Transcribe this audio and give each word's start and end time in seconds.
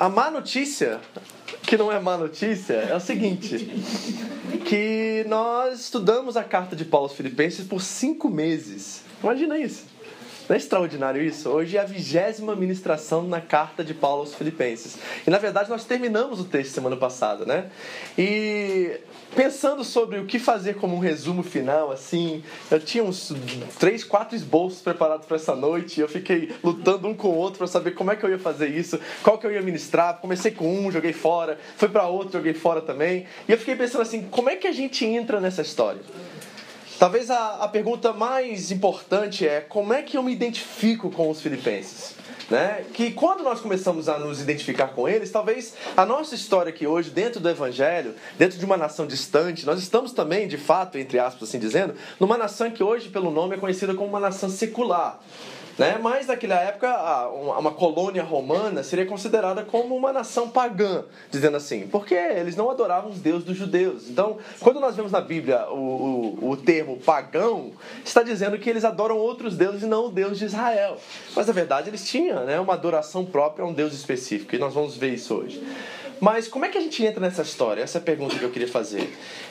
a 0.00 0.08
má 0.08 0.30
notícia, 0.30 0.98
que 1.62 1.76
não 1.76 1.92
é 1.92 2.00
má 2.00 2.16
notícia, 2.16 2.72
é 2.72 2.96
o 2.96 3.00
seguinte: 3.00 3.58
que 4.64 5.26
nós 5.28 5.78
estudamos 5.78 6.38
a 6.38 6.42
carta 6.42 6.74
de 6.74 6.86
Paulo 6.86 7.06
aos 7.06 7.14
Filipenses 7.14 7.66
por 7.66 7.82
cinco 7.82 8.30
meses. 8.30 9.02
Imagina 9.22 9.58
isso. 9.58 9.84
Não 10.50 10.56
é 10.56 10.58
extraordinário 10.58 11.22
isso? 11.22 11.48
Hoje 11.48 11.76
é 11.76 11.80
a 11.80 11.84
vigésima 11.84 12.56
ministração 12.56 13.22
na 13.22 13.40
carta 13.40 13.84
de 13.84 13.94
Paulo 13.94 14.22
aos 14.22 14.34
Filipenses. 14.34 14.98
E 15.24 15.30
na 15.30 15.38
verdade 15.38 15.70
nós 15.70 15.84
terminamos 15.84 16.40
o 16.40 16.44
texto 16.44 16.72
semana 16.72 16.96
passada, 16.96 17.46
né? 17.46 17.70
E 18.18 18.98
pensando 19.36 19.84
sobre 19.84 20.18
o 20.18 20.26
que 20.26 20.40
fazer 20.40 20.74
como 20.74 20.96
um 20.96 20.98
resumo 20.98 21.44
final, 21.44 21.92
assim, 21.92 22.42
eu 22.68 22.80
tinha 22.80 23.04
uns 23.04 23.32
três, 23.78 24.02
quatro 24.02 24.34
esboços 24.34 24.82
preparados 24.82 25.24
para 25.24 25.36
essa 25.36 25.54
noite 25.54 26.00
eu 26.00 26.08
fiquei 26.08 26.52
lutando 26.64 27.06
um 27.06 27.14
com 27.14 27.28
o 27.28 27.36
outro 27.36 27.58
para 27.58 27.68
saber 27.68 27.92
como 27.92 28.10
é 28.10 28.16
que 28.16 28.26
eu 28.26 28.30
ia 28.30 28.38
fazer 28.38 28.70
isso, 28.70 28.98
qual 29.22 29.38
que 29.38 29.46
eu 29.46 29.52
ia 29.52 29.62
ministrar. 29.62 30.18
Comecei 30.18 30.50
com 30.50 30.66
um, 30.68 30.90
joguei 30.90 31.12
fora, 31.12 31.60
fui 31.76 31.88
para 31.88 32.08
outro, 32.08 32.32
joguei 32.32 32.54
fora 32.54 32.80
também. 32.80 33.24
E 33.48 33.52
eu 33.52 33.56
fiquei 33.56 33.76
pensando 33.76 34.02
assim, 34.02 34.22
como 34.28 34.50
é 34.50 34.56
que 34.56 34.66
a 34.66 34.72
gente 34.72 35.04
entra 35.04 35.40
nessa 35.40 35.62
história? 35.62 36.00
Talvez 37.00 37.30
a, 37.30 37.54
a 37.64 37.66
pergunta 37.66 38.12
mais 38.12 38.70
importante 38.70 39.48
é 39.48 39.62
como 39.62 39.90
é 39.90 40.02
que 40.02 40.18
eu 40.18 40.22
me 40.22 40.30
identifico 40.30 41.10
com 41.10 41.30
os 41.30 41.40
filipenses? 41.40 42.14
Né? 42.50 42.84
Que 42.92 43.10
quando 43.12 43.42
nós 43.42 43.58
começamos 43.58 44.06
a 44.06 44.18
nos 44.18 44.38
identificar 44.38 44.88
com 44.88 45.08
eles, 45.08 45.30
talvez 45.30 45.72
a 45.96 46.04
nossa 46.04 46.34
história 46.34 46.68
aqui 46.68 46.86
hoje, 46.86 47.08
dentro 47.08 47.40
do 47.40 47.48
Evangelho, 47.48 48.14
dentro 48.36 48.58
de 48.58 48.64
uma 48.66 48.76
nação 48.76 49.06
distante, 49.06 49.64
nós 49.64 49.80
estamos 49.80 50.12
também, 50.12 50.46
de 50.46 50.58
fato, 50.58 50.98
entre 50.98 51.18
aspas, 51.18 51.48
assim 51.48 51.58
dizendo, 51.58 51.94
numa 52.18 52.36
nação 52.36 52.70
que 52.70 52.82
hoje, 52.82 53.08
pelo 53.08 53.30
nome, 53.30 53.56
é 53.56 53.58
conhecida 53.58 53.94
como 53.94 54.08
uma 54.10 54.20
nação 54.20 54.50
secular. 54.50 55.18
Né? 55.80 55.98
Mas 55.98 56.26
naquela 56.26 56.56
época, 56.56 57.26
uma 57.58 57.70
colônia 57.70 58.22
romana 58.22 58.82
seria 58.82 59.06
considerada 59.06 59.64
como 59.64 59.96
uma 59.96 60.12
nação 60.12 60.50
pagã, 60.50 61.04
dizendo 61.30 61.56
assim, 61.56 61.86
porque 61.86 62.12
eles 62.12 62.54
não 62.54 62.70
adoravam 62.70 63.10
os 63.10 63.18
deuses 63.18 63.44
dos 63.44 63.56
judeus. 63.56 64.10
Então, 64.10 64.36
quando 64.60 64.78
nós 64.78 64.94
vemos 64.94 65.10
na 65.10 65.22
Bíblia 65.22 65.70
o, 65.70 66.36
o, 66.38 66.50
o 66.50 66.56
termo 66.58 66.98
pagão, 66.98 67.72
está 68.04 68.22
dizendo 68.22 68.58
que 68.58 68.68
eles 68.68 68.84
adoram 68.84 69.16
outros 69.16 69.56
deuses 69.56 69.82
e 69.82 69.86
não 69.86 70.08
o 70.08 70.10
Deus 70.10 70.38
de 70.38 70.44
Israel. 70.44 70.98
Mas 71.34 71.46
na 71.46 71.52
verdade 71.54 71.88
eles 71.88 72.06
tinham 72.06 72.44
né, 72.44 72.60
uma 72.60 72.74
adoração 72.74 73.24
própria 73.24 73.64
a 73.64 73.66
um 73.66 73.72
Deus 73.72 73.94
específico, 73.94 74.54
e 74.54 74.58
nós 74.58 74.74
vamos 74.74 74.98
ver 74.98 75.14
isso 75.14 75.34
hoje. 75.34 75.66
Mas 76.20 76.46
como 76.46 76.66
é 76.66 76.68
que 76.68 76.76
a 76.76 76.80
gente 76.80 77.04
entra 77.04 77.18
nessa 77.18 77.42
história? 77.42 77.82
Essa 77.82 77.98
é 77.98 78.00
a 78.00 78.04
pergunta 78.04 78.38
que 78.38 78.44
eu 78.44 78.50
queria 78.50 78.68
fazer. 78.68 79.10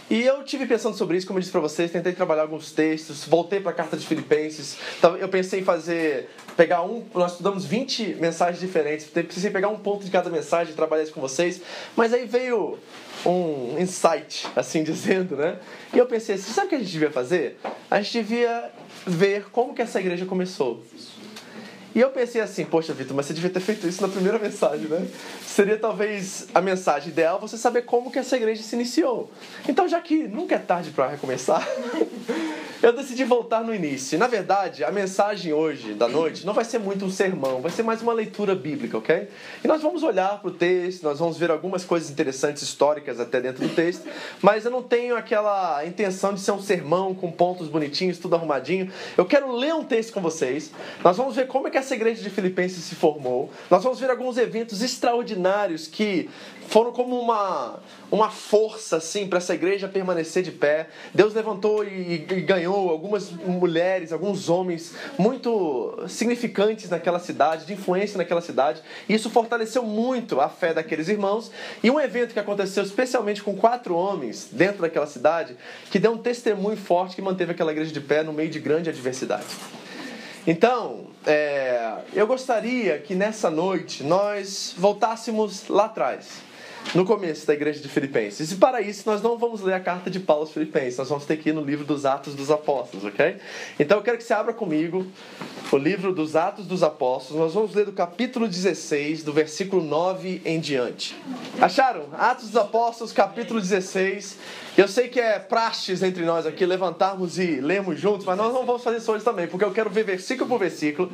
E 0.10 0.22
eu 0.22 0.44
tive 0.44 0.68
pensando 0.68 0.96
sobre 0.96 1.18
isso, 1.18 1.26
como 1.26 1.40
eu 1.40 1.42
disse 1.42 1.52
para 1.52 1.62
vocês, 1.62 1.92
tentei 1.92 2.14
trabalhar 2.14 2.44
alguns 2.44 2.72
textos, 2.72 3.26
voltei 3.26 3.60
para 3.60 3.72
a 3.72 3.74
carta 3.74 3.98
de 3.98 4.06
Filipenses. 4.06 4.78
Eu 5.20 5.28
pensei 5.30 5.62
em 5.62 5.64
fazer, 5.64 6.30
pegar 6.56 6.84
um, 6.84 7.04
nós 7.14 7.32
estudamos 7.32 7.66
20 7.66 8.16
mensagens 8.16 8.60
diferentes, 8.60 9.08
precisei 9.08 9.50
pegar 9.50 9.70
um 9.70 9.80
ponto 9.80 10.06
de 10.06 10.12
cada 10.12 10.30
mensagem 10.30 10.74
e 10.74 10.76
trabalhar 10.76 11.04
isso 11.04 11.14
com 11.14 11.22
vocês. 11.22 11.60
Mas 11.96 12.14
aí 12.14 12.26
veio 12.26 12.78
um 13.26 13.78
insight, 13.80 14.48
assim 14.56 14.84
dizendo, 14.86 15.36
né? 15.36 15.58
E 15.92 15.98
eu 15.98 16.06
pensei 16.06 16.36
assim, 16.36 16.54
sabe 16.54 16.68
o 16.68 16.70
que 16.70 16.76
a 16.76 16.80
gente 16.80 16.92
devia 16.92 17.12
fazer? 17.12 17.60
A 17.90 18.00
gente 18.02 18.14
devia 18.14 18.72
ver 19.06 19.46
como 19.52 19.74
que 19.74 19.82
essa 19.82 20.00
igreja 20.00 20.26
começou. 20.26 20.84
E 21.96 22.00
eu 22.00 22.10
pensei 22.12 22.40
assim, 22.40 22.66
poxa, 22.66 22.94
Vitor, 22.94 23.16
mas 23.16 23.26
você 23.26 23.34
devia 23.34 23.50
ter 23.50 23.60
feito 23.60 23.88
isso 23.88 24.02
na 24.02 24.08
primeira 24.08 24.38
mensagem, 24.38 24.88
né? 24.88 25.08
Seria 25.42 25.78
talvez 25.78 26.48
a 26.54 26.62
mensagem 26.62 27.10
ideal 27.10 27.40
você 27.40 27.58
saber 27.58 27.82
como 27.82 28.12
que 28.12 28.20
essa 28.20 28.38
igreja 28.38 28.62
se 28.62 28.76
iniciou. 28.76 29.32
Então, 29.68 29.88
já 29.88 30.00
que 30.00 30.28
nunca 30.28 30.56
é 30.56 30.60
tarde 30.60 30.92
para 30.92 31.08
recomeçar, 31.08 31.68
eu 32.82 32.94
decidi 32.94 33.24
voltar 33.24 33.64
no 33.64 33.74
início. 33.74 34.18
Na 34.18 34.28
verdade, 34.28 34.84
a 34.84 34.92
mensagem 34.92 35.52
hoje, 35.52 35.94
da 35.94 36.08
noite, 36.08 36.46
não 36.46 36.54
vai 36.54 36.64
ser 36.64 36.78
muito 36.78 37.04
um 37.04 37.10
sermão, 37.10 37.62
vai 37.62 37.72
ser 37.72 37.84
mais 37.84 38.02
uma 38.02 38.14
leitura 38.14 38.56
bíblica, 38.56 38.98
ok? 38.98 39.28
E 39.64 39.68
nós 39.68 39.82
vamos 39.82 40.04
olhar 40.04 40.40
para 40.40 40.50
o 40.50 40.54
texto, 40.54 41.04
nós 41.04 41.20
vamos 41.20 41.38
ver 41.38 41.52
algumas 41.52 41.84
coisas 41.84 42.10
interessantes, 42.10 42.62
históricas 42.62 43.20
até 43.20 43.42
dentro 43.42 43.68
do 43.68 43.74
texto, 43.74 44.08
mas 44.42 44.64
eu 44.64 44.72
não 44.72 44.84
tenho 44.84 45.16
aquela 45.18 45.84
intenção 45.86 46.34
de 46.34 46.40
ser 46.40 46.52
um 46.52 46.62
sermão 46.62 47.14
com 47.14 47.32
pontos 47.32 47.68
bonitinhos, 47.68 48.18
tudo 48.18 48.36
arrumadinho. 48.36 48.92
Eu 49.18 49.26
quero 49.26 49.52
ler 49.52 49.74
um 49.74 49.84
texto 49.84 50.14
com 50.14 50.22
vocês, 50.22 50.72
nós 51.04 51.18
vamos 51.18 51.36
ver 51.36 51.48
como 51.48 51.68
é 51.68 51.72
que 51.72 51.79
essa 51.80 51.96
igreja 51.96 52.22
de 52.22 52.30
Filipenses 52.30 52.84
se 52.84 52.96
formou, 52.96 53.50
nós 53.70 53.84
vamos 53.84 54.00
ver 54.00 54.10
alguns 54.10 54.38
eventos 54.38 54.82
extraordinários 54.82 55.88
que 55.88 56.30
foram 56.70 56.92
como 56.92 57.20
uma, 57.20 57.80
uma 58.12 58.30
força 58.30 58.98
assim 58.98 59.28
para 59.28 59.40
essa 59.40 59.56
igreja 59.56 59.88
permanecer 59.88 60.44
de 60.44 60.52
pé. 60.52 60.88
Deus 61.14 61.34
levantou 61.34 61.84
e, 61.84 62.14
e, 62.14 62.42
ganhou 62.42 62.90
algumas 62.90 63.32
mulheres, 63.32 64.14
alguns 64.14 64.50
homens 64.50 64.94
muito 65.18 66.06
significantes 66.08 66.90
naquela 66.90 67.18
cidade, 67.18 67.66
de 67.66 67.74
influência 67.74 68.18
naquela 68.18 68.42
cidade. 68.42 68.84
E 69.08 69.16
isso 69.16 69.32
fortaleceu 69.32 69.82
muito 69.82 70.40
a 70.40 70.48
fé 70.48 70.74
daqueles 70.74 71.08
irmãos. 71.08 71.52
E 71.82 71.90
um 71.90 72.00
evento 72.00 72.34
que 72.34 72.40
aconteceu 72.40 72.84
especialmente 72.84 73.42
com 73.42 73.56
quatro 73.56 73.96
homens 73.96 74.48
dentro 74.52 74.82
daquela 74.82 75.08
cidade, 75.08 75.58
que 75.90 75.98
deu 75.98 76.12
um 76.12 76.18
testemunho 76.18 76.78
forte 76.78 77.16
que 77.16 77.22
manteve 77.22 77.54
aquela 77.54 77.72
igreja 77.72 77.92
de 77.92 78.02
pé 78.02 78.22
no 78.22 78.32
meio 78.32 78.50
de 78.50 78.60
grande 78.60 78.90
adversidade. 78.90 79.48
Então, 80.52 81.06
é, 81.28 82.00
eu 82.12 82.26
gostaria 82.26 82.98
que 82.98 83.14
nessa 83.14 83.52
noite 83.52 84.04
nós 84.04 84.74
voltássemos 84.76 85.68
lá 85.68 85.86
atrás 85.86 86.42
no 86.94 87.06
começo 87.06 87.46
da 87.46 87.54
igreja 87.54 87.80
de 87.80 87.88
Filipenses. 87.88 88.52
E 88.52 88.56
para 88.56 88.82
isso, 88.82 89.04
nós 89.06 89.22
não 89.22 89.38
vamos 89.38 89.62
ler 89.62 89.74
a 89.74 89.80
carta 89.80 90.10
de 90.10 90.20
Paulo 90.20 90.44
aos 90.44 90.52
Filipenses, 90.52 90.98
nós 90.98 91.10
vamos 91.10 91.26
ter 91.26 91.38
que 91.38 91.50
ir 91.50 91.54
no 91.54 91.64
livro 91.64 91.86
dos 91.86 92.06
Atos 92.06 92.36
dos 92.36 92.50
Apóstolos, 92.50 93.06
ok? 93.06 93.38
Então 93.80 93.98
eu 93.98 94.04
quero 94.04 94.18
que 94.18 94.24
você 94.24 94.34
abra 94.34 94.54
comigo 94.54 95.06
o 95.72 95.78
livro 95.78 96.14
dos 96.14 96.36
Atos 96.36 96.66
dos 96.66 96.82
Apóstolos. 96.82 97.42
Nós 97.42 97.54
vamos 97.54 97.76
ler 97.76 97.86
do 97.86 97.92
capítulo 97.92 98.48
16, 98.48 99.24
do 99.24 99.32
versículo 99.32 99.84
9 99.84 100.42
em 100.44 100.60
diante. 100.60 101.16
Acharam? 101.62 102.06
Atos 102.14 102.48
dos 102.48 102.58
Apóstolos, 102.58 103.14
capítulo 103.14 103.60
16. 103.60 104.38
Eu 104.78 104.88
sei 104.88 105.10
que 105.10 105.20
é 105.20 105.38
praxes 105.38 106.02
entre 106.02 106.24
nós 106.24 106.46
aqui 106.46 106.66
levantarmos 106.66 107.38
e 107.38 107.60
lermos 107.60 108.00
juntos, 108.00 108.26
mas 108.26 108.38
nós 108.38 108.54
não 108.54 108.66
vamos 108.66 108.82
fazer 108.82 108.98
isso 108.98 109.12
hoje 109.12 109.26
também, 109.26 109.46
porque 109.46 109.66
eu 109.66 109.72
quero 109.72 109.90
ver 109.90 110.06
versículo 110.06 110.48
por 110.48 110.58
versículo. 110.58 111.12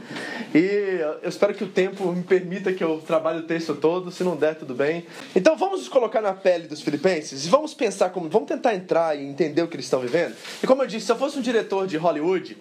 E 0.53 1.00
eu 1.24 1.30
espero 1.30 1.53
que 1.53 1.63
o 1.63 1.68
tempo 1.68 2.12
me 2.12 2.22
permita 2.22 2.72
que 2.72 2.84
eu 2.84 3.02
trabalhe 3.06 3.40
o 3.40 3.44
texto 3.44 3.74
todo, 3.74 4.12
se 4.12 4.24
não 4.24 4.36
der, 4.36 4.56
tudo 4.56 4.75
bem. 4.75 5.06
Então 5.36 5.57
vamos 5.57 5.64
nos 5.71 5.87
colocar 5.87 6.21
na 6.21 6.33
pele 6.33 6.67
dos 6.67 6.81
filipenses 6.81 7.45
e 7.45 7.49
vamos 7.49 7.73
pensar 7.73 8.09
como. 8.09 8.29
Vamos 8.29 8.47
tentar 8.47 8.75
entrar 8.75 9.17
e 9.17 9.25
entender 9.25 9.61
o 9.61 9.67
que 9.67 9.75
eles 9.75 9.85
estão 9.85 9.99
vivendo. 9.99 10.35
E 10.63 10.67
como 10.67 10.83
eu 10.83 10.87
disse, 10.87 11.05
se 11.05 11.11
eu 11.11 11.17
fosse 11.17 11.37
um 11.37 11.41
diretor 11.41 11.87
de 11.87 11.97
Hollywood, 11.97 12.57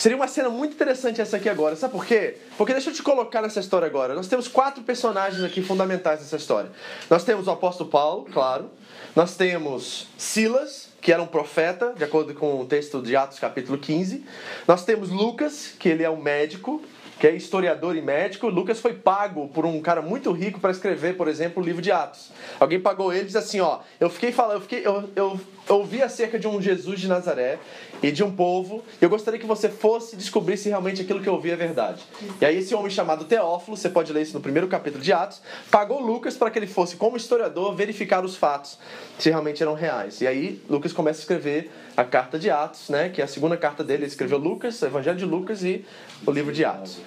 Seria 0.00 0.16
uma 0.16 0.28
cena 0.28 0.48
muito 0.48 0.72
interessante 0.72 1.20
essa 1.20 1.36
aqui 1.36 1.46
agora. 1.46 1.76
Sabe 1.76 1.92
por 1.92 2.06
quê? 2.06 2.38
Porque 2.56 2.72
deixa 2.72 2.88
eu 2.88 2.94
te 2.94 3.02
colocar 3.02 3.42
nessa 3.42 3.60
história 3.60 3.86
agora. 3.86 4.14
Nós 4.14 4.28
temos 4.28 4.48
quatro 4.48 4.82
personagens 4.82 5.44
aqui 5.44 5.60
fundamentais 5.60 6.20
nessa 6.20 6.36
história. 6.36 6.70
Nós 7.10 7.22
temos 7.22 7.46
o 7.46 7.50
apóstolo 7.50 7.90
Paulo, 7.90 8.26
claro. 8.32 8.70
Nós 9.14 9.36
temos 9.36 10.08
Silas, 10.16 10.88
que 11.02 11.12
era 11.12 11.22
um 11.22 11.26
profeta, 11.26 11.92
de 11.94 12.02
acordo 12.02 12.32
com 12.32 12.62
o 12.62 12.64
texto 12.64 13.02
de 13.02 13.14
Atos 13.14 13.38
capítulo 13.38 13.76
15. 13.76 14.24
Nós 14.66 14.86
temos 14.86 15.10
Lucas, 15.10 15.74
que 15.78 15.90
ele 15.90 16.02
é 16.02 16.08
um 16.08 16.16
médico, 16.16 16.80
que 17.20 17.26
é 17.26 17.36
historiador 17.36 17.94
e 17.94 18.00
médico. 18.00 18.48
Lucas 18.48 18.80
foi 18.80 18.94
pago 18.94 19.46
por 19.48 19.66
um 19.66 19.80
cara 19.82 20.00
muito 20.00 20.32
rico 20.32 20.58
para 20.58 20.70
escrever, 20.70 21.18
por 21.18 21.28
exemplo, 21.28 21.62
o 21.62 21.66
livro 21.66 21.82
de 21.82 21.92
Atos. 21.92 22.32
Alguém 22.58 22.80
pagou 22.80 23.12
ele 23.12 23.22
e 23.22 23.26
disse 23.26 23.36
assim, 23.36 23.60
ó, 23.60 23.80
eu 24.00 24.08
fiquei 24.08 24.32
falando, 24.32 24.54
eu, 24.54 24.60
fiquei, 24.62 24.86
eu, 24.86 25.10
eu, 25.14 25.40
ouvi 25.74 26.02
acerca 26.02 26.38
de 26.38 26.48
um 26.48 26.60
Jesus 26.60 27.00
de 27.00 27.08
Nazaré 27.08 27.58
e 28.02 28.10
de 28.10 28.24
um 28.24 28.34
povo, 28.34 28.82
eu 29.00 29.08
gostaria 29.08 29.38
que 29.38 29.46
você 29.46 29.68
fosse 29.68 30.16
descobrir 30.16 30.56
se 30.56 30.68
realmente 30.68 31.02
aquilo 31.02 31.20
que 31.20 31.28
eu 31.28 31.34
ouvi 31.34 31.50
é 31.50 31.56
verdade. 31.56 32.02
E 32.40 32.44
aí 32.44 32.58
esse 32.58 32.74
homem 32.74 32.90
chamado 32.90 33.24
Teófilo, 33.24 33.76
você 33.76 33.88
pode 33.88 34.12
ler 34.12 34.22
isso 34.22 34.34
no 34.34 34.40
primeiro 34.40 34.68
capítulo 34.68 35.02
de 35.02 35.12
Atos, 35.12 35.40
pagou 35.70 36.00
Lucas 36.00 36.36
para 36.36 36.50
que 36.50 36.58
ele 36.58 36.66
fosse, 36.66 36.96
como 36.96 37.16
historiador, 37.16 37.74
verificar 37.74 38.24
os 38.24 38.36
fatos, 38.36 38.78
se 39.18 39.30
realmente 39.30 39.62
eram 39.62 39.74
reais. 39.74 40.20
E 40.20 40.26
aí 40.26 40.60
Lucas 40.68 40.92
começa 40.92 41.20
a 41.20 41.22
escrever 41.22 41.70
a 41.96 42.04
carta 42.04 42.38
de 42.38 42.50
Atos, 42.50 42.88
né, 42.88 43.08
que 43.08 43.20
é 43.20 43.24
a 43.24 43.28
segunda 43.28 43.56
carta 43.56 43.84
dele, 43.84 44.04
ele 44.04 44.10
escreveu 44.10 44.38
Lucas, 44.38 44.80
o 44.82 44.86
Evangelho 44.86 45.18
de 45.18 45.24
Lucas 45.24 45.62
e 45.62 45.84
o 46.26 46.30
livro 46.30 46.52
de 46.52 46.64
Atos. 46.64 46.98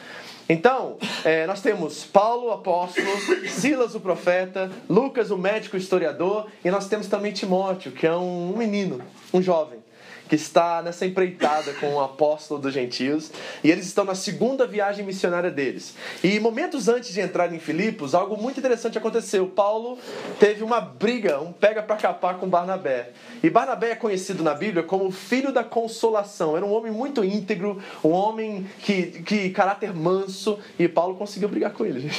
Então, 0.53 0.97
é, 1.25 1.47
nós 1.47 1.61
temos 1.61 2.05
Paulo, 2.05 2.51
apóstolo, 2.51 3.07
Silas, 3.50 3.95
o 3.95 4.00
profeta, 4.00 4.71
Lucas, 4.88 5.31
o 5.31 5.38
médico 5.38 5.75
historiador, 5.75 6.45
e 6.63 6.69
nós 6.69 6.88
temos 6.88 7.07
também 7.07 7.31
Timóteo, 7.31 7.91
que 7.91 8.05
é 8.05 8.15
um 8.15 8.55
menino, 8.55 9.01
um 9.33 9.41
jovem. 9.41 9.82
Que 10.28 10.36
está 10.36 10.81
nessa 10.81 11.06
empreitada 11.06 11.74
com 11.74 11.96
o 11.96 12.02
apóstolo 12.02 12.60
dos 12.60 12.74
gentios, 12.74 13.31
e 13.64 13.70
eles 13.70 13.86
estão 13.86 14.06
na 14.06 14.16
segunda 14.16 14.66
viagem 14.66 15.06
missionária 15.06 15.52
deles. 15.52 15.96
E 16.24 16.40
momentos 16.40 16.88
antes 16.88 17.14
de 17.14 17.22
entrar 17.22 17.54
em 17.54 17.60
Filipos, 17.60 18.16
algo 18.16 18.36
muito 18.42 18.60
interessante 18.60 18.98
aconteceu. 18.98 19.48
Paulo 19.48 19.98
teve 20.40 20.64
uma 20.64 20.80
briga, 20.80 21.40
um 21.40 21.52
pega 21.52 21.84
para 21.84 21.96
capar 21.96 22.38
com 22.38 22.48
Barnabé. 22.48 23.12
E 23.42 23.50
Barnabé 23.50 23.92
é 23.92 23.96
conhecido 23.96 24.44
na 24.44 24.54
Bíblia 24.54 24.84
como 24.84 25.12
filho 25.12 25.52
da 25.52 25.64
consolação. 25.64 26.56
Era 26.56 26.66
um 26.66 26.72
homem 26.72 26.92
muito 26.92 27.24
íntegro, 27.24 27.81
um 28.04 28.12
homem 28.12 28.68
que, 28.80 29.04
que 29.24 29.50
caráter 29.50 29.94
manso, 29.94 30.60
e 30.78 30.88
Paulo 30.88 31.16
conseguiu 31.16 31.50
brigar 31.50 31.72
com 31.74 31.86
ele. 31.86 32.10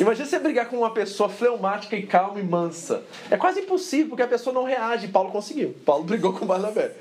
Imagina 0.00 0.26
você 0.26 0.38
brigar 0.38 0.66
com 0.66 0.78
uma 0.78 0.94
pessoa 0.94 1.28
fleumática 1.28 1.94
e 1.94 2.06
calma 2.06 2.40
e 2.40 2.42
mansa. 2.42 3.02
É 3.30 3.36
quase 3.36 3.60
impossível, 3.60 4.08
porque 4.08 4.22
a 4.22 4.28
pessoa 4.28 4.54
não 4.54 4.64
reage. 4.64 5.08
Paulo 5.08 5.30
conseguiu. 5.30 5.76
Paulo 5.84 6.04
brigou 6.08 6.32
com 6.32 6.46
Barnabé. 6.46 6.92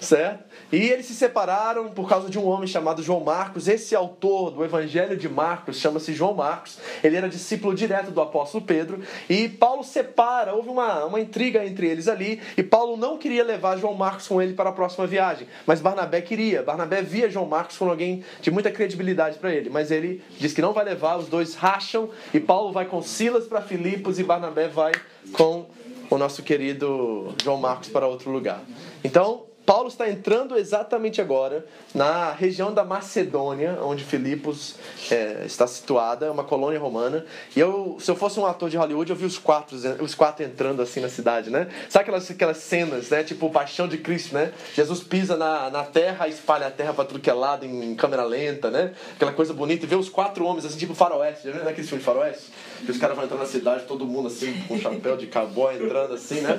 Certo? 0.00 0.50
E 0.72 0.88
eles 0.88 1.06
se 1.06 1.14
separaram 1.14 1.90
por 1.90 2.08
causa 2.08 2.28
de 2.28 2.38
um 2.38 2.46
homem 2.46 2.66
chamado 2.66 3.02
João 3.02 3.20
Marcos. 3.20 3.68
Esse 3.68 3.94
autor 3.94 4.50
do 4.50 4.64
Evangelho 4.64 5.16
de 5.16 5.28
Marcos 5.28 5.78
chama-se 5.78 6.12
João 6.12 6.34
Marcos. 6.34 6.78
Ele 7.04 7.16
era 7.16 7.28
discípulo 7.28 7.72
direto 7.72 8.10
do 8.10 8.20
apóstolo 8.20 8.64
Pedro. 8.64 9.00
E 9.28 9.48
Paulo 9.48 9.84
separa, 9.84 10.52
houve 10.52 10.70
uma, 10.70 11.04
uma 11.04 11.20
intriga 11.20 11.64
entre 11.64 11.86
eles 11.86 12.08
ali. 12.08 12.40
E 12.56 12.62
Paulo 12.64 12.96
não 12.96 13.16
queria 13.16 13.44
levar 13.44 13.78
João 13.78 13.94
Marcos 13.94 14.26
com 14.26 14.42
ele 14.42 14.54
para 14.54 14.70
a 14.70 14.72
próxima 14.72 15.06
viagem. 15.06 15.46
Mas 15.66 15.80
Barnabé 15.80 16.20
queria. 16.20 16.62
Barnabé 16.62 17.00
via 17.00 17.30
João 17.30 17.46
Marcos 17.46 17.76
como 17.76 17.92
alguém 17.92 18.24
de 18.40 18.50
muita 18.50 18.72
credibilidade 18.72 19.38
para 19.38 19.54
ele. 19.54 19.70
Mas 19.70 19.92
ele 19.92 20.22
diz 20.38 20.52
que 20.52 20.62
não 20.62 20.72
vai 20.72 20.84
levar, 20.84 21.16
os 21.16 21.28
dois 21.28 21.54
racham. 21.54 22.10
E 22.32 22.39
Paulo 22.40 22.72
vai 22.72 22.86
com 22.86 23.02
Silas 23.02 23.46
para 23.46 23.60
Filipos 23.62 24.18
e 24.18 24.24
Barnabé 24.24 24.68
vai 24.68 24.92
com 25.32 25.66
o 26.10 26.18
nosso 26.18 26.42
querido 26.42 27.34
João 27.42 27.56
Marcos 27.56 27.88
para 27.88 28.06
outro 28.06 28.30
lugar. 28.30 28.62
Então, 29.04 29.44
Paulo 29.70 29.86
está 29.86 30.10
entrando 30.10 30.58
exatamente 30.58 31.20
agora 31.20 31.64
na 31.94 32.32
região 32.32 32.74
da 32.74 32.82
Macedônia, 32.82 33.78
onde 33.80 34.02
Filipos 34.02 34.74
é, 35.08 35.44
está 35.46 35.64
situada, 35.64 36.32
uma 36.32 36.42
colônia 36.42 36.80
romana. 36.80 37.24
E 37.54 37.60
eu, 37.60 37.96
se 38.00 38.10
eu 38.10 38.16
fosse 38.16 38.40
um 38.40 38.46
ator 38.46 38.68
de 38.68 38.76
Hollywood, 38.76 39.10
eu 39.10 39.14
vi 39.14 39.24
os 39.24 39.38
quatro, 39.38 39.76
os 40.02 40.12
quatro 40.12 40.44
entrando 40.44 40.82
assim 40.82 40.98
na 40.98 41.08
cidade, 41.08 41.50
né? 41.50 41.68
Sabe 41.88 42.02
aquelas, 42.02 42.28
aquelas 42.28 42.56
cenas, 42.56 43.10
né? 43.10 43.22
Tipo 43.22 43.48
Paixão 43.48 43.86
de 43.86 43.98
Cristo, 43.98 44.34
né? 44.34 44.52
Jesus 44.74 45.04
pisa 45.04 45.36
na, 45.36 45.70
na 45.70 45.84
terra 45.84 46.26
espalha 46.26 46.66
a 46.66 46.70
terra 46.72 46.92
para 46.92 47.04
tudo 47.04 47.20
que 47.20 47.30
é 47.30 47.32
lado 47.32 47.64
em 47.64 47.94
câmera 47.94 48.24
lenta, 48.24 48.72
né? 48.72 48.92
Aquela 49.14 49.32
coisa 49.32 49.54
bonita. 49.54 49.86
E 49.86 49.88
vê 49.88 49.94
os 49.94 50.08
quatro 50.08 50.44
homens 50.46 50.64
assim, 50.64 50.78
tipo 50.78 50.96
faroeste, 50.96 51.44
já 51.46 51.52
viu 51.52 51.64
naquele 51.64 51.86
filme 51.86 52.02
faroeste? 52.02 52.46
Que 52.84 52.90
os 52.90 52.98
caras 52.98 53.14
vão 53.14 53.24
entrar 53.24 53.38
na 53.38 53.46
cidade, 53.46 53.84
todo 53.84 54.04
mundo 54.04 54.26
assim, 54.26 54.52
com 54.66 54.76
chapéu 54.80 55.16
de 55.16 55.28
cowboy 55.28 55.76
entrando 55.76 56.14
assim, 56.14 56.40
né? 56.40 56.58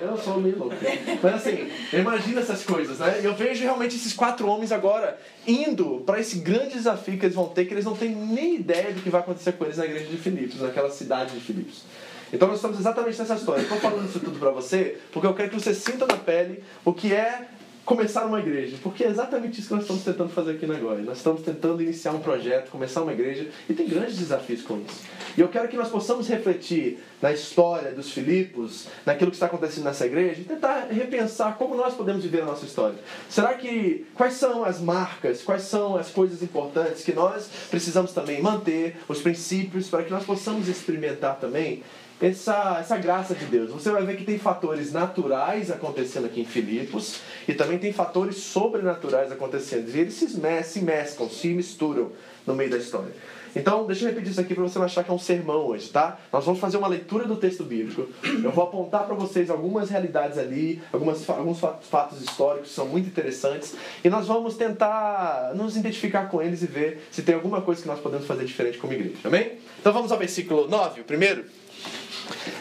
Eu 0.00 0.16
sou 0.16 0.38
meio 0.38 0.56
louco. 0.56 0.76
Mas 1.20 1.34
assim, 1.34 1.68
imagina 1.92 2.35
essas 2.38 2.64
coisas, 2.64 2.98
né? 2.98 3.20
Eu 3.22 3.34
vejo 3.34 3.62
realmente 3.62 3.96
esses 3.96 4.12
quatro 4.12 4.48
homens 4.48 4.72
agora 4.72 5.18
indo 5.46 6.02
para 6.06 6.20
esse 6.20 6.38
grande 6.38 6.74
desafio 6.74 7.18
que 7.18 7.26
eles 7.26 7.34
vão 7.34 7.48
ter, 7.48 7.64
que 7.64 7.74
eles 7.74 7.84
não 7.84 7.96
têm 7.96 8.14
nem 8.14 8.56
ideia 8.56 8.92
do 8.92 9.00
que 9.00 9.10
vai 9.10 9.20
acontecer 9.20 9.52
com 9.52 9.64
eles 9.64 9.76
na 9.76 9.84
igreja 9.84 10.06
de 10.06 10.16
Filipos, 10.16 10.60
naquela 10.60 10.90
cidade 10.90 11.32
de 11.32 11.40
Filipos. 11.40 11.84
Então 12.32 12.48
nós 12.48 12.58
estamos 12.58 12.78
exatamente 12.78 13.18
nessa 13.18 13.34
história. 13.34 13.62
Estou 13.62 13.78
falando 13.78 14.08
isso 14.08 14.20
tudo 14.20 14.38
para 14.38 14.50
você 14.50 14.98
porque 15.12 15.26
eu 15.26 15.34
quero 15.34 15.50
que 15.50 15.54
você 15.54 15.74
sinta 15.74 16.06
na 16.06 16.16
pele 16.16 16.62
o 16.84 16.92
que 16.92 17.12
é 17.12 17.46
começar 17.86 18.26
uma 18.26 18.40
igreja, 18.40 18.76
porque 18.82 19.04
é 19.04 19.06
exatamente 19.06 19.60
isso 19.60 19.68
que 19.68 19.74
nós 19.74 19.84
estamos 19.84 20.02
tentando 20.02 20.28
fazer 20.30 20.52
aqui 20.52 20.66
na 20.66 20.74
Glória. 20.74 21.04
Nós 21.04 21.18
estamos 21.18 21.42
tentando 21.42 21.80
iniciar 21.80 22.10
um 22.10 22.18
projeto, 22.18 22.68
começar 22.68 23.00
uma 23.00 23.12
igreja, 23.12 23.48
e 23.70 23.74
tem 23.74 23.88
grandes 23.88 24.18
desafios 24.18 24.62
com 24.62 24.80
isso. 24.80 25.04
E 25.36 25.40
eu 25.40 25.46
quero 25.46 25.68
que 25.68 25.76
nós 25.76 25.88
possamos 25.88 26.26
refletir 26.26 26.98
na 27.22 27.32
história 27.32 27.92
dos 27.92 28.10
Filipos, 28.10 28.88
naquilo 29.06 29.30
que 29.30 29.36
está 29.36 29.46
acontecendo 29.46 29.84
nessa 29.84 30.04
igreja, 30.04 30.40
e 30.40 30.44
tentar 30.44 30.88
repensar 30.90 31.56
como 31.56 31.76
nós 31.76 31.94
podemos 31.94 32.24
viver 32.24 32.42
a 32.42 32.46
nossa 32.46 32.66
história. 32.66 32.98
Será 33.30 33.54
que 33.54 34.04
quais 34.14 34.34
são 34.34 34.64
as 34.64 34.80
marcas, 34.80 35.42
quais 35.42 35.62
são 35.62 35.96
as 35.96 36.10
coisas 36.10 36.42
importantes 36.42 37.04
que 37.04 37.12
nós 37.12 37.48
precisamos 37.70 38.12
também 38.12 38.42
manter, 38.42 38.96
os 39.06 39.20
princípios, 39.20 39.88
para 39.88 40.02
que 40.02 40.10
nós 40.10 40.24
possamos 40.24 40.66
experimentar 40.66 41.38
também 41.38 41.84
essa, 42.20 42.78
essa 42.80 42.96
graça 42.96 43.34
de 43.34 43.44
Deus. 43.46 43.70
Você 43.70 43.90
vai 43.90 44.04
ver 44.04 44.16
que 44.16 44.24
tem 44.24 44.38
fatores 44.38 44.92
naturais 44.92 45.70
acontecendo 45.70 46.26
aqui 46.26 46.40
em 46.40 46.44
Filipos 46.44 47.20
e 47.46 47.54
também 47.54 47.78
tem 47.78 47.92
fatores 47.92 48.36
sobrenaturais 48.36 49.30
acontecendo. 49.30 49.88
E 49.94 50.00
eles 50.00 50.14
se, 50.14 50.38
mes 50.38 50.66
se 50.66 50.80
mesclam, 50.80 51.28
se 51.28 51.48
misturam 51.48 52.12
no 52.46 52.54
meio 52.54 52.70
da 52.70 52.78
história. 52.78 53.12
Então, 53.54 53.86
deixa 53.86 54.04
eu 54.04 54.08
repetir 54.10 54.32
isso 54.32 54.40
aqui 54.40 54.54
para 54.54 54.64
você 54.64 54.78
não 54.78 54.84
achar 54.84 55.02
que 55.02 55.10
é 55.10 55.14
um 55.14 55.18
sermão 55.18 55.66
hoje, 55.66 55.88
tá? 55.88 56.18
Nós 56.30 56.44
vamos 56.44 56.60
fazer 56.60 56.76
uma 56.76 56.86
leitura 56.86 57.24
do 57.24 57.36
texto 57.36 57.64
bíblico. 57.64 58.06
Eu 58.22 58.50
vou 58.50 58.62
apontar 58.62 59.06
para 59.06 59.14
vocês 59.14 59.48
algumas 59.48 59.88
realidades 59.88 60.36
ali, 60.36 60.82
algumas, 60.92 61.26
alguns 61.30 61.58
fatos 61.58 62.20
históricos 62.20 62.68
que 62.68 62.74
são 62.74 62.86
muito 62.86 63.08
interessantes. 63.08 63.74
E 64.04 64.10
nós 64.10 64.26
vamos 64.26 64.56
tentar 64.56 65.52
nos 65.54 65.74
identificar 65.74 66.28
com 66.28 66.42
eles 66.42 66.62
e 66.62 66.66
ver 66.66 67.06
se 67.10 67.22
tem 67.22 67.34
alguma 67.34 67.62
coisa 67.62 67.80
que 67.80 67.88
nós 67.88 67.98
podemos 67.98 68.26
fazer 68.26 68.44
diferente 68.44 68.76
como 68.76 68.92
igreja. 68.92 69.16
Amém? 69.24 69.52
Então 69.80 69.90
vamos 69.90 70.12
ao 70.12 70.18
versículo 70.18 70.68
9, 70.68 71.00
o 71.00 71.04
primeiro. 71.04 71.46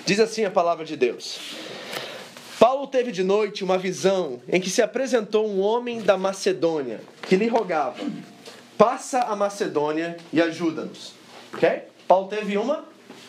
Diz 0.05 0.19
assim 0.19 0.45
a 0.45 0.51
palavra 0.51 0.85
de 0.85 0.95
Deus. 0.95 1.39
Paulo 2.59 2.87
teve 2.87 3.11
de 3.11 3.23
noite 3.23 3.63
uma 3.63 3.77
visão 3.77 4.41
em 4.47 4.61
que 4.61 4.69
se 4.69 4.81
apresentou 4.81 5.47
um 5.47 5.59
homem 5.59 6.01
da 6.01 6.17
Macedônia 6.17 7.01
que 7.23 7.35
lhe 7.35 7.47
rogava: 7.47 7.97
Passa 8.77 9.19
a 9.21 9.35
Macedônia 9.35 10.17
e 10.31 10.41
ajuda-nos. 10.41 11.13
Ok? 11.53 11.83
Paulo 12.07 12.27
teve 12.27 12.57
uma 12.57 12.85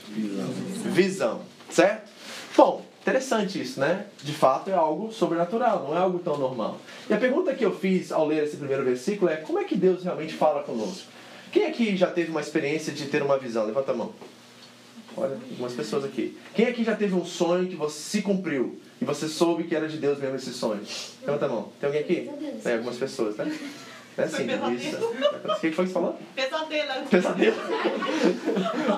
visão. 0.08 0.48
visão, 0.84 1.40
certo? 1.70 2.10
Bom, 2.56 2.84
interessante 3.02 3.60
isso, 3.60 3.80
né? 3.80 4.06
De 4.22 4.32
fato 4.32 4.70
é 4.70 4.74
algo 4.74 5.12
sobrenatural, 5.12 5.84
não 5.88 5.96
é 5.96 6.00
algo 6.00 6.18
tão 6.18 6.36
normal. 6.36 6.78
E 7.08 7.14
a 7.14 7.16
pergunta 7.16 7.54
que 7.54 7.64
eu 7.64 7.76
fiz 7.76 8.12
ao 8.12 8.26
ler 8.26 8.44
esse 8.44 8.56
primeiro 8.56 8.84
versículo 8.84 9.30
é: 9.30 9.36
como 9.36 9.58
é 9.58 9.64
que 9.64 9.76
Deus 9.76 10.04
realmente 10.04 10.34
fala 10.34 10.62
conosco? 10.62 11.08
Quem 11.50 11.66
aqui 11.66 11.96
já 11.96 12.08
teve 12.08 12.30
uma 12.30 12.40
experiência 12.40 12.92
de 12.92 13.06
ter 13.06 13.22
uma 13.22 13.38
visão? 13.38 13.64
Levanta 13.64 13.92
a 13.92 13.94
mão. 13.94 14.12
Olha, 15.16 15.38
algumas 15.50 15.72
pessoas 15.72 16.04
aqui. 16.04 16.36
Quem 16.54 16.66
aqui 16.66 16.84
já 16.84 16.94
teve 16.94 17.14
um 17.14 17.24
sonho 17.24 17.66
que 17.66 17.76
você 17.76 17.98
se 17.98 18.22
cumpriu? 18.22 18.78
E 19.00 19.04
você 19.04 19.28
soube 19.28 19.64
que 19.64 19.74
era 19.74 19.88
de 19.88 19.96
Deus 19.96 20.18
mesmo 20.18 20.36
esse 20.36 20.52
sonho? 20.52 20.82
Levanta 21.22 21.46
a 21.46 21.48
mão. 21.48 21.72
Tem 21.80 21.86
alguém 21.86 22.02
aqui? 22.02 22.30
Tem 22.62 22.74
algumas 22.74 22.96
pessoas, 22.96 23.36
né? 23.36 23.58
É 24.18 24.22
assim, 24.22 24.46
isso. 24.74 24.96
O 24.96 25.60
que 25.60 25.70
foi 25.70 25.70
que 25.70 25.76
você 25.76 25.86
falou? 25.92 26.18
Pesadelo. 26.34 27.06
Pesadelo? 27.10 27.56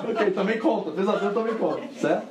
ok, 0.09 0.31
também 0.31 0.57
conta. 0.57 0.91
Pesadelo 0.91 1.33
também 1.33 1.55
conta, 1.55 1.81
certo? 1.99 2.27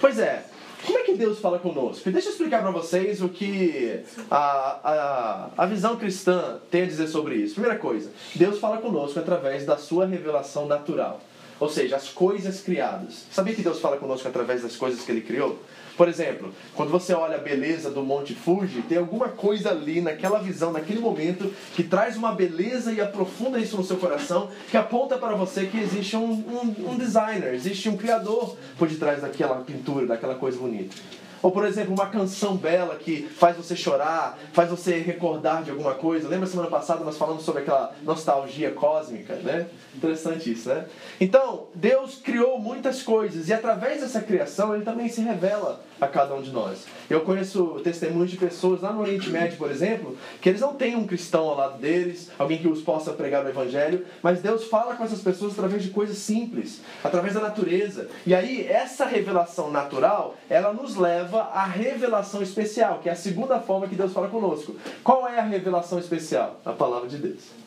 Pois 0.00 0.18
é. 0.18 0.44
Como 0.86 0.98
é 0.98 1.02
que 1.02 1.14
Deus 1.14 1.38
fala 1.38 1.58
conosco? 1.58 2.10
Deixa 2.10 2.28
eu 2.28 2.32
explicar 2.32 2.62
para 2.62 2.70
vocês 2.70 3.20
o 3.20 3.28
que 3.28 4.00
a, 4.30 4.80
a, 4.82 5.50
a 5.58 5.66
visão 5.66 5.96
cristã 5.96 6.58
tem 6.70 6.82
a 6.82 6.86
dizer 6.86 7.06
sobre 7.08 7.34
isso. 7.34 7.54
Primeira 7.54 7.78
coisa, 7.78 8.10
Deus 8.34 8.58
fala 8.58 8.78
conosco 8.78 9.18
através 9.18 9.66
da 9.66 9.76
sua 9.76 10.06
revelação 10.06 10.66
natural. 10.66 11.20
Ou 11.60 11.68
seja, 11.68 11.96
as 11.96 12.08
coisas 12.08 12.62
criadas. 12.62 13.26
Sabia 13.30 13.54
que 13.54 13.62
Deus 13.62 13.78
fala 13.78 13.98
conosco 13.98 14.26
através 14.26 14.62
das 14.62 14.76
coisas 14.76 15.04
que 15.04 15.12
Ele 15.12 15.20
criou? 15.20 15.60
Por 15.94 16.08
exemplo, 16.08 16.54
quando 16.74 16.90
você 16.90 17.12
olha 17.12 17.34
a 17.36 17.40
beleza 17.40 17.90
do 17.90 18.02
Monte 18.02 18.34
Fuji, 18.34 18.80
tem 18.88 18.96
alguma 18.96 19.28
coisa 19.28 19.70
ali 19.70 20.00
naquela 20.00 20.38
visão, 20.38 20.72
naquele 20.72 20.98
momento, 20.98 21.52
que 21.74 21.82
traz 21.82 22.16
uma 22.16 22.32
beleza 22.32 22.90
e 22.90 23.02
aprofunda 23.02 23.58
isso 23.58 23.76
no 23.76 23.84
seu 23.84 23.98
coração, 23.98 24.50
que 24.70 24.78
aponta 24.78 25.18
para 25.18 25.36
você 25.36 25.66
que 25.66 25.78
existe 25.78 26.16
um, 26.16 26.32
um, 26.32 26.92
um 26.92 26.96
designer, 26.96 27.52
existe 27.52 27.90
um 27.90 27.98
criador 27.98 28.56
por 28.78 28.88
detrás 28.88 29.20
daquela 29.20 29.56
pintura, 29.56 30.06
daquela 30.06 30.36
coisa 30.36 30.56
bonita. 30.56 30.96
Ou, 31.42 31.50
por 31.50 31.64
exemplo, 31.64 31.94
uma 31.94 32.06
canção 32.06 32.56
bela 32.56 32.96
que 32.96 33.22
faz 33.22 33.56
você 33.56 33.74
chorar, 33.74 34.38
faz 34.52 34.68
você 34.70 34.98
recordar 34.98 35.62
de 35.62 35.70
alguma 35.70 35.94
coisa. 35.94 36.28
Lembra 36.28 36.46
semana 36.46 36.68
passada 36.68 37.04
nós 37.04 37.16
falamos 37.16 37.42
sobre 37.42 37.62
aquela 37.62 37.94
nostalgia 38.02 38.70
cósmica, 38.72 39.34
né? 39.36 39.66
Interessante 39.94 40.52
isso, 40.52 40.68
né? 40.68 40.86
Então, 41.20 41.68
Deus 41.74 42.16
criou 42.16 42.58
muitas 42.58 43.02
coisas 43.02 43.48
e 43.48 43.52
através 43.52 44.00
dessa 44.00 44.20
criação 44.20 44.74
ele 44.74 44.84
também 44.84 45.08
se 45.08 45.20
revela 45.20 45.80
a 46.00 46.08
cada 46.08 46.34
um 46.34 46.42
de 46.42 46.50
nós. 46.50 46.86
Eu 47.08 47.20
conheço 47.20 47.80
testemunhos 47.84 48.30
de 48.30 48.36
pessoas 48.36 48.80
lá 48.80 48.92
no 48.92 49.00
Oriente 49.00 49.28
Médio, 49.30 49.58
por 49.58 49.70
exemplo, 49.70 50.16
que 50.40 50.48
eles 50.48 50.60
não 50.60 50.74
têm 50.74 50.96
um 50.96 51.06
cristão 51.06 51.48
ao 51.48 51.56
lado 51.56 51.78
deles, 51.78 52.30
alguém 52.38 52.58
que 52.58 52.68
os 52.68 52.80
possa 52.80 53.12
pregar 53.12 53.44
o 53.44 53.48
evangelho, 53.48 54.06
mas 54.22 54.40
Deus 54.40 54.64
fala 54.64 54.94
com 54.94 55.04
essas 55.04 55.20
pessoas 55.20 55.52
através 55.52 55.82
de 55.82 55.90
coisas 55.90 56.18
simples, 56.18 56.80
através 57.04 57.34
da 57.34 57.40
natureza. 57.40 58.08
E 58.26 58.34
aí 58.34 58.66
essa 58.66 59.04
revelação 59.04 59.70
natural, 59.70 60.36
ela 60.48 60.72
nos 60.72 60.96
leva 60.96 61.42
à 61.42 61.64
revelação 61.64 62.42
especial, 62.42 63.00
que 63.02 63.08
é 63.08 63.12
a 63.12 63.16
segunda 63.16 63.60
forma 63.60 63.88
que 63.88 63.94
Deus 63.94 64.12
fala 64.12 64.28
conosco. 64.28 64.74
Qual 65.04 65.28
é 65.28 65.38
a 65.38 65.44
revelação 65.44 65.98
especial? 65.98 66.60
A 66.64 66.72
palavra 66.72 67.08
de 67.08 67.18
Deus. 67.18 67.60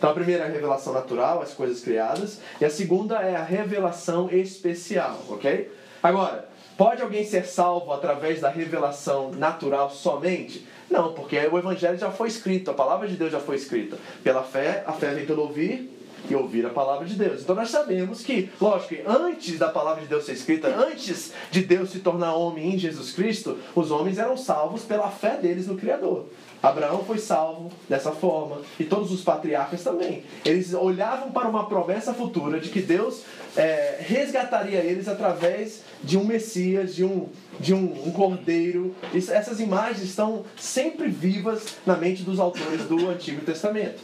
Então 0.00 0.10
a 0.10 0.14
primeira 0.14 0.44
é 0.44 0.46
a 0.46 0.50
revelação 0.50 0.94
natural, 0.94 1.42
as 1.42 1.52
coisas 1.52 1.82
criadas, 1.82 2.40
e 2.58 2.64
a 2.64 2.70
segunda 2.70 3.16
é 3.16 3.36
a 3.36 3.42
revelação 3.42 4.30
especial, 4.30 5.20
ok? 5.28 5.70
Agora, 6.02 6.48
pode 6.80 7.02
alguém 7.02 7.26
ser 7.26 7.44
salvo 7.44 7.92
através 7.92 8.40
da 8.40 8.48
revelação 8.48 9.32
natural 9.32 9.90
somente? 9.90 10.66
Não, 10.88 11.12
porque 11.12 11.36
o 11.36 11.58
evangelho 11.58 11.98
já 11.98 12.10
foi 12.10 12.28
escrito, 12.28 12.70
a 12.70 12.74
palavra 12.74 13.06
de 13.06 13.16
Deus 13.16 13.30
já 13.30 13.38
foi 13.38 13.56
escrita. 13.56 13.98
Pela 14.24 14.42
fé, 14.42 14.82
a 14.86 14.92
fé 14.94 15.12
vem 15.12 15.26
pelo 15.26 15.42
ouvir, 15.42 15.90
e 16.28 16.34
ouvir 16.34 16.64
a 16.64 16.70
palavra 16.70 17.06
de 17.06 17.14
Deus. 17.14 17.42
Então 17.42 17.54
nós 17.54 17.70
sabemos 17.70 18.22
que, 18.22 18.50
lógico, 18.60 18.94
antes 19.06 19.58
da 19.58 19.68
palavra 19.68 20.02
de 20.02 20.08
Deus 20.08 20.24
ser 20.24 20.32
escrita, 20.32 20.68
antes 20.68 21.32
de 21.50 21.62
Deus 21.62 21.90
se 21.90 22.00
tornar 22.00 22.34
homem 22.34 22.74
em 22.74 22.78
Jesus 22.78 23.12
Cristo, 23.12 23.58
os 23.74 23.90
homens 23.90 24.18
eram 24.18 24.36
salvos 24.36 24.82
pela 24.82 25.10
fé 25.10 25.36
deles 25.36 25.66
no 25.66 25.76
Criador. 25.76 26.26
Abraão 26.62 27.04
foi 27.04 27.18
salvo 27.18 27.70
dessa 27.88 28.12
forma 28.12 28.60
e 28.78 28.84
todos 28.84 29.10
os 29.10 29.22
patriarcas 29.22 29.82
também. 29.82 30.24
Eles 30.44 30.74
olhavam 30.74 31.30
para 31.30 31.48
uma 31.48 31.66
promessa 31.66 32.12
futura 32.12 32.60
de 32.60 32.68
que 32.68 32.82
Deus 32.82 33.22
é, 33.56 33.96
resgataria 34.00 34.80
eles 34.80 35.08
através 35.08 35.82
de 36.02 36.16
um 36.18 36.24
Messias, 36.24 36.94
de 36.94 37.04
um, 37.04 37.28
de 37.58 37.74
um, 37.74 38.08
um 38.08 38.10
cordeiro. 38.12 38.94
Isso, 39.12 39.32
essas 39.32 39.60
imagens 39.60 40.02
estão 40.02 40.44
sempre 40.56 41.08
vivas 41.08 41.76
na 41.86 41.96
mente 41.96 42.22
dos 42.22 42.38
autores 42.38 42.84
do 42.84 43.08
Antigo 43.08 43.44
Testamento. 43.44 44.00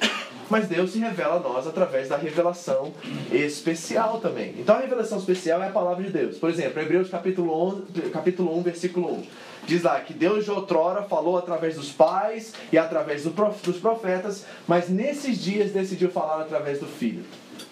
Mas 0.48 0.68
Deus 0.68 0.92
se 0.92 0.98
revela 0.98 1.36
a 1.36 1.40
nós 1.40 1.66
através 1.66 2.08
da 2.08 2.16
revelação 2.16 2.94
especial 3.32 4.20
também. 4.20 4.54
Então 4.58 4.76
a 4.76 4.80
revelação 4.80 5.18
especial 5.18 5.60
é 5.62 5.68
a 5.68 5.72
palavra 5.72 6.04
de 6.04 6.10
Deus. 6.10 6.38
Por 6.38 6.48
exemplo, 6.48 6.80
Hebreus 6.80 7.10
capítulo, 7.10 7.52
11, 7.52 8.10
capítulo 8.12 8.56
1, 8.58 8.62
versículo 8.62 9.12
1. 9.12 9.22
Diz 9.66 9.82
lá 9.82 9.98
que 10.00 10.14
Deus 10.14 10.44
de 10.44 10.50
outrora 10.52 11.02
falou 11.02 11.36
através 11.36 11.74
dos 11.74 11.90
pais 11.90 12.52
e 12.70 12.78
através 12.78 13.24
dos 13.24 13.78
profetas, 13.78 14.46
mas 14.68 14.88
nesses 14.88 15.42
dias 15.42 15.72
decidiu 15.72 16.08
falar 16.10 16.42
através 16.42 16.78
do 16.78 16.86
Filho. 16.86 17.24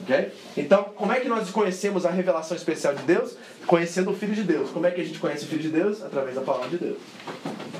Okay? 0.02 0.32
Então, 0.56 0.84
como 0.96 1.12
é 1.12 1.20
que 1.20 1.28
nós 1.28 1.50
conhecemos 1.50 2.04
a 2.04 2.10
revelação 2.10 2.56
especial 2.56 2.94
de 2.94 3.02
Deus? 3.04 3.36
Conhecendo 3.66 4.10
o 4.10 4.14
Filho 4.14 4.34
de 4.34 4.42
Deus. 4.42 4.70
Como 4.70 4.86
é 4.86 4.90
que 4.90 5.00
a 5.00 5.04
gente 5.04 5.18
conhece 5.18 5.44
o 5.44 5.48
Filho 5.48 5.62
de 5.62 5.68
Deus? 5.68 6.02
Através 6.02 6.34
da 6.34 6.42
palavra 6.42 6.68
de 6.68 6.78
Deus. 6.78 6.98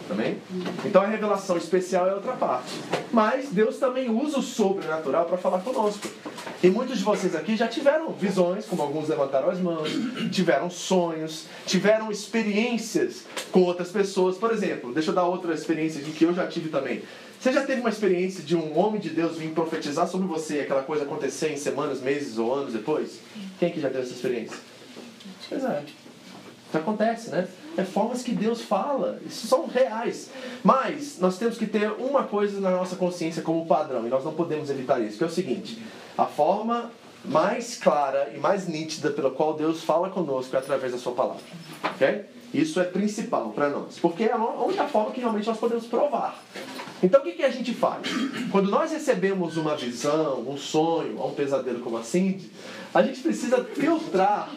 Também? 0.09 0.39
Então 0.85 1.03
a 1.03 1.07
revelação 1.07 1.57
especial 1.57 2.07
é 2.09 2.15
outra 2.15 2.33
parte. 2.33 2.73
Mas 3.13 3.49
Deus 3.51 3.79
também 3.79 4.11
usa 4.11 4.39
o 4.39 4.43
sobrenatural 4.43 5.25
para 5.25 5.37
falar 5.37 5.61
conosco. 5.61 6.09
E 6.63 6.71
muitos 6.71 6.99
de 6.99 7.05
vocês 7.05 7.35
aqui 7.35 7.57
já 7.57 7.69
tiveram 7.69 8.13
visões, 8.13 8.65
como 8.65 8.83
alguns 8.83 9.09
levantaram 9.09 9.51
as 9.51 9.61
mãos, 9.61 9.91
tiveram 10.31 10.71
sonhos, 10.71 11.47
tiveram 11.67 12.11
experiências 12.11 13.25
com 13.53 13.63
outras 13.63 13.91
pessoas. 13.91 14.37
Por 14.37 14.51
exemplo, 14.51 14.93
deixa 14.93 15.11
eu 15.11 15.15
dar 15.15 15.25
outra 15.25 15.53
experiência 15.53 16.01
que 16.01 16.25
eu 16.25 16.35
já 16.35 16.47
tive 16.47 16.71
também. 16.71 17.03
Você 17.45 17.53
já 17.53 17.63
teve 17.63 17.81
uma 17.83 17.91
experiência 17.91 18.43
de 18.43 18.57
um 18.57 18.79
homem 18.79 18.99
de 18.99 19.11
Deus 19.11 19.37
vir 19.37 19.51
profetizar 19.51 20.09
sobre 20.09 20.27
você, 20.27 20.61
aquela 20.61 20.83
coisa 20.83 21.05
acontecer 21.05 21.53
em 21.53 21.59
semanas, 21.59 22.01
meses 22.01 22.39
ou 22.39 22.55
anos 22.55 22.73
depois? 22.73 23.21
Quem 23.61 23.71
que 23.71 23.83
já 23.83 23.91
teve 23.91 24.05
essa 24.05 24.15
experiência? 24.15 24.57
Pois 25.47 25.63
é. 25.63 25.83
Isso 26.67 26.79
acontece, 26.79 27.29
né? 27.29 27.47
É 27.77 27.85
formas 27.85 28.23
que 28.23 28.33
Deus 28.33 28.63
fala. 28.63 29.21
Isso 29.27 29.47
são 29.47 29.67
reais. 29.67 30.31
Mas 30.63 31.19
nós 31.21 31.37
temos 31.37 31.59
que 31.59 31.67
ter 31.67 31.91
uma 31.91 32.23
coisa 32.23 32.59
na 32.63 32.71
nossa 32.71 32.97
consciência 32.97 33.43
como 33.43 33.67
padrão, 33.67 34.07
e 34.07 34.09
nós 34.09 34.25
não 34.25 34.33
podemos 34.33 34.71
evitar 34.71 34.99
isso, 35.03 35.19
que 35.19 35.25
é 35.25 35.27
o 35.27 35.31
seguinte: 35.31 35.83
a 36.17 36.25
forma 36.25 36.91
mais 37.27 37.77
clara 37.77 38.33
e 38.35 38.39
mais 38.39 38.67
nítida 38.67 39.11
pela 39.11 39.31
qual 39.31 39.53
Deus 39.53 39.85
fala 39.85 40.09
conosco 40.09 40.57
é 40.57 40.61
através 40.61 40.93
da 40.93 40.99
sua 40.99 41.13
palavra. 41.13 41.43
Ok? 41.95 42.25
Isso 42.55 42.81
é 42.81 42.85
principal 42.85 43.51
para 43.51 43.69
nós, 43.69 43.99
porque 43.99 44.25
é 44.25 44.33
a 44.33 44.39
única 44.39 44.89
forma 44.89 45.11
que 45.11 45.21
realmente 45.21 45.47
nós 45.47 45.59
podemos 45.59 45.85
provar 45.85 46.43
então 47.05 47.21
o 47.21 47.23
que, 47.23 47.33
que 47.33 47.43
a 47.43 47.51
gente 47.51 47.75
faz? 47.75 48.09
Quando 48.51 48.71
nós 48.71 48.91
recebemos 48.91 49.59
uma 49.59 49.77
visão, 49.77 50.41
um 50.49 50.57
sonho, 50.57 51.23
um 51.23 51.35
pesadelo 51.35 51.81
como 51.81 51.99
assim, 51.99 52.41
a 52.95 53.03
gente 53.03 53.21
precisa 53.21 53.63
filtrar 53.63 54.49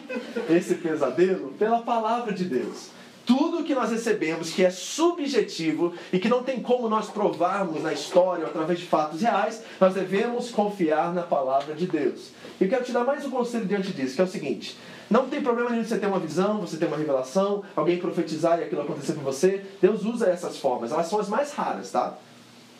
esse 0.48 0.76
pesadelo 0.76 1.52
pela 1.58 1.82
palavra 1.82 2.32
de 2.32 2.46
Deus. 2.46 2.88
Tudo 3.26 3.62
que 3.62 3.74
nós 3.74 3.90
recebemos 3.90 4.50
que 4.50 4.64
é 4.64 4.70
subjetivo 4.70 5.92
e 6.10 6.18
que 6.18 6.30
não 6.30 6.42
tem 6.42 6.62
como 6.62 6.88
nós 6.88 7.10
provarmos 7.10 7.82
na 7.82 7.92
história 7.92 8.44
ou 8.44 8.48
através 8.48 8.78
de 8.78 8.86
fatos 8.86 9.20
reais, 9.20 9.62
nós 9.78 9.92
devemos 9.92 10.50
confiar 10.50 11.12
na 11.12 11.20
palavra 11.20 11.74
de 11.74 11.86
Deus. 11.86 12.30
E 12.58 12.64
eu 12.64 12.70
quero 12.70 12.82
te 12.82 12.92
dar 12.92 13.04
mais 13.04 13.26
um 13.26 13.30
conselho 13.30 13.66
diante 13.66 13.92
disso, 13.92 14.14
que 14.14 14.22
é 14.22 14.24
o 14.24 14.28
seguinte: 14.28 14.78
não 15.10 15.28
tem 15.28 15.42
problema 15.42 15.68
nenhum 15.68 15.84
você 15.84 15.98
ter 15.98 16.06
uma 16.06 16.18
visão, 16.18 16.62
você 16.62 16.78
ter 16.78 16.86
uma 16.86 16.96
revelação, 16.96 17.62
alguém 17.76 17.98
profetizar 17.98 18.58
e 18.58 18.64
aquilo 18.64 18.80
acontecer 18.80 19.12
com 19.12 19.20
você. 19.20 19.62
Deus 19.82 20.06
usa 20.06 20.30
essas 20.30 20.56
formas, 20.56 20.90
elas 20.90 21.08
são 21.08 21.20
as 21.20 21.28
mais 21.28 21.52
raras, 21.52 21.90
tá? 21.90 22.16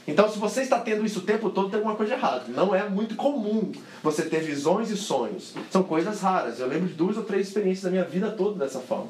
Então, 0.09 0.27
se 0.27 0.39
você 0.39 0.63
está 0.63 0.81
tendo 0.81 1.05
isso 1.05 1.19
o 1.19 1.23
tempo 1.23 1.51
todo, 1.51 1.69
tem 1.69 1.77
alguma 1.77 1.95
coisa 1.95 2.15
errada. 2.15 2.45
Não 2.49 2.75
é 2.75 2.89
muito 2.89 3.15
comum 3.15 3.71
você 4.03 4.23
ter 4.23 4.41
visões 4.41 4.91
e 4.91 4.97
sonhos. 4.97 5.53
São 5.71 5.83
coisas 5.83 6.23
raras. 6.23 6.59
Eu 6.59 6.67
lembro 6.67 6.89
de 6.89 6.95
duas 6.95 7.19
ou 7.19 7.25
três 7.25 7.49
experiências 7.49 7.85
da 7.85 7.91
minha 7.91 8.05
vida 8.05 8.31
toda 8.31 8.59
dessa 8.59 8.81
forma. 8.81 9.09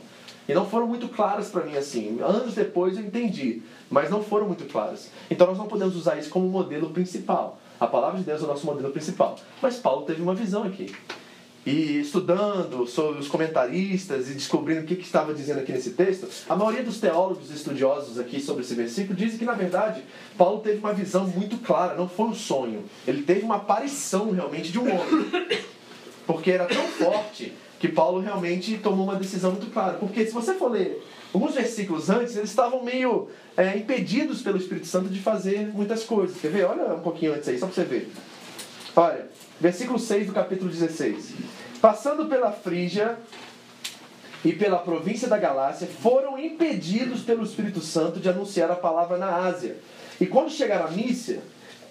E 0.49 0.53
não 0.53 0.69
foram 0.69 0.89
muito 0.89 1.09
claras 1.09 1.51
para 1.51 1.63
mim 1.65 1.77
assim. 1.77 2.19
Anos 2.21 2.55
depois 2.55 2.97
eu 2.97 3.05
entendi, 3.05 3.63
mas 3.89 4.11
não 4.11 4.25
foram 4.25 4.49
muito 4.49 4.65
claras. 4.65 5.09
Então 5.31 5.47
nós 5.47 5.57
não 5.57 5.69
podemos 5.69 5.95
usar 5.95 6.19
isso 6.19 6.31
como 6.31 6.49
modelo 6.49 6.91
principal. 6.91 7.61
A 7.79 7.87
palavra 7.87 8.19
de 8.19 8.25
Deus 8.25 8.41
é 8.43 8.45
o 8.45 8.49
nosso 8.49 8.67
modelo 8.67 8.91
principal. 8.91 9.39
Mas 9.63 9.77
Paulo 9.77 10.05
teve 10.05 10.21
uma 10.21 10.35
visão 10.35 10.65
aqui 10.65 10.93
e 11.69 12.01
estudando 12.01 12.87
sobre 12.87 13.21
os 13.21 13.29
comentaristas 13.29 14.31
e 14.31 14.33
descobrindo 14.33 14.81
o 14.81 14.85
que, 14.85 14.97
que 14.97 15.05
estava 15.05 15.35
dizendo 15.35 15.61
aqui 15.61 15.71
nesse 15.71 15.91
texto, 15.91 16.27
a 16.49 16.57
maioria 16.57 16.83
dos 16.83 16.99
teólogos 16.99 17.51
estudiosos 17.51 18.19
aqui 18.19 18.41
sobre 18.41 18.63
esse 18.63 18.75
versículo 18.75 19.15
dizem 19.15 19.39
que, 19.39 19.45
na 19.45 19.53
verdade, 19.53 20.03
Paulo 20.39 20.61
teve 20.61 20.79
uma 20.79 20.95
visão 20.95 21.27
muito 21.27 21.59
clara, 21.59 21.95
não 21.95 22.09
foi 22.09 22.27
um 22.29 22.35
sonho. 22.35 22.85
Ele 23.07 23.23
teve 23.23 23.43
uma 23.43 23.57
aparição 23.57 24.31
realmente 24.31 24.73
de 24.73 24.79
um 24.79 24.85
homem. 24.85 25.31
Porque 26.27 26.51
era 26.51 26.65
tão 26.65 26.87
forte 26.89 27.53
que 27.79 27.89
Paulo 27.89 28.21
realmente 28.21 28.79
tomou 28.79 29.05
uma 29.05 29.17
decisão 29.17 29.51
muito 29.51 29.71
clara. 29.71 29.99
Porque 29.99 30.25
se 30.25 30.33
você 30.33 30.55
for 30.55 30.71
ler 30.71 31.07
alguns 31.35 31.55
versículos 31.55 32.09
antes, 32.09 32.35
eles 32.35 32.49
estavam 32.49 32.83
meio 32.83 33.29
é, 33.55 33.77
impedidos 33.77 34.41
pelo 34.41 34.57
Espírito 34.57 34.87
Santo 34.87 35.11
de 35.11 35.21
fazer 35.21 35.69
muitas 35.69 36.03
coisas. 36.05 36.41
Quer 36.41 36.51
ver? 36.51 36.65
Olha 36.65 36.95
um 36.95 37.01
pouquinho 37.01 37.35
antes 37.35 37.47
aí, 37.47 37.59
só 37.59 37.67
para 37.67 37.75
você 37.75 37.85
ver. 37.85 38.11
Olha, 38.97 39.29
versículo 39.61 39.99
6 39.99 40.29
do 40.29 40.33
capítulo 40.33 40.71
16. 40.71 41.35
Passando 41.81 42.27
pela 42.27 42.53
Frígia 42.53 43.19
e 44.45 44.53
pela 44.53 44.79
província 44.79 45.29
da 45.29 45.39
Galácia, 45.39 45.87
foram 45.87 46.39
impedidos 46.39 47.23
pelo 47.23 47.45
Espírito 47.45 47.81
Santo 47.81 48.21
de 48.21 48.29
anunciar 48.29 48.71
a 48.71 48.77
palavra 48.77 49.17
na 49.17 49.35
Ásia. 49.35 49.77
E 50.21 50.27
quando 50.27 50.51
chegaram 50.51 50.87
a 50.87 50.91
Mícia, 50.91 51.43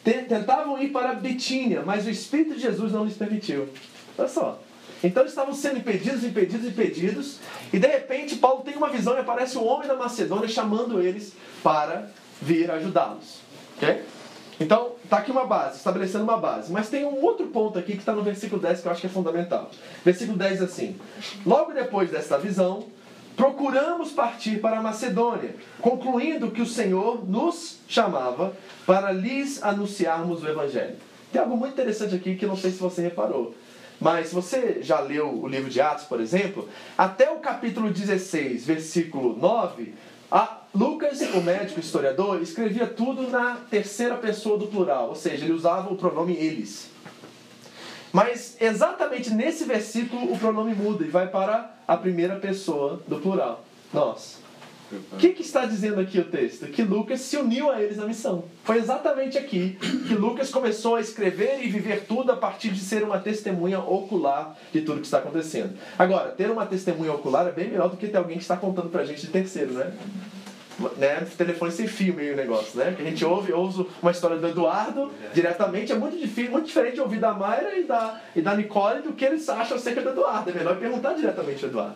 tentavam 0.04 0.82
ir 0.82 0.90
para 0.90 1.14
Betínia, 1.14 1.84
mas 1.86 2.06
o 2.06 2.10
Espírito 2.10 2.56
de 2.56 2.62
Jesus 2.62 2.92
não 2.92 3.06
lhes 3.06 3.18
permitiu. 3.18 3.70
Olha 4.18 4.28
só. 4.28 4.62
Então 5.04 5.22
eles 5.22 5.32
estavam 5.32 5.54
sendo 5.54 5.78
impedidos, 5.78 6.24
impedidos, 6.24 6.66
impedidos, 6.66 7.40
e 7.72 7.78
de 7.78 7.88
repente 7.88 8.36
Paulo 8.38 8.64
tem 8.64 8.76
uma 8.76 8.90
visão 8.90 9.16
e 9.16 9.20
aparece 9.20 9.58
um 9.58 9.66
homem 9.66 9.88
da 9.88 9.96
Macedônia 9.96 10.48
chamando 10.48 11.02
eles 11.02 11.34
para 11.62 12.10
vir 12.42 12.72
ajudá-los. 12.72 13.42
Okay? 13.78 14.02
Então, 14.60 14.94
está 15.04 15.18
aqui 15.18 15.32
uma 15.32 15.46
base, 15.46 15.78
estabelecendo 15.78 16.24
uma 16.24 16.38
base. 16.38 16.72
Mas 16.72 16.90
tem 16.90 17.06
um 17.06 17.24
outro 17.24 17.48
ponto 17.48 17.78
aqui 17.78 17.94
que 17.94 18.00
está 18.00 18.14
no 18.14 18.24
versículo 18.24 18.62
10 18.62 18.82
que 18.82 18.88
eu 18.88 18.92
acho 18.92 19.02
que 19.02 19.08
é 19.08 19.10
fundamental. 19.10 19.70
Versículo 20.04 20.38
10 20.38 20.64
assim: 20.64 20.96
Logo 21.46 21.74
depois 21.74 22.10
desta 22.10 22.38
visão, 22.38 22.86
procuramos 23.36 24.12
partir 24.12 24.60
para 24.60 24.80
a 24.80 24.82
Macedônia, 24.82 25.56
concluindo 25.80 26.50
que 26.50 26.62
o 26.62 26.66
Senhor 26.66 27.24
nos 27.30 27.78
chamava 27.88 28.54
para 28.86 29.12
lhes 29.12 29.62
anunciarmos 29.64 30.44
o 30.44 30.48
Evangelho. 30.48 30.96
Tem 31.32 31.42
algo 31.42 31.56
muito 31.56 31.74
interessante 31.74 32.16
aqui 32.16 32.36
que 32.36 32.48
não 32.48 32.58
sei 32.58 32.72
se 32.72 32.80
você 32.80 33.02
reparou. 33.02 33.54
Mas 34.00 34.28
se 34.28 34.36
você 34.36 34.80
já 34.82 35.00
leu 35.00 35.42
o 35.42 35.48
livro 35.48 35.70
de 35.70 35.82
Atos, 35.82 36.06
por 36.06 36.22
exemplo, 36.22 36.68
até 36.98 37.30
o 37.32 37.38
capítulo 37.38 37.90
16, 37.90 38.66
versículo 38.66 39.36
9, 39.36 39.94
a 40.32 40.62
Lucas, 40.78 41.20
o 41.34 41.42
médico 41.42 41.80
historiador, 41.80 42.40
escrevia 42.40 42.86
tudo 42.86 43.24
na 43.32 43.56
terceira 43.68 44.14
pessoa 44.14 44.60
do 44.60 44.68
plural, 44.68 45.10
ou 45.10 45.16
seja, 45.16 45.44
ele 45.44 45.54
usava 45.54 45.92
o 45.92 45.96
pronome 45.96 46.36
eles. 46.36 46.92
Mas 48.14 48.56
exatamente 48.62 49.32
nesse 49.34 49.64
versículo 49.64 50.32
o 50.32 50.38
pronome 50.38 50.76
muda 50.76 51.04
e 51.04 51.10
vai 51.10 51.30
para 51.30 51.76
a 51.88 51.98
primeira 51.98 52.36
pessoa 52.36 53.02
do 53.08 53.16
plural, 53.16 53.66
nós. 53.92 54.38
O 55.12 55.18
que, 55.18 55.30
que, 55.30 55.42
está 55.42 55.66
dizendo 55.66 56.00
aqui 56.00 56.20
o 56.20 56.26
texto? 56.26 56.68
Que 56.68 56.84
Lucas 56.84 57.22
se 57.22 57.36
uniu 57.38 57.72
a 57.72 57.82
eles 57.82 57.98
na 57.98 58.06
missão. 58.06 58.46
Foi 58.64 58.78
exatamente 58.78 59.36
aqui 59.36 59.78
que 60.08 60.14
Lucas 60.14 60.52
começou 60.52 60.96
a 60.96 61.02
escrever 61.02 61.60
e 61.62 61.70
viver 61.70 62.06
tudo 62.08 62.32
a 62.32 62.38
partir 62.38 62.70
de 62.70 62.80
ser 62.80 63.04
uma 63.04 63.18
testemunha 63.18 63.80
ocular 63.80 64.56
de 64.72 64.82
tudo 64.82 65.02
que 65.02 65.08
está 65.08 65.18
acontecendo. 65.18 65.76
Agora, 65.98 66.30
ter 66.30 66.52
uma 66.52 66.68
testemunha 66.68 67.12
ocular 67.12 67.48
é 67.48 67.52
bem 67.52 67.68
melhor 67.68 67.90
do 67.90 67.98
que 67.98 68.08
ter 68.08 68.18
alguém 68.18 68.38
que 68.38 68.44
está 68.44 68.56
contando 68.56 68.90
pra 68.90 69.04
gente 69.04 69.22
de 69.22 69.28
terceiro, 69.28 69.74
né? 69.74 69.92
Né, 70.98 71.26
telefone 71.38 71.72
sem 71.72 71.88
fio 71.88 72.14
meio 72.14 72.36
negócio, 72.36 72.80
né? 72.80 72.94
Que 72.96 73.02
a 73.02 73.06
gente 73.06 73.24
ouve, 73.26 73.52
ouve 73.54 73.88
uma 74.02 74.12
história 74.12 74.38
do 74.38 74.48
Eduardo 74.48 75.12
diretamente, 75.34 75.92
é 75.92 75.96
muito 75.96 76.18
difícil, 76.18 76.52
muito 76.52 76.68
diferente 76.68 76.96
de 76.96 77.02
ouvir 77.02 77.20
da 77.20 77.34
Mayra 77.34 77.76
e 77.78 77.84
da, 77.84 78.22
e 78.36 78.42
da 78.42 78.56
Nicole 78.56 79.02
do 79.02 79.14
que 79.14 79.26
eles 79.26 79.48
acham 79.50 79.78
acerca 79.78 80.02
do 80.02 80.10
Eduardo. 80.10 80.50
É 80.50 80.54
melhor 80.54 80.78
perguntar 80.78 81.14
diretamente 81.14 81.64
ao 81.64 81.70
Eduardo. 81.70 81.96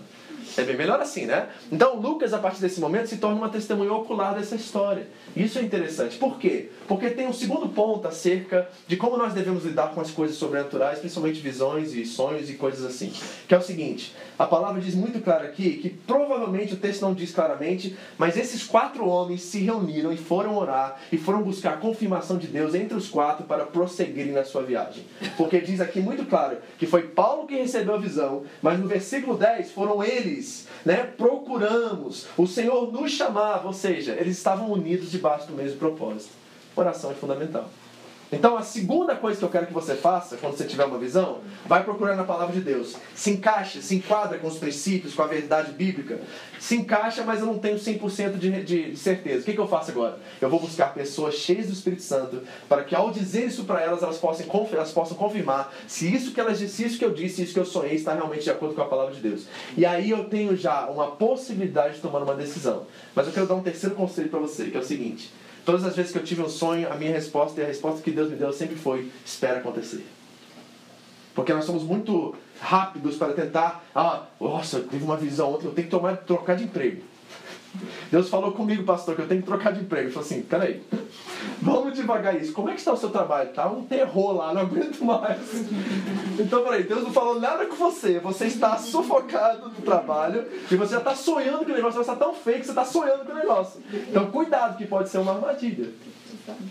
É 0.58 0.64
bem 0.64 0.76
melhor 0.76 1.00
assim, 1.00 1.26
né? 1.26 1.50
Então 1.72 2.00
Lucas, 2.00 2.34
a 2.34 2.38
partir 2.38 2.62
desse 2.62 2.80
momento, 2.80 3.08
se 3.08 3.18
torna 3.18 3.38
uma 3.38 3.50
testemunha 3.50 3.94
ocular 3.94 4.36
dessa 4.36 4.56
história. 4.56 5.08
Isso 5.36 5.60
é 5.60 5.62
interessante. 5.62 6.18
Por 6.18 6.38
quê? 6.38 6.70
Porque 6.88 7.10
tem 7.10 7.28
um 7.28 7.34
segundo 7.34 7.70
ponto 7.70 8.08
acerca 8.08 8.70
de 8.88 8.98
como 8.98 9.18
nós 9.18 9.34
devemos 9.34 9.64
lidar 9.64 9.94
com 9.94 10.02
as 10.02 10.12
coisas 10.12 10.38
sobrenaturais, 10.38 11.00
principalmente 11.00 11.40
visões 11.40 11.94
e 11.94 12.06
sonhos 12.06 12.50
e 12.50 12.56
coisas 12.56 12.86
assim. 12.86 13.14
Que 13.48 13.56
é 13.56 13.58
o 13.58 13.62
seguinte: 13.62 14.16
a 14.38 14.46
palavra 14.46 14.82
diz 14.82 14.96
muito 14.96 15.22
claro 15.22 15.46
aqui 15.46 15.78
que 15.78 15.90
provavelmente 15.90 16.74
o 16.74 16.78
texto 16.78 17.02
não 17.02 17.14
diz 17.14 17.32
claramente, 17.32 17.96
mas 18.18 18.36
esses 18.36 18.64
quatro 18.64 19.08
homens 19.08 19.42
se 19.44 19.60
reuniram 19.60 20.12
e 20.12 20.18
foram 20.18 20.58
orar 20.58 21.00
e 21.12 21.18
foram 21.18 21.44
buscar 21.44 21.76
a 21.76 21.78
confirmação 21.78 22.38
de 22.38 22.48
Deus 22.48 22.74
entre 22.74 22.98
os 22.98 23.08
quatro 23.08 23.46
para 23.46 23.66
prosseguirem 23.66 24.34
na 24.34 24.44
sua 24.44 24.64
viagem. 24.64 25.06
Porque 25.38 25.62
diz 25.62 25.80
aqui 25.80 26.00
muito 26.00 26.26
claro 26.26 26.58
que 26.78 26.86
foi 26.86 27.04
Paulo 27.04 27.46
que 27.48 27.56
recebeu 27.56 27.96
a 27.96 28.00
visão, 28.00 28.44
mas 28.62 28.80
no 28.80 28.88
versículo 28.88 29.38
10 29.38 29.72
foram 29.72 30.04
eles, 30.04 30.41
né? 30.86 30.98
Procuramos, 31.18 32.28
o 32.38 32.48
Senhor 32.48 32.92
nos 32.92 33.12
chamava, 33.12 33.68
ou 33.68 33.74
seja, 33.74 34.14
eles 34.20 34.38
estavam 34.38 34.72
unidos 34.72 35.12
debaixo 35.12 35.48
do 35.48 35.54
mesmo 35.54 35.78
propósito. 35.78 36.32
Oração 36.76 37.12
é 37.12 37.14
fundamental. 37.14 37.70
Então, 38.32 38.56
a 38.56 38.62
segunda 38.62 39.14
coisa 39.14 39.38
que 39.38 39.44
eu 39.44 39.50
quero 39.50 39.68
que 39.68 39.74
você 39.74 39.94
faça, 39.94 40.38
quando 40.38 40.56
você 40.56 40.64
tiver 40.64 40.86
uma 40.86 40.98
visão, 40.98 41.40
vai 41.66 41.84
procurar 41.84 42.16
na 42.16 42.24
palavra 42.24 42.54
de 42.54 42.62
Deus. 42.62 42.96
Se 43.14 43.30
encaixa, 43.32 43.82
se 43.82 43.96
enquadra 43.96 44.40
com 44.40 44.48
os 44.48 44.58
princípios, 44.58 45.14
com 45.14 45.22
a 45.22 45.28
verdade 45.28 45.74
bíblica. 45.74 46.22
Se 46.58 46.78
encaixa, 46.78 47.24
mas 47.26 47.42
eu 47.42 47.46
não 47.46 47.60
tenho 47.60 47.76
100% 47.76 48.38
de, 48.38 48.64
de, 48.64 48.92
de 48.92 48.98
certeza. 48.98 49.42
O 49.42 49.44
que, 49.44 49.54
que 49.54 49.60
eu 49.60 49.68
faço 49.68 49.92
agora? 49.92 50.18
Eu 50.40 50.50
vou 50.50 50.62
buscar 50.62 50.94
pessoas 50.94 51.36
cheias 51.36 51.68
do 51.68 51.74
Espírito 51.74 52.04
Santo, 52.04 52.42
para 52.70 52.86
que 52.86 52.96
ao 52.96 53.12
dizer 53.12 53.48
isso 53.48 53.66
para 53.66 53.82
elas, 53.82 54.02
elas 54.02 54.18
possam, 54.18 54.46
elas 54.72 54.94
possam 54.94 55.18
confirmar 55.18 55.74
se 55.86 56.14
isso 56.14 56.32
que 56.32 56.40
elas 56.40 56.58
se 56.60 56.86
isso 56.86 56.98
que 56.98 57.04
eu 57.04 57.12
disse, 57.12 57.44
isso 57.44 57.54
que 57.54 57.60
eu 57.60 57.66
sonhei, 57.66 57.96
está 57.96 58.14
realmente 58.14 58.44
de 58.44 58.52
acordo 58.52 58.76
com 58.76 58.82
a 58.82 58.86
palavra 58.86 59.14
de 59.14 59.20
Deus. 59.20 59.46
E 59.76 59.86
aí 59.86 60.10
eu 60.10 60.26
tenho 60.26 60.56
já 60.56 60.86
uma 60.86 61.12
possibilidade 61.12 61.96
de 61.96 62.02
tomar 62.02 62.24
uma 62.24 62.36
decisão. 62.36 62.86
Mas 63.14 63.28
eu 63.28 63.34
quero 63.34 63.48
dar 63.48 63.56
um 63.56 63.64
terceiro 63.64 63.96
conselho 63.96 64.30
para 64.30 64.40
você, 64.40 64.66
que 64.66 64.78
é 64.78 64.80
o 64.80 64.84
seguinte. 64.84 65.34
Todas 65.66 65.84
as 65.86 65.96
vezes 65.96 66.12
que 66.12 66.18
eu 66.18 66.24
tive 66.24 66.42
um 66.42 66.50
sonho, 66.50 66.92
a 66.92 66.96
minha 66.96 67.12
resposta 67.12 67.60
e 67.60 67.64
a 67.64 67.68
resposta 67.68 68.02
que 68.02 68.12
Deus 68.12 68.30
me 68.30 68.36
deu 68.36 68.52
sempre 68.52 68.76
foi: 68.76 69.12
espera 69.26 69.60
acontecer. 69.60 70.06
Porque 71.34 71.54
nós 71.54 71.66
somos 71.66 71.84
muito 71.84 72.36
rápidos 72.60 73.16
para 73.16 73.34
tentar, 73.34 73.84
ah, 73.96 74.26
nossa, 74.40 74.78
eu 74.78 74.88
tive 74.88 75.04
uma 75.04 75.16
visão 75.16 75.54
ontem, 75.54 75.68
eu 75.68 75.74
tenho 75.74 75.88
que 75.88 75.92
tomar, 75.92 76.18
trocar 76.18 76.56
de 76.56 76.66
emprego. 76.66 77.02
Deus 78.12 78.28
falou 78.28 78.52
comigo, 78.52 78.84
pastor, 78.84 79.16
que 79.16 79.22
eu 79.22 79.28
tenho 79.28 79.42
que 79.42 79.48
trocar 79.48 79.72
de 79.72 79.82
emprego. 79.82 80.08
Ele 80.08 80.14
falou 80.14 80.26
assim: 80.26 80.42
peraí, 80.42 80.82
vamos 81.62 81.94
devagar 81.94 82.40
isso. 82.40 82.54
Como 82.54 82.70
é 82.70 82.74
que 82.74 82.80
está 82.80 82.94
o 82.94 82.98
seu 82.98 83.10
trabalho? 83.10 83.50
Tá 83.50 83.68
um 83.68 83.84
terror 83.84 84.34
lá, 84.34 84.54
não 84.54 84.62
aguento 84.62 85.04
mais. 85.04 85.40
Então, 86.40 86.64
peraí, 86.64 86.84
Deus 86.84 87.04
não 87.04 87.12
falou 87.12 87.40
nada 87.40 87.66
com 87.66 87.76
você. 87.76 88.20
Você 88.20 88.46
está 88.46 88.78
sufocado 88.78 89.70
do 89.70 89.82
trabalho 89.82 90.46
e 90.70 90.76
você 90.76 90.94
já 90.94 91.00
está 91.00 91.16
sonhando 91.16 91.66
que 91.66 91.72
o 91.72 91.76
negócio 91.76 92.04
vai 92.04 92.14
estar 92.14 92.16
tão 92.16 92.34
feio 92.34 92.60
que 92.60 92.66
você 92.66 92.72
está 92.72 92.86
sonhando 92.86 93.26
com 93.26 93.32
o 93.32 93.36
negócio. 93.36 93.82
Então, 93.94 94.32
cuidado, 94.32 94.78
que 94.78 94.86
pode 94.86 95.10
ser 95.10 95.20
uma 95.20 95.34
armadilha. 95.34 95.90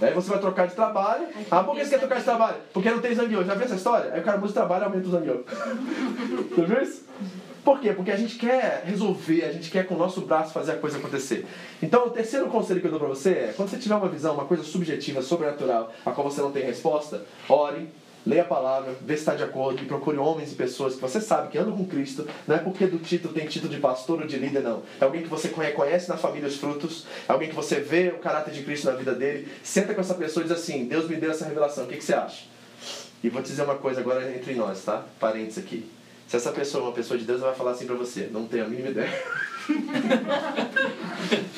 Aí 0.01 0.13
você 0.13 0.29
vai 0.29 0.39
trocar 0.39 0.67
de 0.67 0.75
trabalho. 0.75 1.27
Ah, 1.51 1.63
por 1.63 1.75
que 1.75 1.85
você 1.85 1.91
quer 1.91 1.99
trocar 1.99 2.19
de 2.19 2.25
trabalho? 2.25 2.57
Porque 2.73 2.91
não 2.91 3.01
tem 3.01 3.15
zangueô. 3.15 3.45
Já 3.45 3.55
viu 3.55 3.65
essa 3.65 3.77
história? 3.77 4.13
Aí 4.13 4.21
o 4.21 4.25
cara 4.25 4.37
muda 4.37 4.49
de 4.49 4.55
trabalho 4.55 4.83
e 4.83 4.85
aumenta 4.87 5.09
o 5.09 5.11
zangueô. 5.11 5.45
Já 6.57 6.65
viu 6.65 6.83
isso? 6.83 7.05
Por 7.65 7.81
quê? 7.81 7.93
Porque 7.93 8.11
a 8.11 8.17
gente 8.17 8.37
quer 8.37 8.85
resolver, 8.87 9.45
a 9.45 9.53
gente 9.53 9.71
quer 9.71 9.87
com 9.87 9.95
o 9.95 9.99
nosso 9.99 10.23
braço 10.23 10.53
fazer 10.53 10.73
a 10.73 10.77
coisa 10.77 10.99
acontecer. 10.99 11.47
Então, 11.83 12.07
o 12.07 12.11
terceiro 12.11 12.47
conselho 12.47 12.81
que 12.81 12.87
eu 12.87 12.91
dou 12.91 13.01
para 13.01 13.09
você 13.09 13.31
é: 13.31 13.55
quando 13.55 13.69
você 13.69 13.77
tiver 13.77 13.95
uma 13.95 14.09
visão, 14.09 14.35
uma 14.35 14.47
coisa 14.47 14.63
subjetiva, 14.63 15.21
sobrenatural, 15.21 15.93
a 16.05 16.11
qual 16.11 16.29
você 16.29 16.41
não 16.41 16.51
tem 16.51 16.65
resposta, 16.65 17.23
ore, 17.49 17.89
leia 18.25 18.43
a 18.43 18.47
palavra, 18.47 18.95
vê 19.03 19.15
se 19.15 19.21
está 19.21 19.35
de 19.35 19.43
acordo 19.43 19.83
e 19.83 19.87
procure 19.87 20.17
homens 20.17 20.53
e 20.53 20.55
pessoas 20.55 20.95
que 20.95 21.01
você 21.01 21.21
sabe 21.21 21.49
que 21.49 21.59
andam 21.59 21.77
com 21.77 21.85
Cristo. 21.85 22.27
Não 22.47 22.57
é 22.57 22.59
porque 22.59 22.87
do 22.87 22.99
título 22.99 23.35
tem 23.35 23.47
título 23.47 23.73
de 23.73 23.79
pastor 23.79 24.21
ou 24.21 24.27
de 24.27 24.39
líder, 24.39 24.63
não. 24.63 24.83
É 25.01 25.05
alguém 25.05 25.23
que 25.23 25.29
você 25.29 25.49
reconhece 25.49 26.09
na 26.09 26.17
família 26.17 26.49
os 26.49 26.57
frutos, 26.57 27.07
é 27.29 27.33
alguém 27.33 27.49
que 27.49 27.55
você 27.55 27.77
vê 27.77 28.09
o 28.09 28.19
caráter 28.19 28.55
de 28.55 28.63
Cristo 28.63 28.87
na 28.87 28.97
vida 28.97 29.15
dele. 29.15 29.49
Senta 29.63 29.95
com 29.95 30.01
essa 30.01 30.15
pessoa 30.15 30.45
e 30.45 30.49
diz 30.49 30.57
assim: 30.57 30.87
Deus 30.87 31.09
me 31.09 31.17
deu 31.17 31.31
essa 31.31 31.45
revelação, 31.45 31.85
o 31.85 31.87
que, 31.87 31.97
que 31.97 32.05
você 32.05 32.15
acha? 32.15 32.45
E 33.23 33.29
vou 33.29 33.43
te 33.43 33.51
dizer 33.51 33.63
uma 33.63 33.75
coisa 33.75 34.01
agora 34.01 34.35
entre 34.35 34.55
nós, 34.55 34.83
tá? 34.83 35.05
Parentes 35.19 35.59
aqui. 35.59 36.00
Se 36.31 36.37
essa 36.37 36.53
pessoa 36.53 36.85
é 36.85 36.87
uma 36.87 36.93
pessoa 36.93 37.19
de 37.19 37.25
Deus, 37.25 37.41
ela 37.41 37.49
vai 37.49 37.59
falar 37.59 37.73
assim 37.73 37.87
pra 37.87 37.97
você: 37.97 38.29
Não 38.31 38.47
tenho 38.47 38.65
a 38.65 38.69
mínima 38.69 38.91
ideia. 38.91 39.11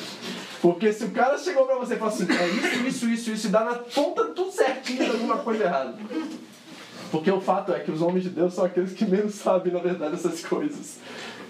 Porque 0.59 0.91
se 0.91 1.05
o 1.05 1.11
cara 1.11 1.37
chegou 1.37 1.67
pra 1.67 1.75
você 1.75 1.93
e 1.93 1.97
falou 1.97 2.11
assim: 2.11 2.25
É 2.31 2.47
isso, 2.47 2.87
isso, 2.87 3.07
isso, 3.07 3.31
isso, 3.33 3.47
e 3.47 3.51
dá 3.51 3.63
na 3.63 3.75
ponta 3.75 4.25
tudo 4.29 4.51
certinho 4.51 5.11
alguma 5.11 5.37
coisa 5.37 5.65
errada. 5.65 5.95
Porque 7.11 7.29
o 7.29 7.39
fato 7.39 7.71
é 7.71 7.81
que 7.81 7.91
os 7.91 8.01
homens 8.01 8.23
de 8.23 8.31
Deus 8.31 8.55
são 8.55 8.65
aqueles 8.65 8.93
que 8.93 9.05
menos 9.05 9.35
sabem, 9.35 9.71
na 9.71 9.77
verdade, 9.77 10.15
essas 10.15 10.43
coisas. 10.43 10.97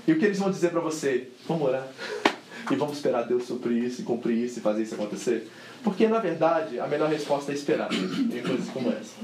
E 0.06 0.12
o 0.12 0.20
que 0.20 0.26
eles 0.26 0.40
vão 0.40 0.52
dizer 0.52 0.72
pra 0.72 0.82
você? 0.82 1.30
Vamos 1.48 1.66
orar. 1.66 1.88
E 2.72 2.76
vamos 2.76 2.98
esperar 2.98 3.24
Deus 3.24 3.46
suprir 3.46 3.84
isso, 3.84 4.02
e 4.02 4.04
cumprir 4.04 4.38
isso 4.38 4.60
e 4.60 4.62
fazer 4.62 4.84
isso 4.84 4.96
acontecer? 4.96 5.50
Porque, 5.84 6.08
na 6.08 6.20
verdade, 6.20 6.80
a 6.80 6.88
melhor 6.88 7.10
resposta 7.10 7.52
é 7.52 7.56
esperar 7.56 7.94
em 7.94 8.42
coisas 8.42 8.70
como 8.70 8.90
essa. 8.90 9.16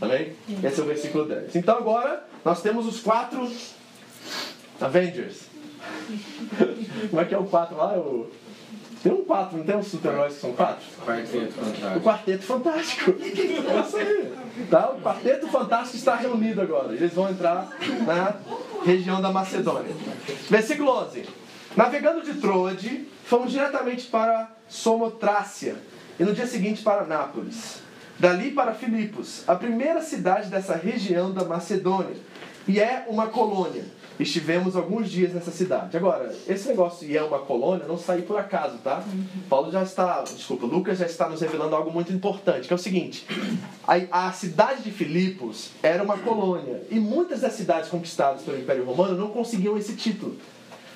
Amém? 0.00 0.32
Esse 0.62 0.80
é 0.80 0.82
o 0.82 0.86
versículo 0.86 1.26
10. 1.26 1.56
Então, 1.56 1.76
agora, 1.76 2.24
nós 2.44 2.62
temos 2.62 2.86
os 2.86 3.00
quatro 3.00 3.50
Avengers. 4.80 5.42
Como 7.10 7.20
é 7.20 7.24
que 7.24 7.34
é 7.34 7.38
o 7.38 7.44
quatro 7.44 7.76
lá? 7.76 7.96
O... 7.98 8.30
Tem 9.02 9.12
um 9.12 9.22
quatro, 9.24 9.58
não 9.58 9.64
tem 9.64 9.76
uns 9.76 9.88
super-heróis 9.88 10.34
que 10.34 10.40
são 10.40 10.52
quatro? 10.54 10.84
Quarteto 11.04 11.52
Fantástico. 11.52 11.98
O 11.98 12.00
Quarteto 12.00 12.42
Fantástico. 12.42 13.14
É 13.20 13.80
isso 13.80 13.96
aí. 13.98 14.32
Tá? 14.70 14.90
O 14.92 15.00
Quarteto 15.02 15.48
Fantástico 15.48 15.96
está 15.96 16.16
reunido 16.16 16.62
agora. 16.62 16.92
Eles 16.94 17.12
vão 17.12 17.28
entrar 17.28 17.68
na 18.06 18.36
região 18.82 19.20
da 19.20 19.30
Macedônia. 19.30 19.94
Versículo 20.48 20.90
11. 21.02 21.24
Navegando 21.76 22.22
de 22.22 22.34
Troade, 22.34 23.08
fomos 23.24 23.50
diretamente 23.50 24.06
para 24.06 24.48
Somotrácia 24.68 25.74
e 26.20 26.22
no 26.22 26.32
dia 26.32 26.46
seguinte 26.46 26.84
para 26.84 27.04
Nápoles. 27.04 27.82
Dali 28.16 28.52
para 28.52 28.72
Filipos, 28.72 29.42
a 29.44 29.56
primeira 29.56 30.00
cidade 30.00 30.48
dessa 30.48 30.76
região 30.76 31.32
da 31.32 31.44
Macedônia, 31.44 32.14
e 32.68 32.78
é 32.78 33.04
uma 33.08 33.26
colônia. 33.26 33.84
Estivemos 34.20 34.76
alguns 34.76 35.10
dias 35.10 35.34
nessa 35.34 35.50
cidade. 35.50 35.96
Agora, 35.96 36.32
esse 36.46 36.68
negócio 36.68 37.08
e 37.08 37.16
é 37.16 37.22
uma 37.24 37.40
colônia 37.40 37.84
não 37.88 37.98
saiu 37.98 38.22
por 38.22 38.38
acaso, 38.38 38.78
tá? 38.78 39.02
Paulo 39.48 39.72
já 39.72 39.82
está, 39.82 40.22
desculpa, 40.22 40.66
Lucas 40.66 40.98
já 40.98 41.06
está 41.06 41.28
nos 41.28 41.40
revelando 41.40 41.74
algo 41.74 41.90
muito 41.90 42.12
importante, 42.12 42.68
que 42.68 42.72
é 42.72 42.76
o 42.76 42.78
seguinte: 42.78 43.26
a, 43.84 44.28
a 44.28 44.32
cidade 44.32 44.84
de 44.84 44.92
Filipos 44.92 45.70
era 45.82 46.04
uma 46.04 46.16
colônia 46.16 46.84
e 46.88 47.00
muitas 47.00 47.40
das 47.40 47.54
cidades 47.54 47.90
conquistadas 47.90 48.42
pelo 48.42 48.56
Império 48.58 48.84
Romano 48.84 49.16
não 49.16 49.30
conseguiam 49.30 49.76
esse 49.76 49.96
título. 49.96 50.38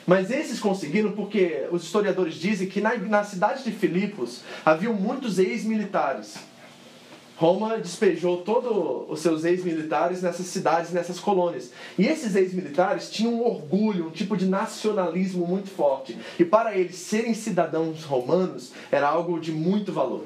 Mas 0.08 0.30
esses 0.30 0.58
conseguiram 0.58 1.12
porque 1.12 1.68
os 1.70 1.84
historiadores 1.84 2.36
dizem 2.36 2.66
que 2.66 2.80
na, 2.80 2.96
na 2.96 3.22
cidade 3.22 3.62
de 3.62 3.70
Filipos 3.70 4.40
haviam 4.64 4.94
muitos 4.94 5.38
ex-militares. 5.38 6.36
Roma 7.36 7.76
despejou 7.76 8.38
todos 8.38 9.04
os 9.10 9.20
seus 9.20 9.44
ex-militares 9.44 10.22
nessas 10.22 10.46
cidades, 10.46 10.92
nessas 10.92 11.20
colônias. 11.20 11.72
E 11.98 12.06
esses 12.06 12.34
ex-militares 12.34 13.10
tinham 13.10 13.34
um 13.34 13.46
orgulho, 13.46 14.06
um 14.06 14.10
tipo 14.10 14.34
de 14.34 14.46
nacionalismo 14.46 15.46
muito 15.46 15.68
forte. 15.68 16.18
E 16.38 16.44
para 16.44 16.74
eles 16.74 16.96
serem 16.96 17.34
cidadãos 17.34 18.02
romanos 18.02 18.72
era 18.90 19.06
algo 19.06 19.38
de 19.38 19.52
muito 19.52 19.92
valor. 19.92 20.24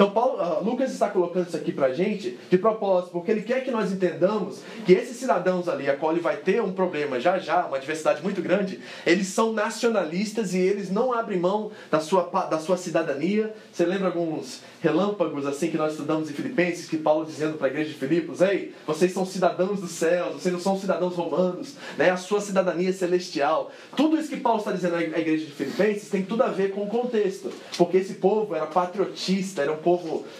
Então, 0.00 0.12
Paulo, 0.12 0.42
uh, 0.42 0.64
Lucas 0.64 0.90
está 0.92 1.10
colocando 1.10 1.46
isso 1.46 1.56
aqui 1.58 1.72
para 1.72 1.88
a 1.88 1.92
gente 1.92 2.38
de 2.48 2.56
propósito, 2.56 3.12
porque 3.12 3.30
ele 3.30 3.42
quer 3.42 3.62
que 3.62 3.70
nós 3.70 3.92
entendamos 3.92 4.62
que 4.86 4.94
esses 4.94 5.18
cidadãos 5.18 5.68
ali, 5.68 5.90
a 5.90 5.94
qual 5.94 6.12
ele 6.12 6.22
vai 6.22 6.38
ter 6.38 6.62
um 6.62 6.72
problema 6.72 7.20
já 7.20 7.38
já, 7.38 7.66
uma 7.66 7.78
diversidade 7.78 8.22
muito 8.22 8.40
grande, 8.40 8.80
eles 9.04 9.26
são 9.26 9.52
nacionalistas 9.52 10.54
e 10.54 10.58
eles 10.58 10.90
não 10.90 11.12
abrem 11.12 11.38
mão 11.38 11.70
da 11.90 12.00
sua, 12.00 12.22
da 12.22 12.58
sua 12.58 12.78
cidadania. 12.78 13.54
Você 13.70 13.84
lembra 13.84 14.06
alguns 14.06 14.62
relâmpagos 14.80 15.46
assim 15.46 15.70
que 15.70 15.76
nós 15.76 15.92
estudamos 15.92 16.30
em 16.30 16.32
Filipenses, 16.32 16.88
que 16.88 16.96
Paulo 16.96 17.26
dizendo 17.26 17.58
para 17.58 17.66
a 17.66 17.70
igreja 17.70 17.90
de 17.90 17.96
Filipos, 17.96 18.40
ei, 18.40 18.72
vocês 18.86 19.12
são 19.12 19.26
cidadãos 19.26 19.80
dos 19.80 19.90
céus, 19.90 20.36
vocês 20.36 20.54
não 20.54 20.60
são 20.60 20.78
cidadãos 20.78 21.14
romanos, 21.14 21.74
né? 21.98 22.08
a 22.08 22.16
sua 22.16 22.40
cidadania 22.40 22.88
é 22.88 22.92
celestial. 22.92 23.70
Tudo 23.94 24.18
isso 24.18 24.30
que 24.30 24.38
Paulo 24.38 24.60
está 24.60 24.72
dizendo 24.72 24.96
à 24.96 25.02
igreja 25.02 25.44
de 25.44 25.52
Filipenses 25.52 26.08
tem 26.08 26.22
tudo 26.22 26.42
a 26.42 26.48
ver 26.48 26.72
com 26.72 26.84
o 26.84 26.86
contexto, 26.86 27.52
porque 27.76 27.98
esse 27.98 28.14
povo 28.14 28.54
era 28.54 28.64
patriotista, 28.64 29.60
era 29.60 29.72
um 29.72 29.76
povo 29.76 29.89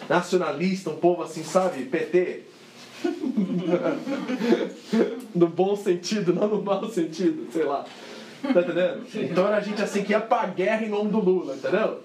nacionalista, 0.08 0.90
um 0.90 0.96
povo 0.96 1.22
assim, 1.22 1.42
sabe, 1.42 1.84
PT. 1.84 2.42
no 5.34 5.46
bom 5.46 5.74
sentido, 5.74 6.34
não 6.34 6.48
no 6.48 6.62
mau 6.62 6.86
sentido, 6.88 7.50
sei 7.50 7.64
lá. 7.64 7.84
Tá 8.42 8.60
entendendo? 8.60 9.06
Então 9.14 9.46
era 9.46 9.60
gente 9.60 9.82
assim 9.82 10.02
que 10.02 10.12
ia 10.12 10.20
pra 10.20 10.46
guerra 10.46 10.84
em 10.84 10.88
nome 10.88 11.10
do 11.10 11.18
Lula, 11.18 11.54
entendeu? 11.54 12.00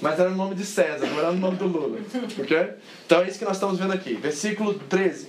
Mas 0.00 0.20
era 0.20 0.28
no 0.28 0.36
nome 0.36 0.54
de 0.54 0.64
César, 0.64 1.06
não 1.06 1.18
era 1.18 1.32
no 1.32 1.38
nome 1.38 1.56
do 1.56 1.66
Lula. 1.66 1.98
Ok? 2.38 2.68
Então 3.06 3.22
é 3.22 3.28
isso 3.28 3.38
que 3.38 3.44
nós 3.44 3.56
estamos 3.56 3.78
vendo 3.78 3.92
aqui. 3.92 4.14
Versículo 4.14 4.74
13. 4.74 5.28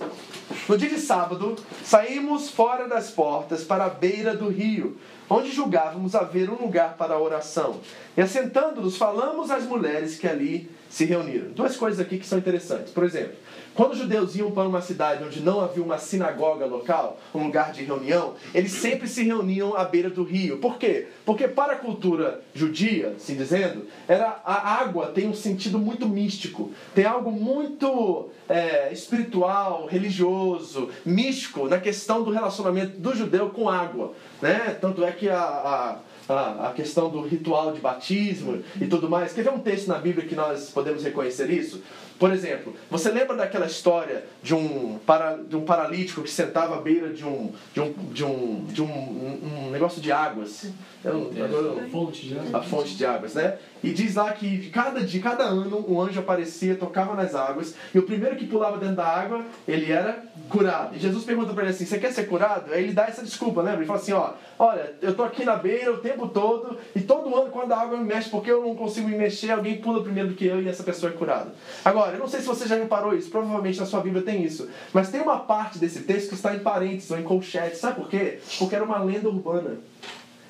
No 0.68 0.76
dia 0.76 0.88
de 0.88 0.98
sábado, 0.98 1.56
saímos 1.84 2.50
fora 2.50 2.86
das 2.86 3.10
portas 3.10 3.64
para 3.64 3.86
a 3.86 3.88
beira 3.88 4.36
do 4.36 4.48
rio, 4.48 4.96
onde 5.28 5.52
julgávamos 5.52 6.14
haver 6.14 6.50
um 6.50 6.56
lugar 6.56 6.96
para 6.96 7.14
a 7.14 7.20
oração. 7.20 7.80
E 8.16 8.20
assentando-nos, 8.20 8.96
falamos 8.96 9.50
às 9.50 9.64
mulheres 9.64 10.18
que 10.18 10.26
ali 10.26 10.70
se 10.88 11.04
reuniram. 11.04 11.50
Duas 11.50 11.76
coisas 11.76 12.00
aqui 12.00 12.18
que 12.18 12.26
são 12.26 12.38
interessantes. 12.38 12.92
Por 12.92 13.04
exemplo, 13.04 13.36
quando 13.78 13.92
os 13.92 13.98
judeus 13.98 14.34
iam 14.34 14.50
para 14.50 14.66
uma 14.66 14.82
cidade 14.82 15.22
onde 15.22 15.40
não 15.40 15.60
havia 15.60 15.80
uma 15.80 15.98
sinagoga 15.98 16.66
local, 16.66 17.16
um 17.32 17.44
lugar 17.44 17.70
de 17.70 17.84
reunião, 17.84 18.34
eles 18.52 18.72
sempre 18.72 19.06
se 19.06 19.22
reuniam 19.22 19.76
à 19.76 19.84
beira 19.84 20.10
do 20.10 20.24
rio. 20.24 20.58
Por 20.58 20.78
quê? 20.78 21.06
Porque 21.24 21.46
para 21.46 21.74
a 21.74 21.76
cultura 21.76 22.42
judia, 22.52 23.14
se 23.18 23.36
dizendo, 23.36 23.86
era 24.08 24.42
a 24.44 24.80
água 24.80 25.12
tem 25.12 25.28
um 25.28 25.32
sentido 25.32 25.78
muito 25.78 26.08
místico, 26.08 26.72
tem 26.92 27.04
algo 27.04 27.30
muito 27.30 28.30
é, 28.48 28.92
espiritual, 28.92 29.86
religioso, 29.86 30.90
místico 31.06 31.68
na 31.68 31.78
questão 31.78 32.24
do 32.24 32.32
relacionamento 32.32 32.98
do 32.98 33.14
judeu 33.14 33.50
com 33.50 33.68
água, 33.68 34.12
né? 34.42 34.76
Tanto 34.80 35.04
é 35.04 35.12
que 35.12 35.28
a 35.28 36.00
a, 36.28 36.68
a 36.68 36.72
questão 36.72 37.08
do 37.08 37.22
ritual 37.22 37.72
de 37.72 37.80
batismo 37.80 38.62
e 38.80 38.86
tudo 38.86 39.08
mais. 39.08 39.32
Quer 39.32 39.44
ver 39.44 39.52
um 39.52 39.60
texto 39.60 39.88
na 39.88 39.98
Bíblia 39.98 40.26
que 40.26 40.34
nós 40.34 40.70
podemos 40.70 41.02
reconhecer 41.02 41.50
isso? 41.50 41.82
Por 42.18 42.32
exemplo, 42.32 42.74
você 42.90 43.10
lembra 43.10 43.36
daquela 43.36 43.66
história 43.66 44.24
de 44.42 44.54
um, 44.54 44.98
para, 45.06 45.36
de 45.36 45.56
um 45.56 45.64
paralítico 45.64 46.22
que 46.22 46.30
sentava 46.30 46.76
à 46.76 46.80
beira 46.80 47.10
de 47.10 47.24
um, 47.24 47.52
de 47.72 47.80
um, 47.80 47.92
de 48.12 48.24
um, 48.24 48.64
de 48.64 48.82
um, 48.82 49.66
um 49.66 49.70
negócio 49.70 50.00
de 50.00 50.10
águas? 50.10 50.66
Eu, 51.04 51.30
agora, 51.44 51.84
a 51.84 51.88
fonte 51.88 52.26
de 52.26 52.36
águas. 52.36 52.54
A 52.54 52.62
fonte 52.62 52.96
de 52.96 53.06
águas, 53.06 53.34
né? 53.34 53.58
E 53.82 53.90
diz 53.90 54.16
lá 54.16 54.32
que 54.32 54.56
de 54.56 54.70
cada, 54.70 55.00
de 55.00 55.20
cada 55.20 55.44
ano 55.44 55.84
um 55.88 56.00
anjo 56.00 56.18
aparecia, 56.18 56.74
tocava 56.74 57.14
nas 57.14 57.36
águas, 57.36 57.74
e 57.94 57.98
o 57.98 58.02
primeiro 58.02 58.34
que 58.34 58.46
pulava 58.46 58.78
dentro 58.78 58.96
da 58.96 59.06
água, 59.06 59.44
ele 59.66 59.92
era 59.92 60.24
curado. 60.48 60.96
E 60.96 60.98
Jesus 60.98 61.24
pergunta 61.24 61.52
para 61.52 61.62
ele 61.62 61.70
assim: 61.70 61.86
Você 61.86 61.98
quer 61.98 62.12
ser 62.12 62.24
curado? 62.24 62.72
Aí 62.72 62.82
ele 62.82 62.92
dá 62.92 63.04
essa 63.04 63.22
desculpa, 63.22 63.62
lembra? 63.62 63.78
Ele 63.78 63.86
fala 63.86 64.00
assim: 64.00 64.12
Ó, 64.12 64.32
olha, 64.58 64.94
eu 65.00 65.14
tô 65.14 65.22
aqui 65.22 65.44
na 65.44 65.54
beira 65.54 65.92
o 65.92 65.98
tempo 65.98 66.26
todo, 66.28 66.76
e 66.96 67.00
todo 67.00 67.34
ano 67.36 67.50
quando 67.50 67.72
a 67.72 67.80
água 67.80 67.96
me 67.96 68.04
mexe, 68.04 68.28
porque 68.28 68.50
eu 68.50 68.62
não 68.62 68.74
consigo 68.74 69.08
me 69.08 69.16
mexer, 69.16 69.52
alguém 69.52 69.80
pula 69.80 70.02
primeiro 70.02 70.30
do 70.30 70.34
que 70.34 70.46
eu 70.46 70.60
e 70.60 70.68
essa 70.68 70.82
pessoa 70.82 71.12
é 71.12 71.14
curada. 71.14 71.52
Agora, 71.84 72.07
eu 72.12 72.18
não 72.18 72.28
sei 72.28 72.40
se 72.40 72.46
você 72.46 72.66
já 72.66 72.76
reparou 72.76 73.14
isso, 73.14 73.30
provavelmente 73.30 73.78
na 73.78 73.86
sua 73.86 74.00
Bíblia 74.00 74.22
tem 74.22 74.42
isso, 74.42 74.68
mas 74.92 75.10
tem 75.10 75.20
uma 75.20 75.38
parte 75.38 75.78
desse 75.78 76.00
texto 76.00 76.28
que 76.28 76.34
está 76.34 76.54
em 76.54 76.60
parênteses 76.60 77.10
ou 77.10 77.18
em 77.18 77.22
colchetes. 77.22 77.78
Sabe 77.78 77.96
por 77.96 78.08
quê? 78.08 78.38
Porque 78.58 78.74
era 78.74 78.84
uma 78.84 78.98
lenda 78.98 79.28
urbana. 79.28 79.78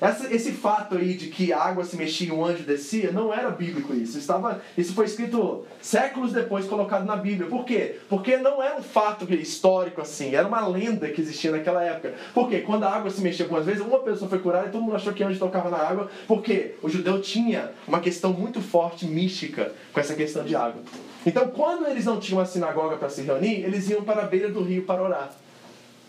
Essa, 0.01 0.33
esse 0.33 0.53
fato 0.53 0.95
aí 0.95 1.13
de 1.13 1.27
que 1.27 1.51
a 1.51 1.61
água 1.61 1.83
se 1.83 1.97
mexia 1.97 2.29
e 2.29 2.31
um 2.31 2.45
anjo 2.45 2.63
descia, 2.63 3.11
não 3.11 3.33
era 3.33 3.49
bíblico 3.49 3.93
isso. 3.93 4.17
Estava, 4.17 4.61
isso 4.77 4.93
foi 4.93 5.05
escrito 5.05 5.65
séculos 5.81 6.31
depois, 6.31 6.65
colocado 6.65 7.05
na 7.05 7.17
Bíblia. 7.17 7.49
Por 7.49 7.65
quê? 7.65 7.97
Porque 8.07 8.37
não 8.37 8.63
era 8.63 8.77
um 8.77 8.83
fato 8.83 9.31
histórico 9.33 10.01
assim, 10.01 10.33
era 10.33 10.47
uma 10.47 10.65
lenda 10.65 11.09
que 11.09 11.19
existia 11.19 11.51
naquela 11.51 11.83
época. 11.83 12.13
Porque 12.33 12.61
quando 12.61 12.85
a 12.85 12.91
água 12.91 13.11
se 13.11 13.21
mexia 13.21 13.45
algumas 13.45 13.65
vezes, 13.65 13.81
uma 13.81 13.99
pessoa 13.99 14.29
foi 14.29 14.39
curada 14.39 14.67
e 14.67 14.71
todo 14.71 14.81
mundo 14.81 14.95
achou 14.95 15.11
que 15.11 15.23
anjo 15.23 15.37
tocava 15.37 15.69
na 15.69 15.77
água, 15.77 16.09
porque 16.27 16.75
o 16.81 16.87
judeu 16.87 17.21
tinha 17.21 17.71
uma 17.85 17.99
questão 17.99 18.31
muito 18.31 18.61
forte, 18.61 19.05
mística, 19.05 19.73
com 19.91 19.99
essa 19.99 20.13
questão 20.13 20.45
de 20.45 20.55
água. 20.55 20.81
Então, 21.25 21.49
quando 21.49 21.87
eles 21.87 22.05
não 22.05 22.19
tinham 22.19 22.39
uma 22.39 22.45
sinagoga 22.45 22.95
para 22.95 23.09
se 23.09 23.21
reunir, 23.21 23.65
eles 23.65 23.89
iam 23.89 24.03
para 24.03 24.21
a 24.21 24.25
beira 24.25 24.49
do 24.49 24.63
rio 24.63 24.83
para 24.83 25.03
orar 25.03 25.29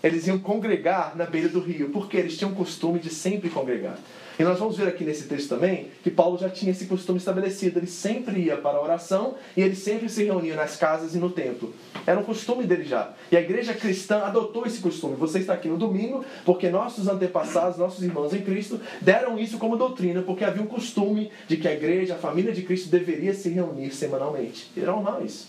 eles 0.02 0.26
iam 0.26 0.38
congregar 0.38 1.16
na 1.16 1.26
beira 1.26 1.48
do 1.48 1.60
rio, 1.60 1.90
porque 1.90 2.16
eles 2.16 2.36
tinham 2.36 2.52
o 2.52 2.56
costume 2.56 2.98
de 2.98 3.10
sempre 3.10 3.50
congregar. 3.50 3.98
E 4.40 4.42
nós 4.42 4.58
vamos 4.58 4.78
ver 4.78 4.88
aqui 4.88 5.04
nesse 5.04 5.24
texto 5.24 5.50
também 5.50 5.88
que 6.02 6.10
Paulo 6.10 6.38
já 6.38 6.48
tinha 6.48 6.70
esse 6.70 6.86
costume 6.86 7.18
estabelecido. 7.18 7.78
Ele 7.78 7.86
sempre 7.86 8.40
ia 8.40 8.56
para 8.56 8.78
a 8.78 8.82
oração 8.82 9.34
e 9.54 9.60
ele 9.60 9.76
sempre 9.76 10.08
se 10.08 10.24
reunia 10.24 10.56
nas 10.56 10.78
casas 10.78 11.14
e 11.14 11.18
no 11.18 11.28
templo. 11.28 11.74
Era 12.06 12.18
um 12.18 12.22
costume 12.22 12.64
dele 12.64 12.84
já. 12.84 13.12
E 13.30 13.36
a 13.36 13.40
igreja 13.42 13.74
cristã 13.74 14.20
adotou 14.20 14.64
esse 14.64 14.80
costume. 14.80 15.14
Você 15.16 15.40
está 15.40 15.52
aqui 15.52 15.68
no 15.68 15.76
domingo 15.76 16.24
porque 16.46 16.70
nossos 16.70 17.06
antepassados, 17.06 17.76
nossos 17.76 18.02
irmãos 18.02 18.32
em 18.32 18.40
Cristo, 18.40 18.80
deram 19.02 19.38
isso 19.38 19.58
como 19.58 19.76
doutrina, 19.76 20.22
porque 20.22 20.42
havia 20.42 20.62
um 20.62 20.66
costume 20.66 21.30
de 21.46 21.58
que 21.58 21.68
a 21.68 21.74
igreja, 21.74 22.14
a 22.14 22.18
família 22.18 22.54
de 22.54 22.62
Cristo, 22.62 22.88
deveria 22.88 23.34
se 23.34 23.50
reunir 23.50 23.90
semanalmente. 23.90 24.70
Era 24.74 24.92
normal 24.92 25.22
isso. 25.22 25.48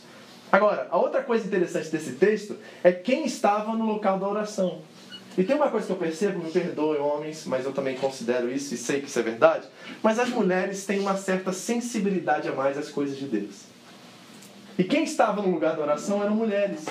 Agora, 0.51 0.87
a 0.91 0.97
outra 0.97 1.23
coisa 1.23 1.45
interessante 1.45 1.89
desse 1.89 2.13
texto 2.13 2.57
é 2.83 2.91
quem 2.91 3.25
estava 3.25 3.71
no 3.73 3.85
local 3.85 4.19
da 4.19 4.27
oração. 4.27 4.81
E 5.37 5.43
tem 5.43 5.55
uma 5.55 5.69
coisa 5.69 5.85
que 5.85 5.93
eu 5.93 5.97
percebo, 5.97 6.43
me 6.43 6.51
perdoe 6.51 6.97
homens, 6.97 7.45
mas 7.45 7.63
eu 7.63 7.71
também 7.71 7.95
considero 7.95 8.51
isso 8.51 8.73
e 8.73 8.77
sei 8.77 8.99
que 8.99 9.07
isso 9.07 9.17
é 9.17 9.21
verdade, 9.21 9.65
mas 10.03 10.19
as 10.19 10.27
mulheres 10.27 10.85
têm 10.85 10.99
uma 10.99 11.15
certa 11.15 11.53
sensibilidade 11.53 12.49
a 12.49 12.51
mais 12.51 12.77
às 12.77 12.89
coisas 12.89 13.17
de 13.17 13.27
Deus. 13.27 13.61
E 14.77 14.83
quem 14.83 15.03
estava 15.03 15.41
no 15.41 15.49
lugar 15.49 15.75
da 15.77 15.83
oração 15.83 16.21
eram 16.21 16.35
mulheres. 16.35 16.85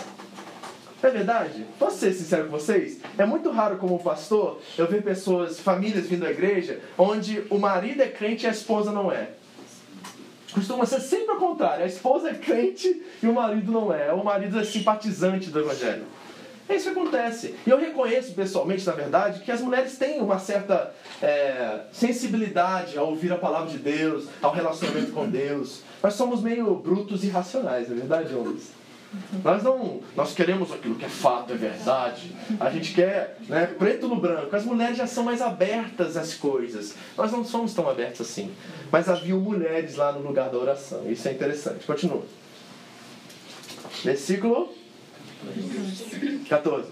É 1.02 1.10
verdade? 1.10 1.66
Posso 1.78 1.98
ser 1.98 2.12
sincero 2.12 2.44
com 2.44 2.50
vocês? 2.50 3.00
É 3.18 3.26
muito 3.26 3.50
raro 3.50 3.76
como 3.76 4.02
pastor 4.02 4.60
eu 4.78 4.86
ver 4.86 5.02
pessoas, 5.02 5.60
famílias 5.60 6.06
vindo 6.06 6.24
à 6.24 6.30
igreja, 6.30 6.80
onde 6.96 7.44
o 7.50 7.58
marido 7.58 8.02
é 8.02 8.08
crente 8.08 8.44
e 8.44 8.48
a 8.48 8.52
esposa 8.52 8.90
não 8.90 9.12
é. 9.12 9.30
Costuma 10.52 10.86
ser 10.86 11.00
sempre 11.00 11.30
ao 11.30 11.36
contrário. 11.36 11.84
A 11.84 11.86
esposa 11.86 12.30
é 12.30 12.34
crente 12.34 13.02
e 13.22 13.26
o 13.26 13.32
marido 13.32 13.70
não 13.70 13.92
é. 13.92 14.12
O 14.12 14.24
marido 14.24 14.58
é 14.58 14.64
simpatizante 14.64 15.50
do 15.50 15.60
evangelho. 15.60 16.04
É 16.68 16.76
isso 16.76 16.84
que 16.84 16.98
acontece. 16.98 17.56
E 17.66 17.70
eu 17.70 17.78
reconheço 17.78 18.32
pessoalmente, 18.32 18.86
na 18.86 18.92
verdade, 18.92 19.40
que 19.40 19.50
as 19.50 19.60
mulheres 19.60 19.98
têm 19.98 20.20
uma 20.20 20.38
certa 20.38 20.92
é, 21.20 21.80
sensibilidade 21.92 22.96
ao 22.96 23.08
ouvir 23.08 23.32
a 23.32 23.36
palavra 23.36 23.68
de 23.68 23.78
Deus, 23.78 24.26
ao 24.40 24.52
relacionamento 24.52 25.10
com 25.10 25.28
Deus. 25.28 25.82
Nós 26.00 26.14
somos 26.14 26.40
meio 26.40 26.72
brutos 26.76 27.24
e 27.24 27.28
racionais, 27.28 27.88
não 27.88 27.96
é 27.96 27.98
verdade, 27.98 28.34
homens? 28.34 28.79
Nós 29.42 29.62
não, 29.62 30.00
nós 30.14 30.34
queremos 30.34 30.72
aquilo 30.72 30.94
que 30.94 31.04
é 31.04 31.08
fato, 31.08 31.52
é 31.52 31.56
verdade. 31.56 32.34
A 32.60 32.70
gente 32.70 32.94
quer, 32.94 33.36
né, 33.48 33.66
preto 33.66 34.06
no 34.06 34.16
branco. 34.16 34.54
As 34.54 34.64
mulheres 34.64 34.96
já 34.96 35.06
são 35.06 35.24
mais 35.24 35.42
abertas 35.42 36.16
às 36.16 36.34
coisas. 36.34 36.94
Nós 37.16 37.32
não 37.32 37.44
somos 37.44 37.74
tão 37.74 37.88
abertos 37.88 38.20
assim. 38.20 38.52
Mas 38.90 39.08
havia 39.08 39.34
mulheres 39.34 39.96
lá 39.96 40.12
no 40.12 40.20
lugar 40.20 40.48
da 40.48 40.58
oração. 40.58 41.10
Isso 41.10 41.26
é 41.26 41.32
interessante. 41.32 41.84
Continua. 41.84 42.22
Versículo 44.04 44.72
14. 46.48 46.88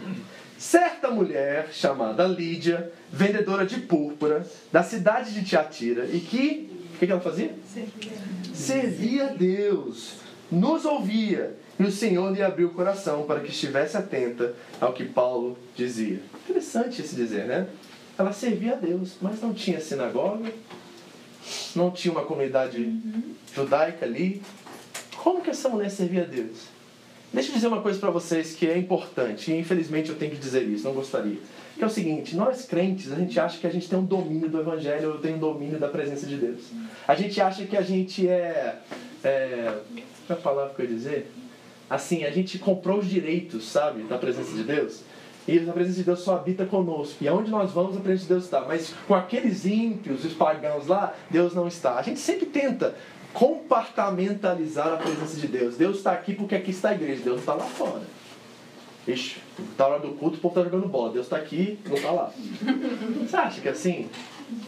Certa 0.56 1.10
mulher 1.10 1.68
chamada 1.72 2.26
Lídia, 2.26 2.90
vendedora 3.12 3.64
de 3.64 3.78
púrpura, 3.78 4.44
da 4.72 4.82
cidade 4.82 5.32
de 5.32 5.44
Tiatira, 5.44 6.06
e 6.06 6.18
que. 6.18 6.76
O 6.94 6.98
que, 6.98 7.06
que 7.06 7.12
ela 7.12 7.20
fazia? 7.20 7.54
Servia 8.52 9.26
a 9.26 9.28
Deus, 9.28 10.14
nos 10.50 10.84
ouvia 10.84 11.56
e 11.78 11.84
o 11.84 11.92
Senhor 11.92 12.32
lhe 12.32 12.42
abriu 12.42 12.68
o 12.68 12.74
coração 12.74 13.24
para 13.24 13.40
que 13.40 13.50
estivesse 13.50 13.96
atenta 13.96 14.54
ao 14.80 14.92
que 14.92 15.04
Paulo 15.04 15.56
dizia. 15.76 16.20
Interessante 16.44 17.02
esse 17.02 17.14
dizer, 17.14 17.46
né? 17.46 17.68
Ela 18.18 18.32
servia 18.32 18.72
a 18.72 18.76
Deus, 18.76 19.16
mas 19.20 19.40
não 19.40 19.54
tinha 19.54 19.80
sinagoga, 19.80 20.50
não 21.76 21.90
tinha 21.90 22.10
uma 22.10 22.24
comunidade 22.24 22.78
uhum. 22.78 23.34
judaica 23.54 24.04
ali. 24.04 24.42
Como 25.16 25.40
que 25.40 25.50
essa 25.50 25.68
mulher 25.68 25.90
servia 25.90 26.22
a 26.22 26.26
Deus? 26.26 26.66
Deixa 27.32 27.50
eu 27.50 27.54
dizer 27.54 27.68
uma 27.68 27.82
coisa 27.82 27.98
para 27.98 28.10
vocês 28.10 28.54
que 28.54 28.66
é 28.66 28.76
importante, 28.76 29.52
e 29.52 29.58
infelizmente 29.58 30.08
eu 30.08 30.16
tenho 30.16 30.32
que 30.32 30.38
dizer 30.38 30.62
isso, 30.62 30.84
não 30.84 30.94
gostaria. 30.94 31.38
Que 31.78 31.84
é 31.84 31.86
o 31.86 31.90
seguinte, 31.90 32.36
nós 32.36 32.66
crentes, 32.66 33.12
a 33.12 33.16
gente 33.16 33.38
acha 33.38 33.58
que 33.58 33.66
a 33.66 33.70
gente 33.70 33.88
tem 33.88 33.98
um 33.98 34.04
domínio 34.04 34.48
do 34.48 34.60
Evangelho, 34.60 35.12
ou 35.12 35.18
tem 35.18 35.36
um 35.36 35.38
domínio 35.38 35.78
da 35.78 35.88
presença 35.88 36.26
de 36.26 36.36
Deus. 36.36 36.72
A 37.06 37.14
gente 37.14 37.40
acha 37.40 37.64
que 37.64 37.76
a 37.76 37.82
gente 37.82 38.28
é. 38.28 38.80
é 39.22 39.78
qual 40.26 40.36
é 40.36 40.40
a 40.40 40.42
palavra 40.42 40.74
que 40.74 40.82
eu 40.82 40.86
ia 40.86 40.94
dizer? 40.94 41.32
assim, 41.88 42.24
a 42.24 42.30
gente 42.30 42.58
comprou 42.58 42.98
os 42.98 43.08
direitos, 43.08 43.68
sabe, 43.68 44.02
da 44.02 44.18
presença 44.18 44.54
de 44.54 44.62
Deus. 44.62 45.02
E 45.46 45.58
a 45.58 45.72
presença 45.72 45.98
de 45.98 46.04
Deus 46.04 46.20
só 46.20 46.36
habita 46.36 46.66
conosco. 46.66 47.16
E 47.22 47.28
aonde 47.28 47.50
nós 47.50 47.72
vamos, 47.72 47.96
a 47.96 48.00
presença 48.00 48.24
de 48.24 48.28
Deus 48.28 48.44
está. 48.44 48.60
Mas 48.60 48.94
com 49.06 49.14
aqueles 49.14 49.64
ímpios, 49.64 50.22
os 50.24 50.34
pagãos 50.34 50.86
lá, 50.86 51.14
Deus 51.30 51.54
não 51.54 51.66
está. 51.66 51.96
A 51.96 52.02
gente 52.02 52.20
sempre 52.20 52.46
tenta 52.46 52.94
compartamentalizar 53.32 54.92
a 54.92 54.96
presença 54.98 55.40
de 55.40 55.46
Deus. 55.46 55.76
Deus 55.76 55.98
está 55.98 56.12
aqui 56.12 56.34
porque 56.34 56.54
aqui 56.54 56.70
está 56.70 56.90
a 56.90 56.94
igreja. 56.94 57.22
Deus 57.24 57.40
está 57.40 57.54
lá 57.54 57.64
fora. 57.64 58.02
Ixi, 59.08 59.36
tá 59.74 59.86
hora 59.86 60.00
do 60.00 60.10
culto, 60.10 60.36
o 60.36 60.40
povo 60.40 60.60
está 60.60 60.70
jogando 60.70 60.86
bola. 60.86 61.12
Deus 61.12 61.24
está 61.24 61.38
aqui, 61.38 61.78
não 61.86 61.94
está 61.96 62.10
lá. 62.10 62.30
Você 63.26 63.36
acha 63.36 63.60
que 63.62 63.68
é 63.68 63.70
assim? 63.70 64.10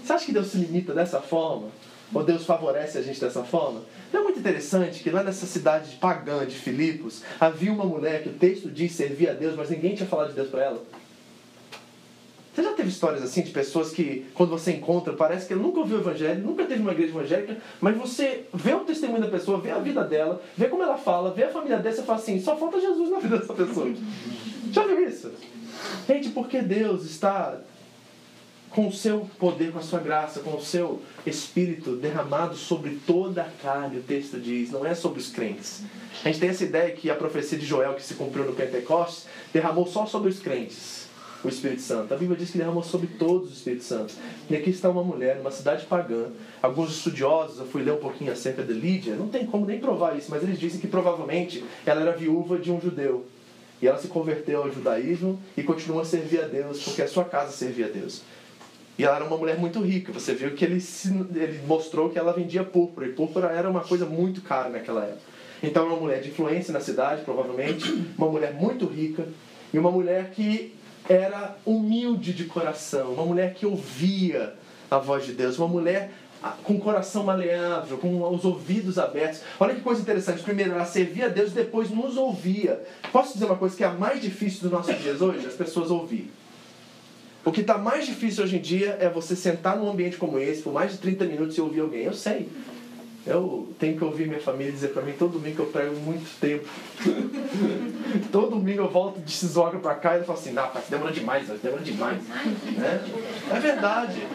Você 0.03 0.13
acha 0.13 0.25
que 0.25 0.33
Deus 0.33 0.47
se 0.47 0.57
limita 0.57 0.95
dessa 0.95 1.21
forma? 1.21 1.69
Ou 2.13 2.25
Deus 2.25 2.47
favorece 2.47 2.97
a 2.97 3.03
gente 3.03 3.21
dessa 3.21 3.45
forma? 3.45 3.83
Não 4.11 4.21
é 4.21 4.25
muito 4.25 4.39
interessante 4.39 5.03
que 5.03 5.11
lá 5.11 5.23
nessa 5.23 5.45
cidade 5.45 5.97
pagã 5.97 6.47
de 6.47 6.57
Filipos 6.57 7.23
havia 7.39 7.71
uma 7.71 7.85
mulher 7.85 8.23
que 8.23 8.31
o 8.31 8.33
texto 8.33 8.71
diz 8.71 8.93
servia 8.93 9.33
a 9.33 9.35
Deus, 9.35 9.55
mas 9.55 9.69
ninguém 9.69 9.95
tinha 9.95 10.09
falado 10.09 10.31
de 10.31 10.35
Deus 10.35 10.49
para 10.49 10.65
ela. 10.65 10.83
Você 12.53 12.63
já 12.63 12.73
teve 12.73 12.89
histórias 12.89 13.23
assim 13.23 13.43
de 13.43 13.51
pessoas 13.51 13.91
que, 13.91 14.27
quando 14.35 14.51
você 14.51 14.73
encontra, 14.73 15.13
parece 15.13 15.47
que 15.47 15.55
nunca 15.55 15.81
ouviu 15.81 15.99
o 15.99 16.01
evangelho, 16.01 16.43
nunca 16.43 16.65
teve 16.65 16.81
uma 16.81 16.91
igreja 16.93 17.13
evangélica, 17.13 17.57
mas 17.81 17.97
você 17.97 18.45
vê 18.53 18.75
o 18.75 18.81
testemunho 18.81 19.23
da 19.23 19.29
pessoa, 19.29 19.61
vê 19.61 19.71
a 19.71 19.79
vida 19.79 20.03
dela, 20.03 20.43
vê 20.57 20.67
como 20.67 20.83
ela 20.83 20.99
fala, 20.99 21.33
vê 21.33 21.45
a 21.45 21.51
família 21.51 21.79
dela, 21.79 21.95
você 21.95 22.03
fala 22.03 22.19
assim: 22.19 22.41
só 22.41 22.57
falta 22.57 22.81
Jesus 22.81 23.09
na 23.09 23.21
vida 23.21 23.39
dessa 23.39 23.55
pessoa. 23.55 23.89
Já 24.73 24.87
viu 24.87 25.09
isso? 25.09 25.31
Gente, 26.09 26.31
porque 26.31 26.61
Deus 26.61 27.05
está 27.05 27.61
com 28.71 28.87
o 28.87 28.93
seu 28.93 29.29
poder, 29.39 29.73
com 29.73 29.79
a 29.79 29.83
sua 29.83 29.99
graça, 29.99 30.41
com 30.41 30.57
o 30.57 30.63
seu 30.63 31.03
espírito 31.27 31.97
derramado 31.97 32.57
sobre 32.57 33.01
toda 33.07 33.43
a 33.43 33.49
carne, 33.63 33.99
o 33.99 34.03
texto 34.03 34.39
diz, 34.39 34.71
não 34.71 34.87
é 34.87 34.95
sobre 34.95 35.19
os 35.19 35.29
crentes. 35.29 35.83
A 36.25 36.29
gente 36.29 36.41
tem 36.41 36.49
essa 36.49 36.65
ideia 36.65 36.93
que 36.93 37.11
a 37.11 37.15
profecia 37.15 37.59
de 37.59 37.67
Joel 37.67 37.95
que 37.95 38.03
se 38.03 38.15
cumpriu 38.15 38.45
no 38.45 38.53
Pentecostes 38.53 39.27
derramou 39.53 39.87
só 39.87 40.07
sobre 40.07 40.31
os 40.31 40.39
crentes. 40.39 41.00
O 41.43 41.49
Espírito 41.49 41.83
Santo. 41.83 42.13
A 42.13 42.17
Bíblia 42.17 42.39
diz 42.39 42.51
que 42.51 42.59
derramou 42.59 42.83
sobre 42.83 43.07
todos 43.07 43.51
o 43.51 43.53
Espírito 43.53 43.85
Santo. 43.85 44.15
E 44.49 44.57
aqui 44.57 44.71
está 44.71 44.89
uma 44.89 45.03
mulher, 45.03 45.37
numa 45.37 45.51
cidade 45.51 45.87
pagã. 45.87 46.27
Alguns 46.63 46.91
estudiosos, 46.91 47.59
eu 47.59 47.67
fui 47.67 47.83
ler 47.83 47.93
um 47.93 47.99
pouquinho 47.99 48.33
acerca 48.33 48.63
de 48.63 48.73
Lídia, 48.73 49.15
não 49.15 49.29
tem 49.29 49.47
como 49.47 49.67
nem 49.67 49.79
provar 49.79 50.17
isso, 50.17 50.31
mas 50.31 50.43
eles 50.43 50.59
dizem 50.59 50.81
que 50.81 50.87
provavelmente 50.87 51.65
ela 51.87 52.03
era 52.03 52.13
viúva 52.13 52.59
de 52.59 52.71
um 52.71 52.81
judeu. 52.81 53.27
E 53.81 53.89
ela 53.89 53.99
se 53.99 54.09
converteu 54.09 54.63
ao 54.63 54.71
judaísmo 54.71 55.41
e 55.57 55.63
continua 55.63 56.03
a 56.03 56.05
servir 56.05 56.41
a 56.41 56.47
Deus, 56.47 56.83
porque 56.83 57.01
a 57.01 57.09
sua 57.09 57.25
casa 57.25 57.51
servia 57.51 57.87
a 57.87 57.89
Deus. 57.89 58.23
E 58.99 59.05
ela 59.05 59.17
era 59.17 59.25
uma 59.25 59.39
mulher 59.39 59.59
muito 59.59 59.81
rica. 59.81 60.13
Você 60.13 60.35
viu 60.35 60.55
que 60.55 60.63
ele, 60.63 60.79
se, 60.79 61.09
ele 61.35 61.63
mostrou 61.67 62.11
que 62.11 62.19
ela 62.19 62.35
vendia 62.35 62.63
púrpura. 62.63 63.07
E 63.07 63.13
púrpura 63.13 63.47
era 63.47 63.71
uma 63.71 63.81
coisa 63.81 64.05
muito 64.05 64.43
cara 64.43 64.69
naquela 64.69 65.05
época. 65.05 65.23
Então, 65.63 65.87
uma 65.87 65.97
mulher 65.97 66.21
de 66.21 66.29
influência 66.29 66.71
na 66.71 66.81
cidade, 66.81 67.23
provavelmente. 67.25 67.91
Uma 68.19 68.29
mulher 68.29 68.53
muito 68.53 68.85
rica. 68.85 69.27
E 69.73 69.79
uma 69.79 69.91
mulher 69.91 70.33
que 70.33 70.75
era 71.11 71.57
humilde 71.67 72.33
de 72.33 72.45
coração. 72.45 73.15
Uma 73.15 73.27
mulher 73.27 73.53
que 73.53 73.67
ouvia 73.67 74.55
a 74.89 74.97
voz 74.97 75.27
de 75.27 75.33
Deus. 75.33 75.59
Uma 75.59 75.67
mulher 75.67 76.13
ah, 76.41 76.55
com 76.63 76.75
o 76.75 76.79
coração 76.79 77.25
maleável, 77.25 77.99
com 77.99 78.33
os 78.33 78.45
ouvidos 78.45 78.97
abertos. 78.97 79.41
Olha 79.59 79.75
que 79.75 79.81
coisa 79.81 80.01
interessante. 80.01 80.41
Primeiro, 80.41 80.71
ela 80.71 80.85
servia 80.85 81.27
a 81.27 81.29
Deus, 81.29 81.51
depois 81.51 81.91
nos 81.91 82.17
ouvia. 82.17 82.81
Posso 83.11 83.33
dizer 83.33 83.47
uma 83.47 83.57
coisa 83.57 83.77
que 83.77 83.83
é 83.83 83.89
a 83.89 83.93
mais 83.93 84.23
difícil 84.23 84.63
dos 84.63 84.71
nossos 84.71 84.97
dias 85.03 85.21
hoje? 85.21 85.45
As 85.45 85.55
pessoas 85.55 85.91
ouvir. 85.91 86.31
O 87.45 87.51
que 87.51 87.63
está 87.63 87.77
mais 87.77 88.07
difícil 88.07 88.45
hoje 88.45 88.59
em 88.59 88.61
dia 88.61 88.97
é 89.01 89.09
você 89.09 89.35
sentar 89.35 89.77
num 89.77 89.91
ambiente 89.91 90.17
como 90.17 90.39
esse 90.39 90.63
por 90.63 90.73
mais 90.73 90.93
de 90.93 90.99
30 90.99 91.25
minutos 91.25 91.59
e 91.59 91.61
ouvir 91.61 91.81
alguém. 91.81 92.05
Eu 92.05 92.13
sei. 92.13 92.49
Eu 93.27 93.69
tenho 93.79 93.99
que 93.99 94.05
ouvir 94.05 94.27
minha 94.27 94.41
família 94.41 94.73
dizer 94.73 94.89
para 94.89 95.03
mim 95.03 95.13
todo 95.13 95.33
domingo 95.33 95.57
que 95.57 95.63
eu 95.63 95.67
prego 95.67 95.95
muito 95.97 96.27
tempo. 96.41 96.67
todo 98.33 98.51
domingo 98.51 98.83
eu 98.83 98.89
volto 98.89 99.21
de 99.21 99.31
Shizuoka 99.31 99.79
para 99.79 99.95
cá 99.97 100.15
e 100.15 100.17
ele 100.17 100.25
fala 100.25 100.39
assim, 100.39 100.53
não, 100.53 100.67
pai, 100.69 100.83
demora 100.89 101.13
demais, 101.13 101.47
demora 101.47 101.83
demais. 101.83 102.19
Né? 102.27 103.05
É 103.55 103.61
verdade. 103.61 104.27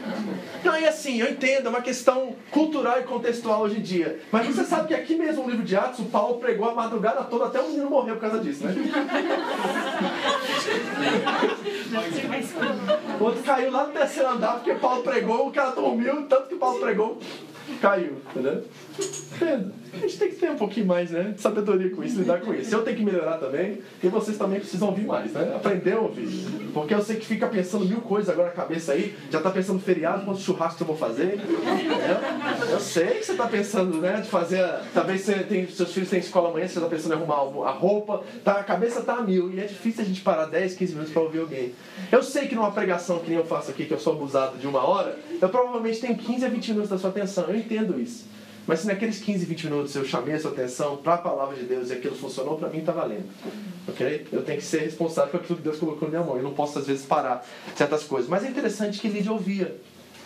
Não, 0.63 0.79
e 0.79 0.87
assim, 0.87 1.19
eu 1.19 1.31
entendo, 1.31 1.65
é 1.65 1.69
uma 1.69 1.81
questão 1.81 2.35
cultural 2.51 2.99
e 2.99 3.03
contextual 3.03 3.61
hoje 3.61 3.79
em 3.79 3.81
dia. 3.81 4.19
Mas 4.31 4.47
você 4.47 4.63
sabe 4.63 4.89
que 4.89 4.93
aqui 4.93 5.15
mesmo 5.15 5.43
no 5.43 5.49
livro 5.49 5.65
de 5.65 5.75
Atos, 5.75 5.99
o 5.99 6.05
Paulo 6.05 6.37
pregou 6.37 6.69
a 6.69 6.75
madrugada 6.75 7.23
toda, 7.23 7.45
até 7.45 7.59
o 7.59 7.67
menino 7.67 7.89
morreu 7.89 8.15
por 8.15 8.21
causa 8.21 8.39
disso, 8.39 8.65
né? 8.65 8.75
o 13.19 13.23
outro 13.23 13.41
caiu 13.41 13.71
lá 13.71 13.87
no 13.87 13.93
terceiro 13.93 14.29
andar 14.29 14.55
porque 14.55 14.75
Paulo 14.75 15.01
pregou, 15.01 15.47
o 15.47 15.51
cara 15.51 15.71
dormiu, 15.71 16.27
tanto 16.27 16.49
que 16.49 16.55
Paulo 16.55 16.79
pregou 16.79 17.19
caiu, 17.81 18.17
entendeu? 18.29 18.63
A 19.93 19.97
gente 19.97 20.17
tem 20.17 20.29
que 20.29 20.35
ter 20.35 20.49
um 20.49 20.57
pouquinho 20.57 20.85
mais 20.85 21.11
né, 21.11 21.33
de 21.35 21.41
sabedoria 21.41 21.89
com 21.89 22.03
isso, 22.03 22.19
lidar 22.19 22.41
com 22.41 22.53
isso. 22.53 22.73
Eu 22.73 22.83
tenho 22.83 22.97
que 22.97 23.03
melhorar 23.03 23.37
também, 23.37 23.79
e 24.03 24.07
vocês 24.07 24.37
também 24.37 24.59
precisam 24.59 24.89
ouvir 24.89 25.05
mais, 25.05 25.31
né? 25.31 25.53
Aprender 25.55 25.93
a 25.93 25.99
ouvir. 25.99 26.27
Porque 26.73 26.93
eu 26.93 27.01
sei 27.01 27.15
que 27.15 27.25
fica 27.25 27.47
pensando 27.47 27.85
mil 27.85 28.01
coisas 28.01 28.29
agora 28.29 28.49
na 28.49 28.53
cabeça 28.53 28.91
aí, 28.91 29.15
já 29.31 29.39
tá 29.39 29.49
pensando 29.49 29.79
feriado, 29.79 30.25
quantos 30.25 30.43
churrascos 30.43 30.81
eu 30.81 30.87
vou 30.87 30.97
fazer. 30.97 31.37
Né? 31.37 32.67
Eu 32.71 32.79
sei 32.79 33.07
que 33.07 33.25
você 33.25 33.35
tá 33.35 33.47
pensando, 33.47 33.97
né, 33.99 34.21
de 34.21 34.29
fazer. 34.29 34.63
Talvez 34.93 35.21
você 35.21 35.35
tem, 35.35 35.67
seus 35.67 35.93
filhos 35.93 36.09
têm 36.09 36.19
escola 36.19 36.49
amanhã, 36.49 36.67
você 36.67 36.79
tá 36.79 36.87
pensando 36.87 37.13
em 37.13 37.17
arrumar 37.17 37.67
a 37.67 37.71
roupa, 37.71 38.23
tá, 38.43 38.53
a 38.53 38.63
cabeça 38.63 39.01
tá 39.01 39.15
a 39.15 39.21
mil, 39.21 39.51
e 39.51 39.59
é 39.59 39.63
difícil 39.63 40.03
a 40.03 40.07
gente 40.07 40.21
parar 40.21 40.45
10, 40.45 40.75
15 40.75 40.93
minutos 40.93 41.13
para 41.13 41.21
ouvir 41.21 41.39
alguém. 41.39 41.73
Eu 42.11 42.21
sei 42.21 42.47
que 42.47 42.55
numa 42.55 42.71
pregação 42.71 43.19
que 43.19 43.29
nem 43.29 43.37
eu 43.37 43.45
faço 43.45 43.71
aqui, 43.71 43.85
que 43.85 43.93
eu 43.93 43.99
sou 43.99 44.13
abusado 44.13 44.57
de 44.57 44.67
uma 44.67 44.85
hora, 44.85 45.17
eu 45.41 45.49
provavelmente 45.49 46.01
tenho 46.01 46.17
15 46.17 46.45
a 46.45 46.49
20 46.49 46.67
minutos 46.69 46.89
da 46.89 46.97
sua 46.97 47.09
atenção. 47.09 47.54
Eu 47.55 47.59
entendo 47.59 47.99
isso. 47.99 48.25
Mas 48.67 48.79
se 48.79 48.87
naqueles 48.87 49.19
15, 49.19 49.45
20 49.45 49.63
minutos 49.65 49.95
eu 49.95 50.03
chamei 50.03 50.35
a 50.35 50.39
sua 50.39 50.51
atenção 50.51 50.97
para 50.97 51.13
a 51.13 51.17
palavra 51.19 51.55
de 51.55 51.63
Deus 51.63 51.89
e 51.89 51.93
aquilo 51.93 52.15
funcionou, 52.15 52.57
para 52.57 52.69
mim 52.69 52.79
está 52.79 52.91
valendo. 52.91 53.29
Ok? 53.87 54.27
Eu 54.31 54.43
tenho 54.43 54.57
que 54.57 54.65
ser 54.65 54.79
responsável 54.79 55.29
por 55.29 55.39
aquilo 55.39 55.57
que 55.57 55.63
Deus 55.63 55.77
colocou 55.77 56.09
na 56.09 56.17
minha 56.17 56.23
mão. 56.23 56.35
Eu 56.35 56.43
não 56.43 56.53
posso, 56.53 56.79
às 56.79 56.87
vezes, 56.87 57.05
parar 57.05 57.45
certas 57.75 58.03
coisas. 58.03 58.29
Mas 58.29 58.43
é 58.43 58.49
interessante 58.49 58.99
que 58.99 59.07
Lídia 59.07 59.31
ouvia. 59.31 59.79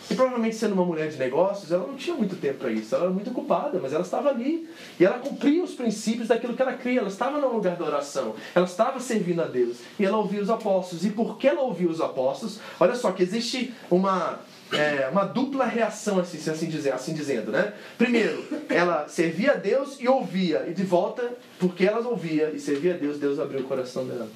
E 0.09 0.15
provavelmente 0.15 0.55
sendo 0.55 0.73
uma 0.73 0.85
mulher 0.85 1.09
de 1.09 1.17
negócios, 1.17 1.71
ela 1.71 1.85
não 1.85 1.95
tinha 1.95 2.15
muito 2.15 2.35
tempo 2.37 2.59
para 2.59 2.71
isso. 2.71 2.95
Ela 2.95 3.05
era 3.05 3.13
muito 3.13 3.29
ocupada, 3.29 3.77
mas 3.79 3.93
ela 3.93 4.03
estava 4.03 4.29
ali. 4.29 4.67
E 4.99 5.05
ela 5.05 5.19
cumpria 5.19 5.61
os 5.61 5.75
princípios 5.75 6.29
daquilo 6.29 6.55
que 6.55 6.61
ela 6.61 6.73
cria. 6.73 6.99
Ela 6.99 7.09
estava 7.09 7.39
no 7.39 7.53
lugar 7.53 7.75
da 7.75 7.85
oração. 7.85 8.33
Ela 8.55 8.65
estava 8.65 8.99
servindo 8.99 9.41
a 9.41 9.45
Deus. 9.45 9.77
E 9.99 10.05
ela 10.05 10.17
ouvia 10.17 10.41
os 10.41 10.49
apóstolos. 10.49 11.05
E 11.05 11.09
por 11.09 11.37
que 11.37 11.47
ela 11.47 11.61
ouvia 11.61 11.89
os 11.89 12.01
apóstolos? 12.01 12.59
Olha 12.79 12.95
só, 12.95 13.11
que 13.11 13.21
existe 13.21 13.71
uma 13.91 14.39
é, 14.71 15.09
uma 15.11 15.25
dupla 15.25 15.65
reação, 15.65 16.19
assim, 16.19 16.37
assim, 16.49 16.67
dizer, 16.67 16.93
assim 16.93 17.13
dizendo, 17.13 17.51
né? 17.51 17.73
Primeiro, 17.97 18.43
ela 18.69 19.07
servia 19.07 19.53
a 19.53 19.55
Deus 19.55 19.97
e 19.99 20.07
ouvia, 20.07 20.65
e 20.67 20.73
de 20.73 20.83
volta, 20.83 21.33
porque 21.57 21.85
ela 21.85 22.07
ouvia 22.07 22.51
e 22.51 22.59
servia 22.59 22.93
a 22.93 22.97
Deus, 22.97 23.17
Deus 23.17 23.39
abriu 23.39 23.61
o 23.61 23.63
coração 23.63 24.05
dela. 24.05 24.27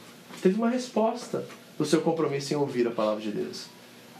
Teve 0.41 0.55
uma 0.55 0.69
resposta 0.69 1.45
do 1.77 1.85
seu 1.85 2.01
compromisso 2.01 2.53
em 2.53 2.57
ouvir 2.57 2.87
a 2.87 2.91
palavra 2.91 3.21
de 3.21 3.31
Deus. 3.31 3.67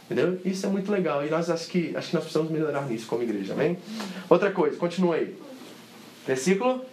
Entendeu? 0.04 0.40
Isso 0.44 0.66
é 0.66 0.68
muito 0.68 0.90
legal. 0.92 1.24
E 1.24 1.30
nós 1.30 1.48
acho 1.48 1.66
que, 1.68 1.96
acho 1.96 2.08
que 2.08 2.14
nós 2.14 2.24
precisamos 2.24 2.50
melhorar 2.50 2.86
nisso 2.86 3.06
como 3.06 3.22
igreja, 3.22 3.54
amém? 3.54 3.78
Outra 4.28 4.50
coisa, 4.50 4.76
continue 4.76 5.16
aí. 5.16 5.36
Versículo 6.26 6.84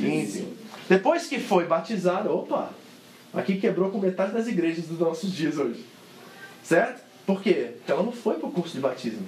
15. 0.00 0.48
Depois 0.88 1.26
que 1.26 1.38
foi 1.38 1.64
batizado, 1.66 2.32
opa, 2.32 2.70
aqui 3.32 3.58
quebrou 3.58 3.90
com 3.90 3.98
metade 3.98 4.32
das 4.32 4.46
igrejas 4.46 4.86
dos 4.86 4.98
nossos 4.98 5.32
dias 5.32 5.56
hoje. 5.56 5.84
Certo? 6.62 7.01
Por 7.26 7.40
quê? 7.42 7.72
Porque 7.78 7.92
ela 7.92 8.02
não 8.02 8.12
foi 8.12 8.34
para 8.34 8.48
o 8.48 8.52
curso 8.52 8.74
de 8.74 8.80
batismo. 8.80 9.26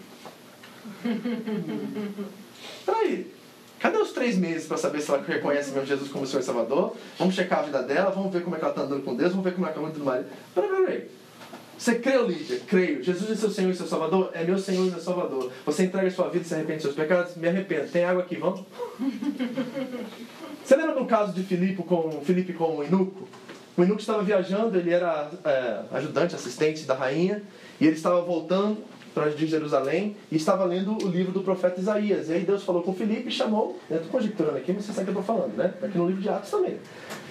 Peraí, 2.85 3.33
cadê 3.79 3.97
os 3.99 4.13
três 4.13 4.37
meses 4.37 4.67
para 4.67 4.77
saber 4.77 5.01
se 5.01 5.11
ela 5.11 5.23
reconhece 5.23 5.71
mesmo 5.71 5.87
Jesus 5.87 6.11
como 6.11 6.27
Senhor 6.27 6.41
e 6.41 6.45
Salvador? 6.45 6.97
Vamos 7.19 7.35
checar 7.35 7.61
a 7.61 7.63
vida 7.63 7.83
dela, 7.83 8.11
vamos 8.11 8.33
ver 8.33 8.43
como 8.43 8.57
é 8.57 8.59
que 8.59 8.65
ela 8.65 8.73
está 8.73 8.85
andando 8.85 9.03
com 9.03 9.15
Deus, 9.15 9.31
vamos 9.31 9.45
ver 9.45 9.55
como 9.55 9.67
é 9.67 9.73
que 9.73 9.79
ela 9.79 9.89
está 9.89 9.99
andando 9.99 10.05
com 10.05 10.11
marido. 10.11 10.29
Peraí, 10.55 10.71
peraí. 10.71 11.09
Você 11.77 11.97
crê, 11.97 12.17
Lídia? 12.23 12.61
Creio. 12.67 13.03
Jesus 13.03 13.31
é 13.31 13.35
seu 13.35 13.51
Senhor 13.51 13.71
e 13.71 13.75
seu 13.75 13.87
Salvador? 13.87 14.31
É 14.33 14.45
meu 14.45 14.59
Senhor 14.59 14.87
e 14.87 14.91
meu 14.91 15.01
Salvador. 15.01 15.51
Você 15.67 15.85
entrega 15.85 16.11
sua 16.11 16.29
vida 16.29 16.45
e 16.45 16.49
se 16.49 16.55
arrepende 16.55 16.77
dos 16.77 16.83
seus 16.85 16.95
pecados? 16.95 17.37
Me 17.37 17.49
arrependo. 17.49 17.91
Tem 17.91 18.05
água 18.05 18.23
aqui, 18.23 18.37
vamos? 18.37 18.63
Você 20.65 20.77
lembra 20.77 20.95
do 20.95 21.05
caso 21.05 21.33
de 21.35 21.43
Filipe 21.43 21.83
com, 21.83 22.23
Filipe 22.25 22.55
com 22.55 22.79
o 22.79 22.85
Inuco? 22.85 23.29
O 23.77 23.83
Inuco 23.83 24.01
estava 24.01 24.23
viajando, 24.23 24.79
ele 24.79 24.93
era 24.93 25.31
é, 25.45 25.81
ajudante, 25.97 26.35
assistente 26.35 26.85
da 26.85 26.95
rainha, 26.95 27.43
e 27.81 27.87
ele 27.87 27.97
estava 27.97 28.21
voltando 28.21 28.79
para 29.15 29.31
de 29.31 29.47
Jerusalém 29.47 30.17
e 30.31 30.37
estava 30.37 30.65
lendo 30.65 30.99
o 31.05 31.09
livro 31.09 31.33
do 31.33 31.41
profeta 31.41 31.81
Isaías. 31.81 32.29
E 32.29 32.33
aí 32.33 32.41
Deus 32.41 32.65
falou 32.65 32.83
com 32.83 32.93
Filipe 32.93 33.29
e 33.29 33.33
chamou, 33.33 33.79
estou 33.89 34.09
conjecturando 34.11 34.59
aqui, 34.59 34.73
mas 34.73 34.85
você 34.85 34.93
sabe 34.93 35.09
o 35.09 35.13
que 35.13 35.19
eu 35.19 35.21
estou 35.21 35.37
falando, 35.37 35.57
né? 35.57 35.73
Aqui 35.81 35.97
no 35.97 36.07
livro 36.07 36.21
de 36.21 36.29
Atos 36.29 36.51
também. 36.51 36.79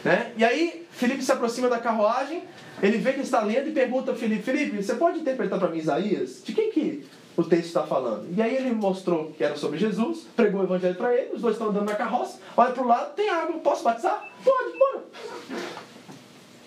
Né? 0.04 0.32
E 0.38 0.46
aí 0.46 0.86
Filipe 0.92 1.22
se 1.22 1.32
aproxima 1.32 1.70
da 1.70 1.80
carruagem, 1.80 2.44
ele 2.82 2.98
vê 2.98 3.14
que 3.14 3.22
está 3.22 3.42
lendo 3.42 3.70
e 3.70 3.72
pergunta 3.72 4.12
a 4.12 4.16
Filipe, 4.16 4.44
Filipe, 4.44 4.82
você 4.82 4.96
pode 4.96 5.20
interpretar 5.20 5.60
para 5.60 5.70
mim 5.70 5.78
Isaías? 5.78 6.42
De 6.44 6.54
quem 6.54 6.72
que 6.72 7.06
o 7.36 7.44
texto 7.44 7.68
está 7.68 7.84
falando? 7.84 8.28
E 8.36 8.42
aí 8.42 8.56
ele 8.56 8.72
mostrou 8.72 9.32
que 9.32 9.44
era 9.44 9.58
sobre 9.58 9.78
Jesus, 9.78 10.26
pregou 10.36 10.62
o 10.62 10.64
evangelho 10.64 10.96
para 10.96 11.14
ele, 11.14 11.34
os 11.34 11.42
dois 11.42 11.56
estão 11.56 11.70
andando 11.70 11.86
na 11.86 11.96
carroça, 11.96 12.40
olha 12.56 12.72
para 12.72 12.84
o 12.84 12.88
lado, 12.88 13.14
tem 13.14 13.30
água, 13.30 13.60
posso 13.60 13.84
batizar? 13.84 14.26
Pode, 14.44 14.78
bora. 14.78 15.04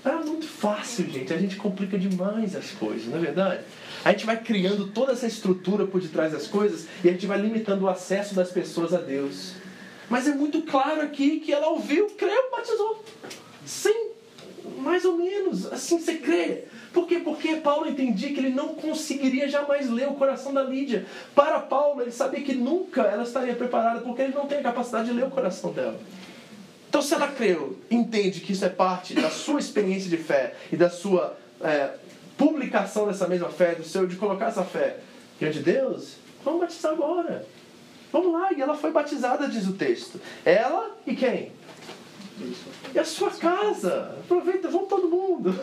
Era 0.07 0.19
muito 0.21 0.47
fácil, 0.47 1.05
gente. 1.11 1.35
A 1.35 1.37
gente 1.37 1.57
complica 1.57 1.99
demais 1.99 2.55
as 2.55 2.71
coisas, 2.71 3.09
não 3.09 3.19
é 3.19 3.21
verdade? 3.21 3.65
A 4.05 4.13
gente 4.13 4.25
vai 4.25 4.41
criando 4.41 4.87
toda 4.87 5.11
essa 5.11 5.27
estrutura 5.27 5.85
por 5.85 6.01
detrás 6.01 6.31
das 6.31 6.47
coisas 6.47 6.87
e 7.03 7.09
a 7.09 7.13
gente 7.13 7.27
vai 7.27 7.41
limitando 7.41 7.85
o 7.85 7.89
acesso 7.89 8.33
das 8.33 8.53
pessoas 8.53 8.95
a 8.95 8.99
Deus. 8.99 9.55
Mas 10.09 10.29
é 10.29 10.35
muito 10.35 10.63
claro 10.63 11.01
aqui 11.03 11.41
que 11.41 11.53
ela 11.53 11.71
ouviu, 11.71 12.07
creu, 12.11 12.51
batizou. 12.53 13.05
Sim, 13.65 14.11
mais 14.79 15.05
ou 15.05 15.17
menos. 15.17 15.67
Assim 15.73 15.99
você 15.99 16.15
crê. 16.15 16.67
Por 16.93 17.09
quê? 17.09 17.19
Porque 17.19 17.57
Paulo 17.57 17.89
entendia 17.89 18.33
que 18.33 18.39
ele 18.39 18.51
não 18.51 18.69
conseguiria 18.77 19.49
jamais 19.49 19.91
ler 19.91 20.09
o 20.09 20.15
coração 20.15 20.55
da 20.55 20.63
Lídia. 20.63 21.05
Para 21.35 21.59
Paulo, 21.59 22.01
ele 22.01 22.13
sabia 22.13 22.41
que 22.43 22.55
nunca 22.55 23.03
ela 23.03 23.25
estaria 23.25 23.57
preparada, 23.57 24.01
porque 24.03 24.23
ele 24.23 24.35
não 24.35 24.47
tem 24.47 24.59
a 24.59 24.63
capacidade 24.63 25.09
de 25.09 25.15
ler 25.15 25.25
o 25.27 25.31
coração 25.31 25.73
dela. 25.73 25.99
Então, 26.89 27.03
se 27.03 27.15
ela 27.15 27.29
creu, 27.29 27.79
entende 27.91 28.41
que 28.41 28.53
isso 28.53 28.65
é 28.65 28.69
parte 28.69 29.15
da 29.15 29.31
sua 29.31 29.59
experiência 29.61 30.09
de 30.09 30.17
fé 30.17 30.55
e 30.73 30.77
da 30.77 30.89
sua 30.89 31.37
é, 31.61 31.91
publicação 32.37 33.07
dessa 33.07 33.27
mesma 33.27 33.49
fé, 33.49 33.75
do 33.75 33.85
seu 33.85 34.07
de 34.07 34.17
colocar 34.17 34.47
essa 34.47 34.65
fé 34.65 34.99
diante 35.39 35.59
de 35.59 35.65
Deus, 35.65 36.17
vamos 36.45 36.61
batizar 36.61 36.93
agora. 36.93 37.47
Vamos 38.13 38.33
lá, 38.33 38.53
e 38.53 38.63
ela 38.63 38.75
foi 38.75 38.93
batizada, 38.93 39.49
diz 39.49 39.67
o 39.67 39.73
texto. 39.73 40.21
Ela 40.45 40.97
e 41.07 41.15
quem? 41.15 41.53
E 42.95 42.99
a 42.99 43.05
sua 43.05 43.31
casa. 43.31 44.15
Aproveita, 44.25 44.69
vamos 44.69 44.89
todo 44.89 45.09
mundo. 45.09 45.55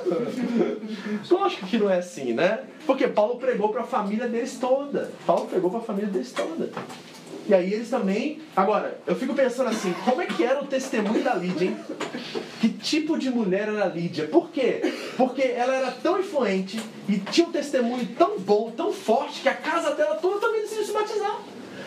Lógico 1.29 1.67
que 1.67 1.77
não 1.77 1.89
é 1.89 1.99
assim, 1.99 2.33
né? 2.33 2.63
Porque 2.85 3.07
Paulo 3.07 3.37
pregou 3.37 3.69
para 3.69 3.81
a 3.81 3.85
família 3.85 4.27
deles 4.27 4.57
toda. 4.59 5.11
Paulo 5.25 5.47
pregou 5.47 5.69
para 5.69 5.79
a 5.79 5.83
família 5.83 6.09
deles 6.09 6.31
toda. 6.31 6.71
E 7.47 7.53
aí 7.53 7.73
eles 7.73 7.89
também. 7.89 8.39
Agora, 8.55 8.97
eu 9.05 9.15
fico 9.15 9.33
pensando 9.33 9.69
assim, 9.69 9.93
como 10.05 10.21
é 10.21 10.25
que 10.25 10.43
era 10.43 10.61
o 10.61 10.67
testemunho 10.67 11.23
da 11.23 11.33
Lídia, 11.33 11.65
hein? 11.65 11.77
Que 12.61 12.69
tipo 12.69 13.17
de 13.17 13.29
mulher 13.29 13.67
era 13.67 13.83
a 13.83 13.87
Lídia? 13.87 14.27
Por 14.27 14.49
quê? 14.49 14.81
Porque 15.17 15.41
ela 15.41 15.75
era 15.75 15.91
tão 15.91 16.19
influente 16.19 16.79
e 17.09 17.17
tinha 17.17 17.47
um 17.47 17.51
testemunho 17.51 18.07
tão 18.17 18.39
bom, 18.39 18.71
tão 18.71 18.93
forte, 18.93 19.41
que 19.41 19.49
a 19.49 19.53
casa 19.53 19.93
dela 19.93 20.15
toda 20.15 20.39
também 20.39 20.61
decidiu 20.61 20.85
se 20.85 20.93
batizar. 20.93 21.41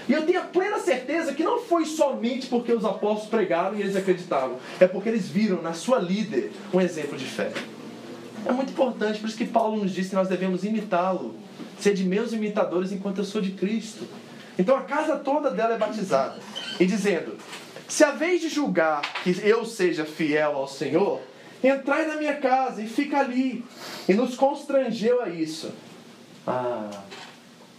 E 0.09 0.12
eu 0.12 0.25
tenho 0.25 0.40
a 0.40 0.45
plena 0.45 0.79
certeza 0.79 1.33
que 1.33 1.42
não 1.42 1.61
foi 1.61 1.85
somente 1.85 2.47
porque 2.47 2.73
os 2.73 2.85
apóstolos 2.85 3.29
pregaram 3.29 3.77
e 3.77 3.81
eles 3.81 3.97
acreditavam. 3.97 4.57
É 4.79 4.87
porque 4.87 5.09
eles 5.09 5.29
viram 5.29 5.62
na 5.62 5.73
sua 5.73 5.99
líder 5.99 6.53
um 6.73 6.81
exemplo 6.81 7.16
de 7.16 7.25
fé. 7.25 7.51
É 8.45 8.53
muito 8.53 8.71
importante, 8.71 9.19
por 9.19 9.27
isso 9.27 9.37
que 9.37 9.47
Paulo 9.47 9.83
nos 9.83 9.92
disse 9.92 10.11
que 10.11 10.14
nós 10.14 10.29
devemos 10.29 10.62
imitá-lo. 10.64 11.35
Ser 11.81 11.95
de 11.95 12.05
meus 12.05 12.33
imitadores 12.33 12.92
enquanto 12.92 13.19
eu 13.19 13.25
sou 13.25 13.40
de 13.40 13.51
Cristo. 13.51 14.05
Então 14.59 14.77
a 14.77 14.83
casa 14.83 15.16
toda 15.16 15.51
dela 15.51 15.75
é 15.75 15.79
batizada. 15.79 16.40
E 16.79 16.87
dizendo: 16.87 17.37
Se 17.88 18.05
a 18.05 18.12
vez 18.12 18.40
de 18.40 18.49
julgar 18.49 19.03
que 19.23 19.31
eu 19.42 19.64
seja 19.64 20.05
fiel 20.05 20.57
ao 20.57 20.69
Senhor, 20.69 21.21
entrai 21.62 22.07
na 22.07 22.16
minha 22.16 22.37
casa 22.37 22.83
e 22.83 22.88
fica 22.88 23.19
ali. 23.19 23.64
E 24.09 24.14
nos 24.14 24.35
constrangeu 24.35 25.23
a 25.23 25.29
isso. 25.29 25.73
Ah, 26.47 26.90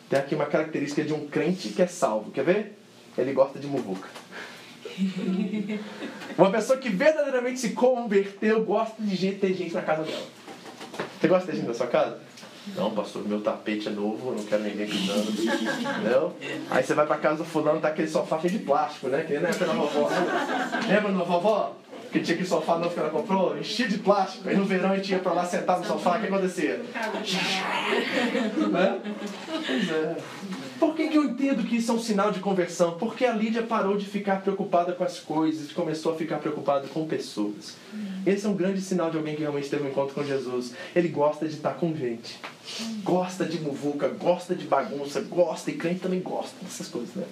tem 0.10 0.20
aqui 0.20 0.36
uma 0.36 0.46
característica 0.46 1.04
de 1.04 1.14
um 1.14 1.28
crente 1.28 1.70
que 1.70 1.82
é 1.82 1.88
salvo. 1.88 2.32
Quer 2.32 2.44
ver? 2.44 2.78
Ele 3.18 3.34
gosta 3.34 3.58
de 3.60 3.68
muvuca. 3.68 4.08
Uma 6.38 6.52
pessoa 6.52 6.78
que 6.78 6.90
verdadeiramente 6.90 7.60
se 7.60 7.70
converteu 7.70 8.64
gosta 8.64 9.02
de 9.02 9.16
gente, 9.16 9.40
ter 9.40 9.54
gente 9.54 9.74
na 9.74 9.82
casa 9.82 10.04
dela. 10.04 10.26
Você 11.20 11.28
gosta 11.28 11.46
de 11.46 11.52
ter 11.52 11.58
gente 11.58 11.68
na 11.68 11.74
sua 11.74 11.88
casa? 11.88 12.20
Não, 12.76 12.92
pastor, 12.92 13.28
meu 13.28 13.42
tapete 13.42 13.88
é 13.88 13.92
novo, 13.92 14.32
não 14.36 14.44
quero 14.44 14.64
ninguém 14.64 14.88
cuidando. 14.88 15.32
Entendeu? 15.32 16.34
Aí 16.70 16.84
você 16.84 16.94
vai 16.94 17.06
pra 17.06 17.18
casa 17.18 17.38
do 17.38 17.46
fulano, 17.46 17.80
tá 17.80 17.88
aquele 17.88 18.08
sofá 18.08 18.40
cheio 18.40 18.54
de 18.54 18.60
plástico, 18.60 19.08
né? 19.08 19.24
Que 19.24 19.34
nem 19.34 19.42
na 19.42 19.50
época 19.50 19.66
da 19.66 19.74
vovó. 19.74 20.10
Lembra 20.88 21.12
da 21.12 21.24
vovó? 21.24 21.76
Que 22.12 22.20
tinha 22.22 22.36
aquele 22.36 22.48
sofá 22.48 22.78
novo 22.78 22.94
que 22.94 23.00
ela 23.00 23.10
comprou, 23.10 23.58
enchia 23.58 23.88
de 23.88 23.98
plástico. 23.98 24.48
Aí 24.48 24.56
no 24.56 24.64
verão 24.66 24.92
a 24.92 24.96
gente 24.96 25.12
ia 25.12 25.20
pra 25.20 25.34
lá 25.34 25.46
sentar 25.46 25.80
no 25.80 25.86
sofá, 25.86 26.18
o 26.18 26.20
que 26.22 26.28
acontecia? 26.28 26.82
né? 28.72 29.00
Pois 29.66 29.90
é. 29.92 30.16
Por 30.80 30.96
que, 30.96 31.08
que 31.08 31.18
eu 31.18 31.24
entendo 31.24 31.64
que 31.64 31.78
isso 31.78 31.92
é 31.92 31.96
um 31.96 32.00
sinal 32.00 32.32
de 32.32 32.40
conversão? 32.40 32.98
Porque 32.98 33.26
a 33.26 33.34
Lídia 33.34 33.64
parou 33.64 33.98
de 33.98 34.06
ficar 34.06 34.42
preocupada 34.42 34.94
com 34.94 35.04
as 35.04 35.20
coisas 35.20 35.72
e 35.72 35.74
começou 35.74 36.14
a 36.14 36.16
ficar 36.16 36.38
preocupada 36.38 36.88
com 36.88 37.08
pessoas. 37.08 37.76
Esse 38.26 38.46
é 38.46 38.50
um 38.50 38.56
grande 38.56 38.82
sinal 38.82 39.10
de 39.10 39.18
alguém 39.18 39.36
que 39.36 39.42
realmente 39.42 39.70
teve 39.70 39.84
um 39.84 39.90
encontro 39.90 40.14
com 40.14 40.24
Jesus. 40.24 40.74
Ele 40.96 41.08
gosta 41.08 41.48
de 41.48 41.56
estar 41.56 41.74
com 41.76 41.96
gente. 41.96 42.40
Gosta 43.04 43.46
de 43.46 43.60
muvuca, 43.60 44.08
gosta 44.08 44.54
de 44.54 44.66
bagunça, 44.66 45.22
gosta, 45.22 45.72
e 45.72 45.76
crente 45.76 46.02
também 46.02 46.20
gosta 46.20 46.56
dessas 46.62 46.88
coisas, 46.88 47.16
né? 47.16 47.26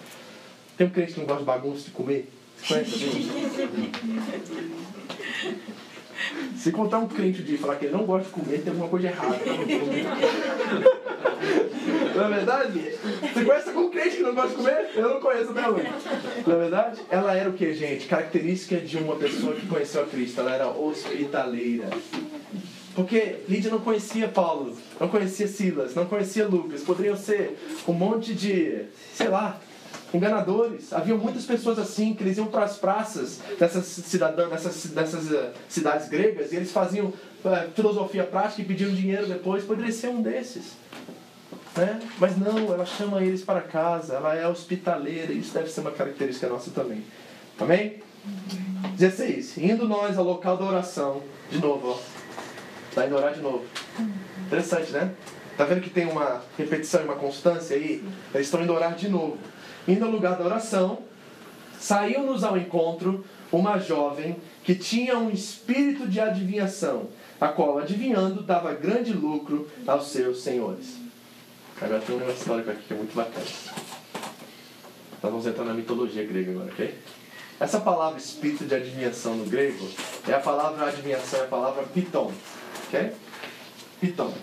Tem 0.78 0.88
um 0.88 0.90
crente 0.90 1.14
que 1.14 1.20
não 1.20 1.28
gosta 1.28 1.42
de 1.42 1.46
bagunça, 1.46 1.86
de 1.86 1.92
comer? 1.92 2.32
Você 2.58 2.74
conhece? 2.74 3.30
Se 6.58 6.72
contar 6.72 7.00
um 7.00 7.08
crente 7.08 7.44
de 7.44 7.58
falar 7.58 7.76
que 7.76 7.86
ele 7.86 7.94
não 7.94 8.06
gosta 8.06 8.28
de 8.28 8.34
comer, 8.34 8.62
tem 8.62 8.70
alguma 8.70 8.90
coisa 8.90 9.08
errada. 9.08 9.40
Não 12.16 12.26
é 12.26 12.30
verdade? 12.30 12.92
Você 13.34 13.46
conhece 13.46 13.70
algum 13.70 13.90
crente 13.90 14.18
que 14.18 14.24
não 14.24 14.34
gosta 14.34 14.50
de 14.50 14.56
comer? 14.56 14.90
Eu 14.96 15.10
não 15.10 15.20
conheço 15.20 15.52
até 15.52 15.70
hoje. 15.70 15.88
É 16.48 16.56
verdade? 16.56 17.02
Ela 17.10 17.36
era 17.36 17.50
o 17.50 17.54
que, 17.54 17.74
gente? 17.74 18.08
Característica 18.08 18.78
de 18.78 18.98
uma 18.98 19.16
pessoa 19.16 19.54
que 19.54 19.68
conheceu 19.68 20.04
a 20.04 20.06
Cristo. 20.06 20.40
Ela 20.40 20.56
era 20.56 20.68
hospitaleira. 20.70 21.90
Porque 22.96 23.36
Lídia 23.50 23.70
não 23.70 23.80
conhecia 23.80 24.30
Paulo, 24.30 24.78
não 24.98 25.10
conhecia 25.10 25.48
Silas, 25.48 25.94
não 25.94 26.06
conhecia 26.06 26.48
Lucas. 26.48 26.82
Poderiam 26.82 27.18
ser 27.18 27.58
um 27.86 27.92
monte 27.92 28.34
de, 28.34 28.86
sei 29.14 29.28
lá, 29.28 29.60
enganadores. 30.16 30.92
Havia 30.94 31.16
muitas 31.16 31.46
pessoas 31.46 31.78
assim 31.78 32.14
que 32.14 32.24
eles 32.24 32.38
iam 32.38 32.48
para 32.48 32.64
as 32.64 32.78
praças 32.78 33.40
dessas, 33.60 33.86
cidadãs, 33.86 34.50
dessas, 34.50 34.86
dessas 34.92 35.32
uh, 35.32 35.52
cidades 35.68 36.08
gregas 36.08 36.52
e 36.52 36.56
eles 36.56 36.72
faziam 36.72 37.08
uh, 37.08 37.72
filosofia 37.76 38.24
prática 38.24 38.62
e 38.62 38.66
pediam 38.66 38.92
dinheiro 38.92 39.28
depois. 39.28 39.64
Poderia 39.64 39.92
ser 39.92 40.08
um 40.08 40.22
desses. 40.22 40.74
Né? 41.76 42.00
Mas 42.18 42.38
não, 42.38 42.74
ela 42.74 42.86
chama 42.86 43.22
eles 43.22 43.42
para 43.42 43.62
casa, 43.62 44.16
ela 44.16 44.34
é 44.34 44.48
hospitaleira, 44.48 45.34
isso 45.34 45.54
deve 45.54 45.70
ser 45.70 45.82
uma 45.82 45.92
característica 45.92 46.48
nossa 46.48 46.72
também. 46.72 47.04
Amém? 47.60 48.02
16. 48.96 49.58
Indo 49.58 49.88
nós 49.88 50.18
ao 50.18 50.24
local 50.24 50.58
da 50.58 50.66
oração, 50.66 51.22
de 51.50 51.60
novo, 51.60 51.90
ó. 51.90 52.00
Tá 52.94 53.06
indo 53.06 53.16
orar 53.16 53.34
de 53.34 53.42
novo. 53.42 53.66
Interessante, 54.48 54.92
né? 54.92 55.12
Tá 55.58 55.66
vendo 55.66 55.82
que 55.82 55.90
tem 55.90 56.06
uma 56.06 56.42
repetição 56.58 57.02
e 57.02 57.04
uma 57.04 57.16
constância 57.16 57.76
aí? 57.76 58.04
Eles 58.34 58.48
estão 58.48 58.62
indo 58.62 58.74
orar 58.74 58.96
de 58.96 59.10
novo. 59.10 59.38
Indo 59.88 60.06
ao 60.06 60.12
lugar 60.12 60.38
da 60.38 60.46
oração, 60.46 61.00
saiu-nos 61.80 62.44
ao 62.44 62.58
encontro 62.58 63.26
uma 63.52 63.78
jovem 63.78 64.38
que 64.64 64.76
tinha 64.76 65.18
um 65.18 65.30
espírito 65.30 66.08
de 66.08 66.20
adivinhação, 66.20 67.08
a 67.40 67.48
qual, 67.48 67.78
adivinhando, 67.78 68.42
dava 68.42 68.74
grande 68.74 69.14
lucro 69.14 69.70
aos 69.86 70.08
seus 70.08 70.42
senhores. 70.42 70.98
Agora 71.80 72.00
tem 72.00 72.16
um 72.16 72.20
negócio 72.20 72.40
histórico 72.40 72.72
aqui 72.72 72.84
que 72.88 72.94
é 72.94 72.98
muito 72.98 73.16
bacana. 73.16 73.46
Nós 75.22 75.32
vamos 75.32 75.46
entrar 75.46 75.66
na 75.66 75.74
mitologia 75.74 76.26
grega 76.26 76.52
agora, 76.52 76.72
ok? 76.72 76.96
Essa 77.60 77.80
palavra 77.80 78.20
espírito 78.20 78.66
de 78.66 78.76
adivinhação 78.76 79.36
no 79.36 79.46
grego 79.46 79.88
é 80.28 80.34
a 80.34 80.40
palavra 80.40 80.88
adivinhação, 80.88 81.40
é 81.40 81.44
a 81.44 81.48
palavra 81.48 81.84
piton, 81.84 82.32
ok? 82.88 83.12
Piton. 84.00 84.34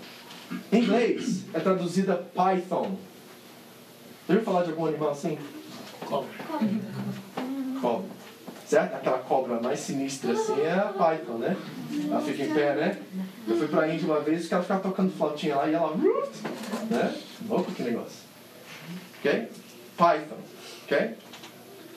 Em 0.70 0.82
inglês 0.82 1.44
é 1.52 1.60
traduzida 1.60 2.14
python. 2.14 2.96
Já 4.28 4.34
ouviu 4.34 4.44
falar 4.44 4.64
de 4.64 4.70
algum 4.70 4.86
animal 4.86 5.10
assim? 5.10 5.38
Cobra. 6.06 6.28
Cobra. 7.80 8.08
Certo? 8.66 8.94
Aquela 8.94 9.18
cobra 9.18 9.60
mais 9.60 9.80
sinistra 9.80 10.32
assim 10.32 10.60
é 10.60 10.72
a 10.72 10.92
python, 10.92 11.38
né? 11.38 11.56
Ela 12.08 12.20
fica 12.22 12.42
em 12.42 12.54
pé, 12.54 12.74
né? 12.74 12.98
Eu 13.46 13.56
fui 13.56 13.68
pra 13.68 13.92
Índia 13.92 14.06
uma 14.06 14.20
vez 14.20 14.48
que 14.48 14.54
ela 14.54 14.62
ficava 14.62 14.80
tocando 14.80 15.12
flautinha 15.12 15.56
lá 15.56 15.68
e 15.68 15.74
ela. 15.74 15.94
Né? 16.88 17.14
Louco 17.48 17.72
que 17.72 17.82
negócio. 17.82 18.20
Ok? 19.18 19.48
Python. 19.96 20.38
Ok? 20.84 21.16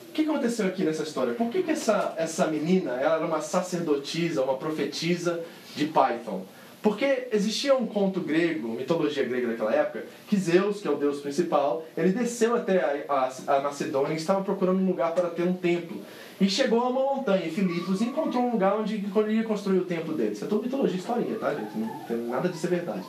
O 0.08 0.12
que 0.12 0.22
aconteceu 0.22 0.66
aqui 0.66 0.84
nessa 0.84 1.02
história? 1.02 1.34
Por 1.34 1.48
que, 1.50 1.62
que 1.62 1.70
essa, 1.70 2.14
essa 2.16 2.46
menina 2.46 2.92
ela 2.92 3.16
era 3.16 3.26
uma 3.26 3.40
sacerdotisa, 3.40 4.42
uma 4.42 4.56
profetisa 4.56 5.42
de 5.74 5.86
Python? 5.86 6.44
Porque 6.86 7.26
existia 7.32 7.74
um 7.74 7.84
conto 7.84 8.20
grego, 8.20 8.68
mitologia 8.68 9.24
grega 9.24 9.48
daquela 9.48 9.74
época, 9.74 10.04
que 10.28 10.36
Zeus, 10.36 10.80
que 10.80 10.86
é 10.86 10.90
o 10.90 10.94
deus 10.94 11.18
principal, 11.18 11.84
ele 11.96 12.12
desceu 12.12 12.54
até 12.54 13.04
a, 13.08 13.12
a, 13.12 13.56
a 13.56 13.60
Macedônia 13.60 14.12
e 14.12 14.16
estava 14.16 14.44
procurando 14.44 14.78
um 14.78 14.86
lugar 14.86 15.12
para 15.12 15.28
ter 15.30 15.42
um 15.42 15.52
templo. 15.52 16.00
E 16.40 16.48
chegou 16.48 16.80
a 16.80 16.88
uma 16.88 17.16
montanha, 17.16 17.44
em 17.44 17.50
Filipos, 17.50 18.00
e 18.00 18.04
encontrou 18.04 18.44
um 18.44 18.52
lugar 18.52 18.78
onde 18.78 18.94
ele 18.94 19.32
ia 19.32 19.42
construir 19.42 19.78
o 19.78 19.84
templo 19.84 20.14
dele. 20.14 20.32
Isso 20.32 20.44
é 20.44 20.46
tudo 20.46 20.62
mitologia 20.62 20.96
historinha, 20.96 21.36
tá, 21.40 21.52
gente? 21.54 21.76
Não 21.76 21.88
tem 22.06 22.18
nada 22.18 22.48
disso 22.48 22.66
é 22.66 22.70
verdade. 22.70 23.02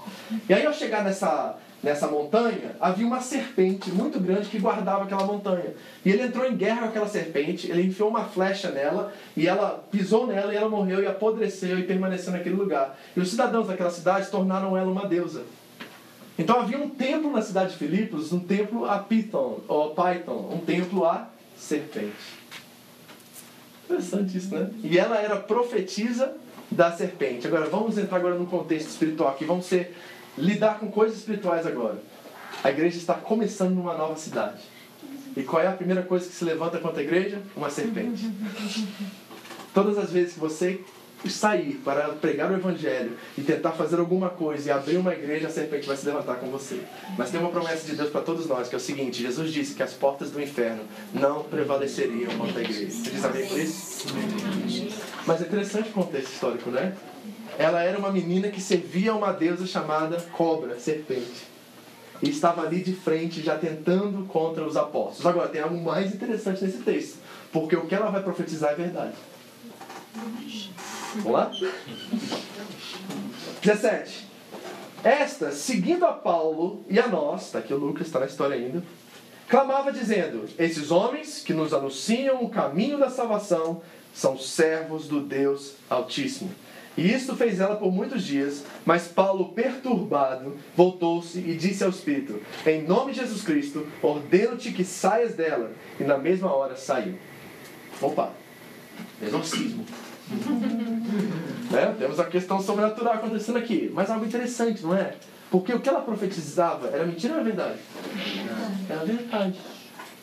E 0.49 0.53
aí, 0.55 0.65
ao 0.65 0.73
chegar 0.73 1.03
nessa, 1.03 1.55
nessa 1.87 2.05
montanha, 2.05 2.75
havia 2.81 3.07
uma 3.07 3.21
serpente 3.21 3.89
muito 3.91 4.19
grande 4.19 4.49
que 4.49 4.59
guardava 4.59 5.05
aquela 5.05 5.25
montanha. 5.25 5.73
E 6.03 6.11
ele 6.11 6.23
entrou 6.23 6.45
em 6.45 6.53
guerra 6.53 6.81
com 6.81 6.87
aquela 6.89 7.07
serpente, 7.07 7.71
ele 7.71 7.83
enfiou 7.83 8.09
uma 8.09 8.25
flecha 8.25 8.69
nela, 8.71 9.13
e 9.37 9.47
ela 9.47 9.81
pisou 9.89 10.27
nela, 10.27 10.53
e 10.53 10.57
ela 10.57 10.67
morreu, 10.67 11.01
e 11.01 11.07
apodreceu, 11.07 11.79
e 11.79 11.83
permaneceu 11.83 12.33
naquele 12.33 12.55
lugar. 12.55 12.99
E 13.15 13.19
os 13.21 13.29
cidadãos 13.29 13.67
daquela 13.67 13.89
cidade 13.89 14.29
tornaram 14.29 14.75
ela 14.75 14.91
uma 14.91 15.07
deusa. 15.07 15.43
Então 16.37 16.59
havia 16.59 16.77
um 16.77 16.89
templo 16.89 17.31
na 17.31 17.41
cidade 17.41 17.71
de 17.71 17.77
Filipos, 17.77 18.33
um 18.33 18.39
templo 18.39 18.85
a 18.85 18.99
Python, 18.99 19.61
ou 19.67 19.95
Python, 19.95 20.51
um 20.53 20.57
templo 20.59 21.05
a 21.05 21.29
serpente. 21.55 22.11
Interessante 23.85 24.37
isso, 24.37 24.53
né? 24.53 24.69
E 24.83 24.99
ela 24.99 25.17
era 25.17 25.37
profetisa 25.37 26.33
da 26.69 26.91
serpente. 26.91 27.47
Agora, 27.47 27.65
vamos 27.69 27.97
entrar 27.97 28.17
agora 28.17 28.35
no 28.35 28.45
contexto 28.45 28.89
espiritual 28.89 29.29
aqui. 29.29 29.45
Vamos 29.45 29.65
ser, 29.65 29.95
lidar 30.37 30.79
com 30.79 30.91
coisas 30.91 31.17
espirituais 31.17 31.65
agora. 31.65 31.97
A 32.63 32.69
igreja 32.69 32.97
está 32.97 33.13
começando 33.13 33.75
numa 33.75 33.97
nova 33.97 34.15
cidade. 34.15 34.61
E 35.35 35.43
qual 35.43 35.61
é 35.61 35.67
a 35.67 35.71
primeira 35.71 36.01
coisa 36.01 36.27
que 36.27 36.33
se 36.33 36.43
levanta 36.43 36.79
contra 36.79 37.01
a 37.01 37.03
igreja? 37.03 37.41
Uma 37.55 37.69
serpente. 37.69 38.29
Todas 39.73 39.97
as 39.97 40.11
vezes 40.11 40.33
que 40.33 40.39
você 40.39 40.81
sair 41.27 41.81
para 41.83 42.09
pregar 42.09 42.51
o 42.51 42.55
evangelho 42.55 43.17
e 43.37 43.41
tentar 43.41 43.71
fazer 43.71 43.99
alguma 43.99 44.29
coisa 44.29 44.69
e 44.69 44.71
abrir 44.71 44.97
uma 44.97 45.13
igreja, 45.13 45.47
a 45.47 45.49
serpente 45.49 45.87
vai 45.87 45.97
se 45.97 46.05
levantar 46.05 46.35
com 46.35 46.47
você. 46.47 46.81
Mas 47.17 47.31
tem 47.31 47.39
uma 47.39 47.49
promessa 47.49 47.85
de 47.85 47.95
Deus 47.95 48.09
para 48.09 48.21
todos 48.21 48.47
nós, 48.47 48.67
que 48.67 48.75
é 48.75 48.77
o 48.77 48.81
seguinte: 48.81 49.21
Jesus 49.21 49.51
disse 49.51 49.73
que 49.73 49.83
as 49.83 49.93
portas 49.93 50.31
do 50.31 50.41
inferno 50.41 50.83
não 51.13 51.43
prevaleceriam 51.43 52.37
contra 52.37 52.59
a 52.59 52.63
igreja. 52.63 52.91
Você 52.91 53.09
diz 53.09 53.25
amém 53.25 53.47
por 53.47 53.59
isso? 53.59 54.07
Mas 55.25 55.41
é 55.41 55.45
interessante 55.45 55.89
o 55.89 55.93
contexto 55.93 56.31
histórico, 56.31 56.69
né? 56.69 56.95
Ela 57.57 57.81
era 57.81 57.97
uma 57.97 58.11
menina 58.11 58.49
que 58.49 58.61
servia 58.61 59.11
a 59.11 59.15
uma 59.15 59.31
deusa 59.33 59.65
chamada 59.65 60.17
cobra, 60.31 60.79
serpente. 60.79 61.47
E 62.21 62.29
estava 62.29 62.61
ali 62.61 62.81
de 62.81 62.93
frente, 62.93 63.41
já 63.41 63.57
tentando 63.57 64.25
contra 64.27 64.63
os 64.63 64.77
apóstolos. 64.77 65.25
Agora, 65.25 65.47
tem 65.49 65.61
algo 65.61 65.79
mais 65.83 66.13
interessante 66.13 66.63
nesse 66.63 66.79
texto. 66.79 67.17
Porque 67.51 67.75
o 67.75 67.85
que 67.85 67.95
ela 67.95 68.09
vai 68.09 68.23
profetizar 68.23 68.71
é 68.71 68.75
verdade. 68.75 69.15
Vamos 71.15 71.31
lá? 71.31 71.51
17. 73.61 74.27
Esta, 75.03 75.51
seguindo 75.51 76.05
a 76.05 76.11
Paulo 76.11 76.83
e 76.89 76.99
a 76.99 77.07
nós, 77.07 77.45
está 77.45 77.59
aqui 77.59 77.73
o 77.73 77.77
Lucas, 77.77 78.07
está 78.07 78.19
na 78.19 78.25
história 78.25 78.55
ainda, 78.55 78.83
clamava 79.47 79.91
dizendo: 79.91 80.45
Esses 80.57 80.91
homens 80.91 81.41
que 81.41 81.53
nos 81.53 81.73
anunciam 81.73 82.43
o 82.43 82.49
caminho 82.49 82.97
da 82.97 83.09
salvação 83.09 83.81
são 84.13 84.37
servos 84.37 85.07
do 85.07 85.21
Deus 85.21 85.75
Altíssimo. 85.89 86.51
E 86.97 87.13
isto 87.13 87.35
fez 87.35 87.59
ela 87.59 87.75
por 87.75 87.91
muitos 87.91 88.23
dias, 88.23 88.63
mas 88.83 89.07
Paulo, 89.07 89.49
perturbado, 89.49 90.57
voltou-se 90.75 91.37
e 91.37 91.55
disse 91.55 91.83
ao 91.83 91.91
Espírito: 91.91 92.41
Em 92.65 92.81
nome 92.81 93.13
de 93.13 93.19
Jesus 93.19 93.43
Cristo, 93.43 93.87
ordeno-te 94.01 94.71
que 94.71 94.83
saias 94.83 95.35
dela. 95.35 95.71
E 95.99 96.03
na 96.03 96.17
mesma 96.17 96.51
hora 96.51 96.75
saiu. 96.75 97.15
Opa, 98.01 98.33
exorcismo. 99.21 99.85
né? 101.71 101.95
Temos 101.97 102.19
a 102.19 102.25
questão 102.25 102.61
sobrenatural 102.61 103.13
acontecendo 103.15 103.57
aqui. 103.57 103.89
Mas 103.93 104.09
algo 104.09 104.25
interessante, 104.25 104.83
não 104.83 104.95
é? 104.95 105.15
Porque 105.49 105.73
o 105.73 105.79
que 105.79 105.87
ela 105.87 106.01
profetizava 106.01 106.87
era 106.87 107.05
mentira 107.05 107.33
ou 107.33 107.39
era 107.39 107.45
verdade? 107.45 107.79
Era 108.89 109.05
verdade. 109.05 109.59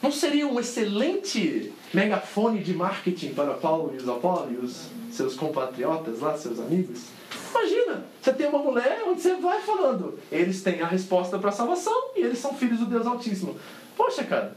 Não 0.03 0.13
seria 0.13 0.47
um 0.47 0.61
excelente 0.61 1.73
megafone 1.93 2.63
de 2.63 2.75
marketing 2.75 3.33
para 3.33 3.55
Paulo 3.55 3.95
e 3.95 3.97
os 3.97 4.09
apóstolos, 4.09 4.89
seus 5.11 5.35
compatriotas 5.35 6.21
lá, 6.21 6.37
seus 6.37 6.61
amigos? 6.61 7.05
Imagina, 7.51 8.05
você 8.21 8.33
tem 8.35 8.47
uma 8.47 8.59
mulher 8.59 9.03
onde 9.07 9.23
você 9.23 9.35
vai 9.37 9.63
falando, 9.63 10.19
eles 10.31 10.63
têm 10.63 10.83
a 10.83 10.87
resposta 10.87 11.39
para 11.39 11.49
a 11.49 11.53
salvação 11.53 12.11
e 12.17 12.21
eles 12.21 12.39
são 12.39 12.53
filhos 12.53 12.81
do 12.81 12.87
Deus 12.87 13.07
Altíssimo. 13.07 13.57
Poxa, 13.97 14.25
cara, 14.25 14.55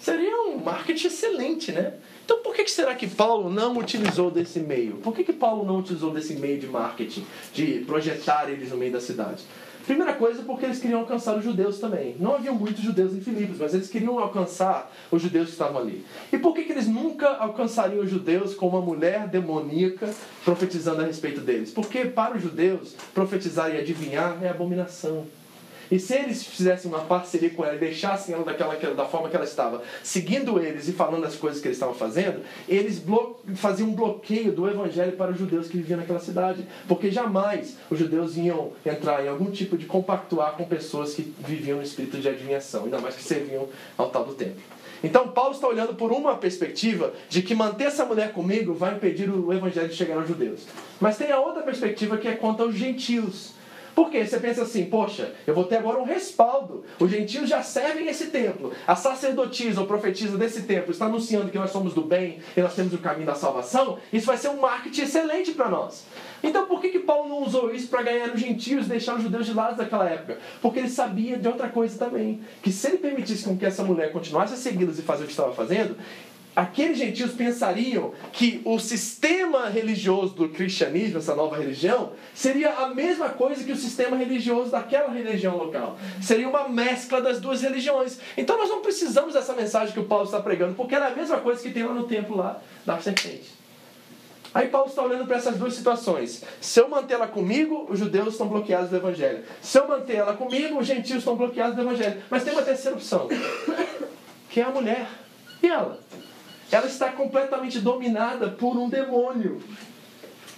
seria 0.00 0.34
um 0.42 0.56
marketing 0.56 1.06
excelente, 1.06 1.70
né? 1.70 1.94
Então 2.26 2.42
por 2.42 2.52
que 2.56 2.66
será 2.66 2.92
que 2.96 3.06
Paulo 3.06 3.48
não 3.48 3.78
utilizou 3.78 4.32
desse 4.32 4.58
meio? 4.58 4.94
Por 4.96 5.14
que, 5.14 5.22
que 5.22 5.32
Paulo 5.32 5.64
não 5.64 5.78
utilizou 5.78 6.10
desse 6.10 6.34
meio 6.34 6.58
de 6.58 6.66
marketing, 6.66 7.24
de 7.54 7.84
projetar 7.86 8.50
eles 8.50 8.70
no 8.70 8.76
meio 8.76 8.92
da 8.92 9.00
cidade? 9.00 9.44
Primeira 9.86 10.12
coisa, 10.12 10.42
porque 10.42 10.64
eles 10.64 10.80
queriam 10.80 10.98
alcançar 10.98 11.38
os 11.38 11.44
judeus 11.44 11.78
também. 11.78 12.16
Não 12.18 12.34
havia 12.34 12.50
muitos 12.50 12.82
judeus 12.82 13.14
em 13.14 13.20
Filipos, 13.20 13.58
mas 13.60 13.72
eles 13.72 13.88
queriam 13.88 14.18
alcançar 14.18 14.92
os 15.12 15.22
judeus 15.22 15.46
que 15.46 15.52
estavam 15.52 15.80
ali. 15.80 16.04
E 16.32 16.36
por 16.36 16.52
que, 16.52 16.64
que 16.64 16.72
eles 16.72 16.88
nunca 16.88 17.28
alcançariam 17.36 18.02
os 18.02 18.10
judeus 18.10 18.56
com 18.56 18.66
uma 18.66 18.80
mulher 18.80 19.28
demoníaca 19.28 20.12
profetizando 20.44 21.02
a 21.02 21.04
respeito 21.04 21.40
deles? 21.40 21.70
Porque 21.70 22.06
para 22.06 22.36
os 22.36 22.42
judeus, 22.42 22.96
profetizar 23.14 23.72
e 23.72 23.78
adivinhar 23.78 24.36
é 24.42 24.48
abominação. 24.48 25.24
E 25.90 25.98
se 25.98 26.14
eles 26.14 26.44
fizessem 26.44 26.90
uma 26.90 27.00
parceria 27.00 27.50
com 27.50 27.64
ela 27.64 27.74
e 27.74 27.78
deixassem 27.78 28.34
ela 28.34 28.44
daquela, 28.44 28.74
da 28.94 29.04
forma 29.04 29.28
que 29.28 29.36
ela 29.36 29.44
estava, 29.44 29.82
seguindo 30.02 30.58
eles 30.58 30.88
e 30.88 30.92
falando 30.92 31.24
as 31.24 31.36
coisas 31.36 31.60
que 31.60 31.68
eles 31.68 31.76
estavam 31.76 31.94
fazendo, 31.94 32.42
eles 32.68 33.02
faziam 33.54 33.88
um 33.88 33.94
bloqueio 33.94 34.52
do 34.52 34.68
evangelho 34.68 35.12
para 35.12 35.30
os 35.30 35.38
judeus 35.38 35.68
que 35.68 35.76
viviam 35.76 35.98
naquela 35.98 36.20
cidade. 36.20 36.66
Porque 36.88 37.10
jamais 37.10 37.76
os 37.90 37.98
judeus 37.98 38.36
iam 38.36 38.72
entrar 38.84 39.24
em 39.24 39.28
algum 39.28 39.50
tipo 39.50 39.76
de 39.76 39.86
compactuar 39.86 40.52
com 40.52 40.64
pessoas 40.64 41.14
que 41.14 41.34
viviam 41.38 41.78
no 41.78 41.82
espírito 41.82 42.18
de 42.18 42.28
adivinhação, 42.28 42.84
ainda 42.84 42.98
mais 42.98 43.14
que 43.14 43.22
serviam 43.22 43.68
ao 43.96 44.10
tal 44.10 44.24
do 44.24 44.34
templo. 44.34 44.60
Então 45.02 45.28
Paulo 45.28 45.52
está 45.52 45.68
olhando 45.68 45.94
por 45.94 46.10
uma 46.10 46.36
perspectiva 46.36 47.12
de 47.28 47.42
que 47.42 47.54
manter 47.54 47.84
essa 47.84 48.04
mulher 48.04 48.32
comigo 48.32 48.74
vai 48.74 48.94
impedir 48.94 49.30
o 49.30 49.52
evangelho 49.52 49.88
de 49.88 49.94
chegar 49.94 50.16
aos 50.16 50.26
judeus. 50.26 50.66
Mas 51.00 51.16
tem 51.16 51.30
a 51.30 51.38
outra 51.38 51.62
perspectiva 51.62 52.16
que 52.16 52.26
é 52.26 52.32
quanto 52.32 52.62
aos 52.62 52.74
gentios. 52.74 53.54
Porque 53.96 54.26
você 54.26 54.38
pensa 54.38 54.62
assim, 54.62 54.84
poxa, 54.84 55.32
eu 55.46 55.54
vou 55.54 55.64
ter 55.64 55.76
agora 55.76 55.98
um 55.98 56.04
respaldo. 56.04 56.84
Os 57.00 57.10
gentios 57.10 57.48
já 57.48 57.62
servem 57.62 58.06
esse 58.08 58.26
templo. 58.26 58.70
A 58.86 58.94
sacerdotisa 58.94 59.80
ou 59.80 59.86
profetisa 59.86 60.36
desse 60.36 60.64
templo 60.64 60.90
está 60.90 61.06
anunciando 61.06 61.50
que 61.50 61.56
nós 61.56 61.70
somos 61.70 61.94
do 61.94 62.02
bem 62.02 62.38
e 62.54 62.60
nós 62.60 62.74
temos 62.74 62.92
o 62.92 62.98
caminho 62.98 63.24
da 63.24 63.34
salvação. 63.34 63.98
Isso 64.12 64.26
vai 64.26 64.36
ser 64.36 64.50
um 64.50 64.60
marketing 64.60 65.00
excelente 65.00 65.52
para 65.52 65.70
nós. 65.70 66.04
Então 66.42 66.66
por 66.66 66.82
que, 66.82 66.90
que 66.90 66.98
Paulo 66.98 67.26
não 67.26 67.42
usou 67.42 67.74
isso 67.74 67.88
para 67.88 68.02
ganhar 68.02 68.34
os 68.34 68.38
gentios 68.38 68.84
e 68.84 68.90
deixar 68.90 69.16
os 69.16 69.22
judeus 69.22 69.46
de 69.46 69.54
lado 69.54 69.78
daquela 69.78 70.06
época? 70.06 70.40
Porque 70.60 70.78
ele 70.78 70.90
sabia 70.90 71.38
de 71.38 71.48
outra 71.48 71.70
coisa 71.70 71.98
também. 71.98 72.42
Que 72.62 72.70
se 72.70 72.88
ele 72.88 72.98
permitisse 72.98 73.44
com 73.44 73.56
que 73.56 73.64
essa 73.64 73.82
mulher 73.82 74.12
continuasse 74.12 74.52
a 74.52 74.58
segui-los 74.58 74.98
e 74.98 75.02
fazer 75.02 75.22
o 75.22 75.26
que 75.26 75.32
estava 75.32 75.54
fazendo, 75.54 75.96
aqueles 76.56 76.96
gentios 76.96 77.32
pensariam 77.32 78.14
que 78.32 78.62
o 78.64 78.78
sistema 78.78 79.68
religioso 79.68 80.34
do 80.34 80.48
cristianismo, 80.48 81.18
essa 81.18 81.34
nova 81.34 81.58
religião, 81.58 82.12
seria 82.34 82.72
a 82.72 82.88
mesma 82.88 83.28
coisa 83.28 83.62
que 83.62 83.72
o 83.72 83.76
sistema 83.76 84.16
religioso 84.16 84.70
daquela 84.70 85.12
religião 85.12 85.54
local. 85.58 85.98
Seria 86.22 86.48
uma 86.48 86.66
mescla 86.66 87.20
das 87.20 87.38
duas 87.38 87.60
religiões. 87.60 88.18
Então 88.38 88.56
nós 88.56 88.70
não 88.70 88.80
precisamos 88.80 89.34
dessa 89.34 89.52
mensagem 89.52 89.92
que 89.92 90.00
o 90.00 90.04
Paulo 90.04 90.24
está 90.24 90.40
pregando, 90.40 90.74
porque 90.74 90.94
é 90.94 90.98
a 90.98 91.10
mesma 91.10 91.36
coisa 91.36 91.62
que 91.62 91.70
tem 91.70 91.84
lá 91.84 91.92
no 91.92 92.04
templo 92.04 92.34
lá 92.34 92.58
da 92.86 92.98
serpente. 92.98 93.54
Aí 94.54 94.68
Paulo 94.68 94.88
está 94.88 95.02
olhando 95.02 95.26
para 95.26 95.36
essas 95.36 95.58
duas 95.58 95.74
situações. 95.74 96.42
Se 96.62 96.80
eu 96.80 96.88
manter 96.88 97.14
ela 97.14 97.26
comigo, 97.26 97.86
os 97.90 97.98
judeus 97.98 98.28
estão 98.28 98.48
bloqueados 98.48 98.88
do 98.88 98.96
evangelho. 98.96 99.44
Se 99.60 99.78
eu 99.78 99.86
manter 99.86 100.14
ela 100.14 100.32
comigo, 100.32 100.78
os 100.78 100.86
gentios 100.86 101.18
estão 101.18 101.36
bloqueados 101.36 101.76
do 101.76 101.82
evangelho. 101.82 102.22
Mas 102.30 102.42
tem 102.42 102.54
uma 102.54 102.62
terceira 102.62 102.96
opção, 102.96 103.28
que 104.48 104.60
é 104.60 104.64
a 104.64 104.70
mulher. 104.70 105.06
E 105.62 105.66
ela? 105.66 106.00
Ela 106.70 106.86
está 106.86 107.10
completamente 107.10 107.78
dominada 107.78 108.48
por 108.48 108.76
um 108.76 108.88
demônio. 108.88 109.60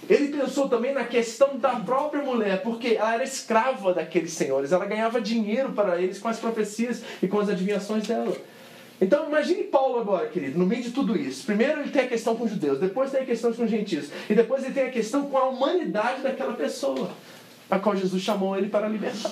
Ele 0.09 0.29
pensou 0.29 0.67
também 0.67 0.93
na 0.93 1.03
questão 1.03 1.57
da 1.57 1.75
própria 1.75 2.23
mulher, 2.23 2.63
porque 2.63 2.95
ela 2.95 3.13
era 3.13 3.23
escrava 3.23 3.93
daqueles 3.93 4.33
senhores, 4.33 4.71
ela 4.71 4.85
ganhava 4.85 5.21
dinheiro 5.21 5.71
para 5.73 6.01
eles 6.01 6.17
com 6.17 6.27
as 6.27 6.39
profecias 6.39 7.03
e 7.21 7.27
com 7.27 7.39
as 7.39 7.49
adivinhações 7.49 8.07
dela. 8.07 8.35
Então 9.01 9.27
imagine 9.27 9.63
Paulo 9.63 9.99
agora, 9.99 10.27
querido, 10.27 10.57
no 10.57 10.65
meio 10.65 10.83
de 10.83 10.91
tudo 10.91 11.17
isso. 11.17 11.45
Primeiro 11.45 11.81
ele 11.81 11.91
tem 11.91 12.03
a 12.03 12.07
questão 12.07 12.35
com 12.35 12.45
os 12.45 12.51
judeus, 12.51 12.79
depois 12.79 13.11
tem 13.11 13.21
a 13.21 13.25
questão 13.25 13.53
com 13.53 13.63
os 13.63 13.69
gentios, 13.69 14.09
e 14.29 14.33
depois 14.33 14.63
ele 14.63 14.73
tem 14.73 14.87
a 14.87 14.91
questão 14.91 15.29
com 15.29 15.37
a 15.37 15.45
humanidade 15.45 16.21
daquela 16.21 16.53
pessoa, 16.53 17.11
a 17.69 17.77
qual 17.77 17.95
Jesus 17.95 18.21
chamou 18.21 18.57
ele 18.57 18.67
para 18.67 18.87
libertar. 18.87 19.31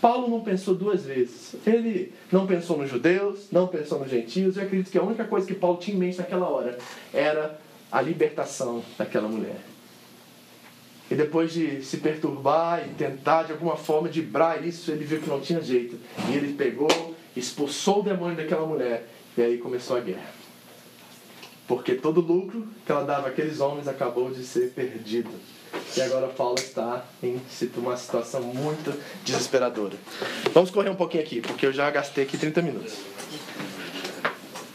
Paulo 0.00 0.28
não 0.28 0.40
pensou 0.40 0.74
duas 0.74 1.04
vezes. 1.04 1.54
Ele 1.66 2.12
não 2.32 2.46
pensou 2.46 2.78
nos 2.78 2.88
judeus, 2.88 3.48
não 3.52 3.66
pensou 3.66 3.98
nos 3.98 4.10
gentios. 4.10 4.56
Eu 4.56 4.64
acredito 4.64 4.90
que 4.90 4.98
a 4.98 5.02
única 5.02 5.24
coisa 5.24 5.46
que 5.46 5.54
Paulo 5.54 5.78
tinha 5.78 5.94
em 5.94 6.00
mente 6.00 6.18
naquela 6.18 6.48
hora 6.48 6.78
era 7.12 7.58
a 7.92 8.00
libertação 8.00 8.82
daquela 8.96 9.28
mulher. 9.28 9.60
E 11.10 11.14
depois 11.14 11.52
de 11.52 11.82
se 11.82 11.96
perturbar 11.96 12.86
e 12.86 12.94
tentar 12.94 13.42
de 13.42 13.52
alguma 13.52 13.76
forma 13.76 14.08
dibrar 14.08 14.64
isso, 14.64 14.90
ele 14.92 15.04
viu 15.04 15.20
que 15.20 15.28
não 15.28 15.40
tinha 15.40 15.60
jeito. 15.60 15.98
E 16.28 16.36
ele 16.36 16.54
pegou, 16.54 17.16
expulsou 17.36 18.00
o 18.00 18.02
demônio 18.02 18.36
daquela 18.36 18.64
mulher 18.64 19.06
e 19.36 19.42
aí 19.42 19.58
começou 19.58 19.96
a 19.96 20.00
guerra. 20.00 20.32
Porque 21.66 21.94
todo 21.94 22.20
lucro 22.20 22.66
que 22.86 22.92
ela 22.92 23.04
dava 23.04 23.28
àqueles 23.28 23.60
homens 23.60 23.88
acabou 23.88 24.30
de 24.30 24.44
ser 24.44 24.70
perdido. 24.70 25.30
E 25.96 26.00
agora 26.00 26.28
Paulo 26.28 26.56
está 26.58 27.04
em 27.22 27.40
uma 27.76 27.96
situação 27.96 28.42
muito 28.42 28.92
desesperadora. 29.24 29.96
Vamos 30.52 30.70
correr 30.70 30.88
um 30.88 30.94
pouquinho 30.94 31.22
aqui, 31.22 31.40
porque 31.40 31.66
eu 31.66 31.72
já 31.72 31.90
gastei 31.90 32.24
aqui 32.24 32.38
30 32.38 32.62
minutos. 32.62 32.94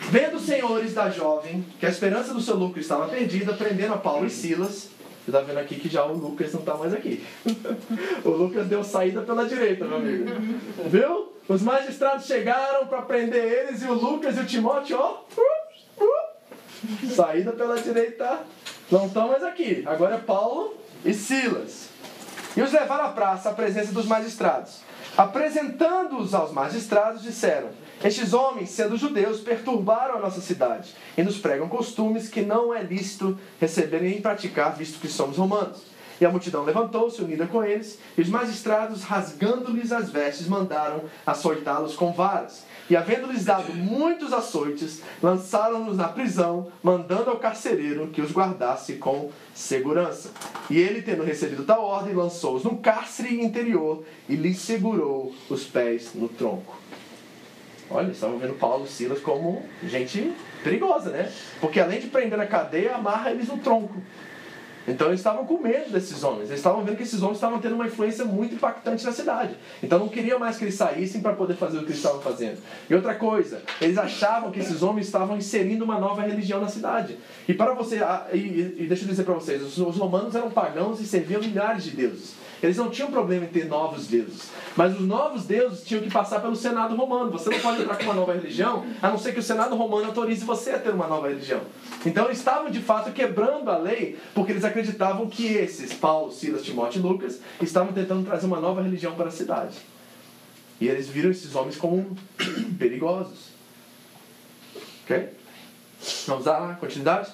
Vendo 0.09 0.37
os 0.37 0.43
senhores 0.43 0.93
da 0.93 1.09
jovem 1.09 1.65
que 1.79 1.85
a 1.85 1.89
esperança 1.89 2.33
do 2.33 2.41
seu 2.41 2.55
lucro 2.55 2.79
estava 2.79 3.07
perdida, 3.07 3.53
prenderam 3.53 3.95
a 3.95 3.97
Paulo 3.97 4.25
e 4.25 4.29
Silas. 4.29 4.89
Você 5.23 5.31
está 5.31 5.41
vendo 5.41 5.57
aqui 5.57 5.75
que 5.75 5.89
já 5.89 6.05
o 6.05 6.15
Lucas 6.15 6.53
não 6.53 6.59
está 6.59 6.75
mais 6.75 6.93
aqui. 6.93 7.25
o 8.23 8.29
Lucas 8.29 8.67
deu 8.67 8.83
saída 8.83 9.21
pela 9.21 9.45
direita, 9.45 9.83
meu 9.83 9.97
amigo. 9.97 10.25
Viu? 10.87 11.33
Os 11.47 11.63
magistrados 11.63 12.27
chegaram 12.27 12.85
para 12.85 13.01
prender 13.01 13.43
eles 13.43 13.81
e 13.81 13.87
o 13.87 13.93
Lucas 13.93 14.37
e 14.37 14.41
o 14.41 14.45
Timóteo, 14.45 14.99
ó. 14.99 15.23
Saída 17.09 17.53
pela 17.53 17.75
direita. 17.75 18.41
Não 18.91 19.07
estão 19.07 19.29
mais 19.29 19.43
aqui. 19.43 19.81
Agora 19.87 20.15
é 20.15 20.19
Paulo 20.19 20.84
e 21.05 21.13
Silas, 21.13 21.89
e 22.57 22.61
os 22.61 22.71
levaram 22.71 23.05
à 23.05 23.09
praça 23.09 23.49
à 23.49 23.53
presença 23.53 23.91
dos 23.91 24.05
magistrados. 24.05 24.79
Apresentando-os 25.15 26.33
aos 26.33 26.51
magistrados, 26.51 27.21
disseram: 27.21 27.69
Estes 28.03 28.33
homens, 28.33 28.71
sendo 28.71 28.97
judeus, 28.97 29.39
perturbaram 29.39 30.17
a 30.17 30.19
nossa 30.19 30.41
cidade 30.41 30.93
e 31.17 31.23
nos 31.23 31.37
pregam 31.37 31.69
costumes 31.69 32.27
que 32.27 32.41
não 32.41 32.73
é 32.73 32.81
lícito 32.81 33.37
receberem 33.59 34.09
nem 34.09 34.21
praticar, 34.21 34.75
visto 34.75 34.99
que 34.99 35.07
somos 35.07 35.37
romanos. 35.37 35.83
E 36.19 36.25
a 36.25 36.29
multidão 36.29 36.63
levantou-se, 36.63 37.21
unida 37.21 37.45
com 37.45 37.63
eles, 37.63 37.99
e 38.17 38.21
os 38.21 38.29
magistrados, 38.29 39.03
rasgando-lhes 39.03 39.91
as 39.91 40.09
vestes, 40.09 40.47
mandaram 40.47 41.03
açoitá-los 41.25 41.95
com 41.95 42.13
varas. 42.13 42.63
E 42.89 42.95
havendo-lhes 42.95 43.45
dado 43.45 43.73
muitos 43.73 44.31
açoites, 44.31 45.01
lançaram-nos 45.21 45.97
na 45.97 46.07
prisão, 46.07 46.71
mandando 46.83 47.31
ao 47.31 47.39
carcereiro 47.39 48.07
que 48.07 48.21
os 48.21 48.31
guardasse 48.31 48.93
com 48.93 49.31
segurança. 49.55 50.31
E 50.69 50.77
ele, 50.77 51.01
tendo 51.01 51.23
recebido 51.23 51.63
tal 51.63 51.83
ordem, 51.83 52.13
lançou-os 52.13 52.63
no 52.63 52.77
cárcere 52.77 53.41
interior 53.41 54.03
e 54.29 54.35
lhes 54.35 54.59
segurou 54.59 55.33
os 55.49 55.63
pés 55.63 56.11
no 56.13 56.29
tronco. 56.29 56.77
Olha, 57.89 58.11
estavam 58.11 58.37
vendo 58.37 58.53
Paulo 58.53 58.85
e 58.85 58.89
Silas 58.89 59.19
como 59.19 59.63
gente 59.83 60.33
perigosa, 60.63 61.11
né? 61.11 61.31
Porque 61.59 61.79
além 61.79 61.99
de 61.99 62.07
prender 62.07 62.37
na 62.37 62.47
cadeia, 62.47 62.95
amarra 62.95 63.31
eles 63.31 63.47
no 63.47 63.57
tronco. 63.57 63.95
Então 64.87 65.07
eles 65.07 65.19
estavam 65.19 65.45
com 65.45 65.57
medo 65.57 65.91
desses 65.91 66.23
homens. 66.23 66.49
Eles 66.49 66.59
estavam 66.59 66.83
vendo 66.83 66.97
que 66.97 67.03
esses 67.03 67.21
homens 67.21 67.37
estavam 67.37 67.59
tendo 67.59 67.75
uma 67.75 67.87
influência 67.87 68.23
muito 68.25 68.55
impactante 68.55 69.03
na 69.05 69.11
cidade. 69.11 69.55
Então 69.81 69.99
não 69.99 70.07
queriam 70.07 70.39
mais 70.39 70.57
que 70.57 70.65
eles 70.65 70.75
saíssem 70.75 71.21
para 71.21 71.33
poder 71.33 71.55
fazer 71.55 71.77
o 71.77 71.81
que 71.81 71.87
eles 71.87 71.97
estavam 71.97 72.21
fazendo. 72.21 72.57
E 72.89 72.93
outra 72.93 73.15
coisa, 73.15 73.61
eles 73.81 73.97
achavam 73.97 74.51
que 74.51 74.59
esses 74.59 74.83
homens 74.83 75.07
estavam 75.07 75.37
inserindo 75.37 75.83
uma 75.83 75.99
nova 75.99 76.21
religião 76.21 76.61
na 76.61 76.67
cidade. 76.67 77.17
E 77.47 77.53
para 77.53 77.73
você, 77.73 77.99
e, 78.33 78.37
e 78.37 78.85
deixa 78.87 79.03
eu 79.03 79.07
dizer 79.07 79.23
para 79.23 79.33
vocês, 79.33 79.61
os 79.61 79.97
romanos 79.97 80.35
eram 80.35 80.51
pagãos 80.51 80.99
e 80.99 81.05
serviam 81.05 81.41
milhares 81.41 81.83
de 81.83 81.91
deuses. 81.91 82.44
Eles 82.65 82.77
não 82.77 82.89
tinham 82.89 83.11
problema 83.11 83.45
em 83.45 83.49
ter 83.49 83.65
novos 83.65 84.07
deuses. 84.07 84.49
Mas 84.75 84.95
os 84.95 85.01
novos 85.05 85.45
deuses 85.45 85.83
tinham 85.83 86.01
que 86.03 86.09
passar 86.09 86.41
pelo 86.41 86.55
Senado 86.55 86.95
romano. 86.95 87.31
Você 87.31 87.49
não 87.49 87.59
pode 87.59 87.81
entrar 87.81 87.95
com 87.97 88.03
uma 88.03 88.13
nova 88.13 88.33
religião, 88.33 88.85
a 89.01 89.09
não 89.09 89.17
ser 89.17 89.33
que 89.33 89.39
o 89.39 89.43
Senado 89.43 89.75
romano 89.75 90.07
autorize 90.07 90.43
você 90.43 90.71
a 90.71 90.79
ter 90.79 90.89
uma 90.89 91.07
nova 91.07 91.29
religião. 91.29 91.61
Então 92.05 92.25
eles 92.25 92.39
estavam 92.39 92.69
de 92.69 92.81
fato 92.81 93.11
quebrando 93.11 93.69
a 93.69 93.77
lei, 93.77 94.17
porque 94.33 94.51
eles 94.51 94.63
acreditavam 94.63 95.27
que 95.27 95.45
esses, 95.45 95.93
Paulo, 95.93 96.31
Silas, 96.31 96.63
Timóteo 96.63 96.99
e 96.99 97.01
Lucas, 97.03 97.39
estavam 97.61 97.93
tentando 97.93 98.25
trazer 98.25 98.47
uma 98.47 98.59
nova 98.59 98.81
religião 98.81 99.13
para 99.15 99.27
a 99.27 99.31
cidade. 99.31 99.77
E 100.79 100.87
eles 100.87 101.07
viram 101.07 101.31
esses 101.31 101.55
homens 101.55 101.77
como 101.77 102.17
perigosos. 102.77 103.49
Ok? 105.03 105.29
Vamos 106.27 106.45
lá, 106.45 106.75
continuidade? 106.79 107.31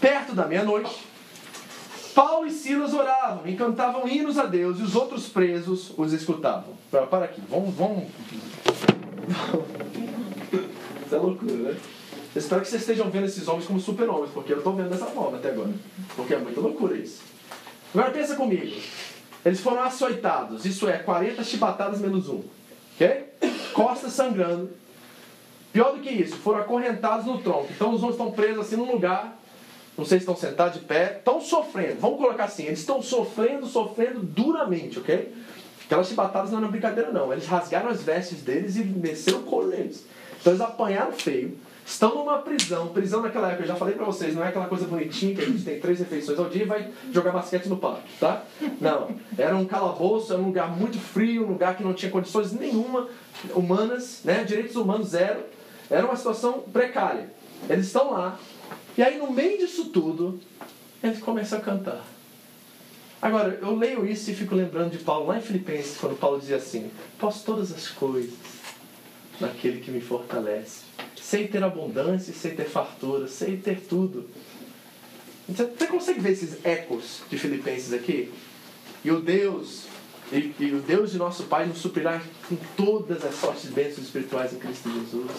Perto 0.00 0.34
da 0.34 0.46
meia-noite, 0.46 1.07
Paulo 2.18 2.48
e 2.48 2.50
Silas 2.50 2.92
oravam 2.94 3.46
e 3.46 3.54
cantavam 3.54 4.08
hinos 4.08 4.38
a 4.38 4.44
Deus 4.44 4.80
e 4.80 4.82
os 4.82 4.96
outros 4.96 5.28
presos 5.28 5.92
os 5.96 6.12
escutavam. 6.12 6.74
Para, 6.90 7.06
para 7.06 7.26
aqui, 7.26 7.40
vamos, 7.48 7.72
vamos. 7.76 8.08
Isso 11.06 11.14
é 11.14 11.16
loucura, 11.16 11.52
né? 11.52 11.76
Eu 12.34 12.40
espero 12.40 12.60
que 12.60 12.66
vocês 12.66 12.82
estejam 12.82 13.08
vendo 13.08 13.26
esses 13.26 13.46
homens 13.46 13.66
como 13.66 13.78
super-homens, 13.78 14.32
porque 14.32 14.52
eu 14.52 14.58
estou 14.58 14.74
vendo 14.74 14.90
dessa 14.90 15.06
forma 15.06 15.38
até 15.38 15.50
agora. 15.50 15.70
Porque 16.16 16.34
é 16.34 16.38
muita 16.38 16.60
loucura 16.60 16.96
isso. 16.96 17.22
Agora 17.94 18.10
pensa 18.10 18.34
comigo. 18.34 18.76
Eles 19.44 19.60
foram 19.60 19.84
açoitados, 19.84 20.64
isso 20.64 20.88
é, 20.88 20.98
40 20.98 21.44
chibatadas 21.44 22.00
menos 22.00 22.28
um. 22.28 22.42
Ok? 22.96 23.26
Costas 23.72 24.12
sangrando. 24.12 24.70
Pior 25.72 25.92
do 25.92 26.00
que 26.00 26.10
isso, 26.10 26.34
foram 26.38 26.58
acorrentados 26.58 27.26
no 27.26 27.38
tronco. 27.38 27.68
Então 27.70 27.92
os 27.92 28.02
homens 28.02 28.16
estão 28.16 28.32
presos 28.32 28.66
assim 28.66 28.74
num 28.74 28.90
lugar. 28.90 29.38
Não 29.98 30.04
sei 30.04 30.18
se 30.18 30.22
estão 30.22 30.36
sentados 30.36 30.78
de 30.78 30.86
pé. 30.86 31.16
Estão 31.18 31.40
sofrendo. 31.40 31.96
Vamos 32.00 32.18
colocar 32.18 32.44
assim. 32.44 32.64
Eles 32.64 32.78
estão 32.78 33.02
sofrendo, 33.02 33.66
sofrendo 33.66 34.20
duramente, 34.20 35.00
ok? 35.00 35.34
Aquelas 35.84 36.06
chibatadas 36.06 36.52
não 36.52 36.58
eram 36.58 36.70
brincadeira, 36.70 37.10
não. 37.10 37.32
Eles 37.32 37.46
rasgaram 37.46 37.88
as 37.90 38.02
vestes 38.02 38.42
deles 38.42 38.76
e 38.76 38.84
desceram 38.84 39.42
o 39.44 39.66
neles. 39.66 40.06
Então 40.40 40.52
eles 40.52 40.62
apanharam 40.62 41.12
feio. 41.12 41.58
Estão 41.84 42.14
numa 42.14 42.38
prisão. 42.38 42.88
Prisão 42.88 43.22
naquela 43.22 43.48
época, 43.48 43.64
eu 43.64 43.68
já 43.68 43.74
falei 43.74 43.94
pra 43.94 44.04
vocês, 44.04 44.34
não 44.34 44.44
é 44.44 44.48
aquela 44.48 44.66
coisa 44.66 44.86
bonitinha 44.86 45.34
que 45.34 45.40
a 45.40 45.46
gente 45.46 45.64
tem 45.64 45.80
três 45.80 45.98
refeições 45.98 46.38
ao 46.38 46.48
dia 46.50 46.62
e 46.62 46.66
vai 46.66 46.90
jogar 47.10 47.32
basquete 47.32 47.66
no 47.66 47.78
parque, 47.78 48.08
tá? 48.20 48.44
Não. 48.78 49.08
Era 49.36 49.56
um 49.56 49.64
calabouço, 49.64 50.32
era 50.32 50.40
um 50.40 50.46
lugar 50.46 50.70
muito 50.70 50.98
frio, 50.98 51.46
um 51.46 51.48
lugar 51.48 51.76
que 51.76 51.82
não 51.82 51.94
tinha 51.94 52.12
condições 52.12 52.52
nenhuma 52.52 53.08
humanas, 53.54 54.20
né? 54.22 54.44
Direitos 54.44 54.76
humanos 54.76 55.08
zero. 55.08 55.40
Era 55.90 56.04
uma 56.04 56.14
situação 56.14 56.60
precária. 56.70 57.30
Eles 57.68 57.86
estão 57.86 58.12
lá. 58.12 58.38
E 58.98 59.02
aí, 59.02 59.16
no 59.16 59.30
meio 59.30 59.58
disso 59.58 59.90
tudo, 59.90 60.40
eles 61.00 61.20
começam 61.20 61.60
a 61.60 61.62
cantar. 61.62 62.04
Agora, 63.22 63.56
eu 63.62 63.76
leio 63.76 64.04
isso 64.04 64.28
e 64.28 64.34
fico 64.34 64.56
lembrando 64.56 64.90
de 64.90 64.98
Paulo 64.98 65.28
lá 65.28 65.38
em 65.38 65.40
Filipenses, 65.40 65.96
quando 65.98 66.18
Paulo 66.18 66.40
dizia 66.40 66.56
assim: 66.56 66.90
Posso 67.16 67.44
todas 67.44 67.70
as 67.70 67.86
coisas 67.86 68.34
naquele 69.40 69.78
que 69.80 69.92
me 69.92 70.00
fortalece. 70.00 70.82
Sei 71.14 71.46
ter 71.46 71.62
abundância, 71.62 72.34
sei 72.34 72.56
ter 72.56 72.64
fartura, 72.64 73.28
sei 73.28 73.56
ter 73.56 73.80
tudo. 73.82 74.28
Você 75.48 75.86
consegue 75.86 76.18
ver 76.18 76.32
esses 76.32 76.64
ecos 76.64 77.22
de 77.30 77.38
Filipenses 77.38 77.92
aqui? 77.92 78.32
E 79.04 79.12
o 79.12 79.20
Deus, 79.20 79.84
e, 80.32 80.52
e, 80.58 80.72
o 80.74 80.80
Deus 80.80 81.12
de 81.12 81.18
nosso 81.18 81.44
Pai 81.44 81.66
nos 81.66 81.78
suprirá 81.78 82.20
com 82.48 82.56
todas 82.76 83.24
as 83.24 83.36
sortes 83.36 83.62
de 83.62 83.70
bênçãos 83.70 84.06
espirituais 84.06 84.52
em 84.52 84.58
Cristo 84.58 84.90
Jesus, 84.90 85.30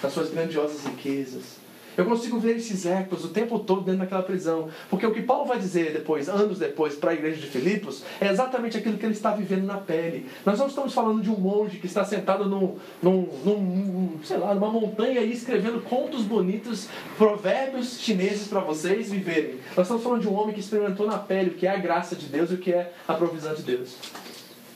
nas 0.00 0.12
suas 0.12 0.30
grandiosas 0.30 0.84
riquezas. 0.86 1.59
Eu 1.96 2.04
consigo 2.04 2.38
ver 2.38 2.56
esses 2.56 2.86
ecos 2.86 3.24
o 3.24 3.28
tempo 3.28 3.58
todo 3.58 3.82
dentro 3.82 4.00
daquela 4.00 4.22
prisão. 4.22 4.68
Porque 4.88 5.06
o 5.06 5.12
que 5.12 5.22
Paulo 5.22 5.46
vai 5.46 5.58
dizer 5.58 5.92
depois, 5.92 6.28
anos 6.28 6.58
depois, 6.58 6.94
para 6.94 7.10
a 7.10 7.14
igreja 7.14 7.40
de 7.40 7.46
Filipos, 7.46 8.02
é 8.20 8.28
exatamente 8.28 8.76
aquilo 8.76 8.96
que 8.96 9.04
ele 9.04 9.14
está 9.14 9.32
vivendo 9.32 9.64
na 9.66 9.78
pele. 9.78 10.26
Nós 10.44 10.58
não 10.58 10.66
estamos 10.66 10.92
falando 10.92 11.22
de 11.22 11.30
um 11.30 11.38
monge 11.38 11.78
que 11.78 11.86
está 11.86 12.04
sentado 12.04 12.48
num, 12.48 12.76
num, 13.02 13.28
num 13.44 14.20
sei 14.24 14.38
lá, 14.38 14.54
numa 14.54 14.70
montanha 14.70 15.20
e 15.20 15.32
escrevendo 15.32 15.80
contos 15.82 16.22
bonitos, 16.22 16.88
provérbios 17.16 17.98
chineses 18.00 18.48
para 18.48 18.60
vocês 18.60 19.10
viverem. 19.10 19.56
Nós 19.76 19.86
estamos 19.86 20.02
falando 20.02 20.22
de 20.22 20.28
um 20.28 20.34
homem 20.34 20.54
que 20.54 20.60
experimentou 20.60 21.06
na 21.06 21.18
pele 21.18 21.50
o 21.50 21.54
que 21.54 21.66
é 21.66 21.70
a 21.70 21.76
graça 21.76 22.14
de 22.14 22.26
Deus 22.26 22.50
e 22.50 22.54
o 22.54 22.58
que 22.58 22.72
é 22.72 22.92
a 23.06 23.14
provisão 23.14 23.54
de 23.54 23.62
Deus. 23.62 23.96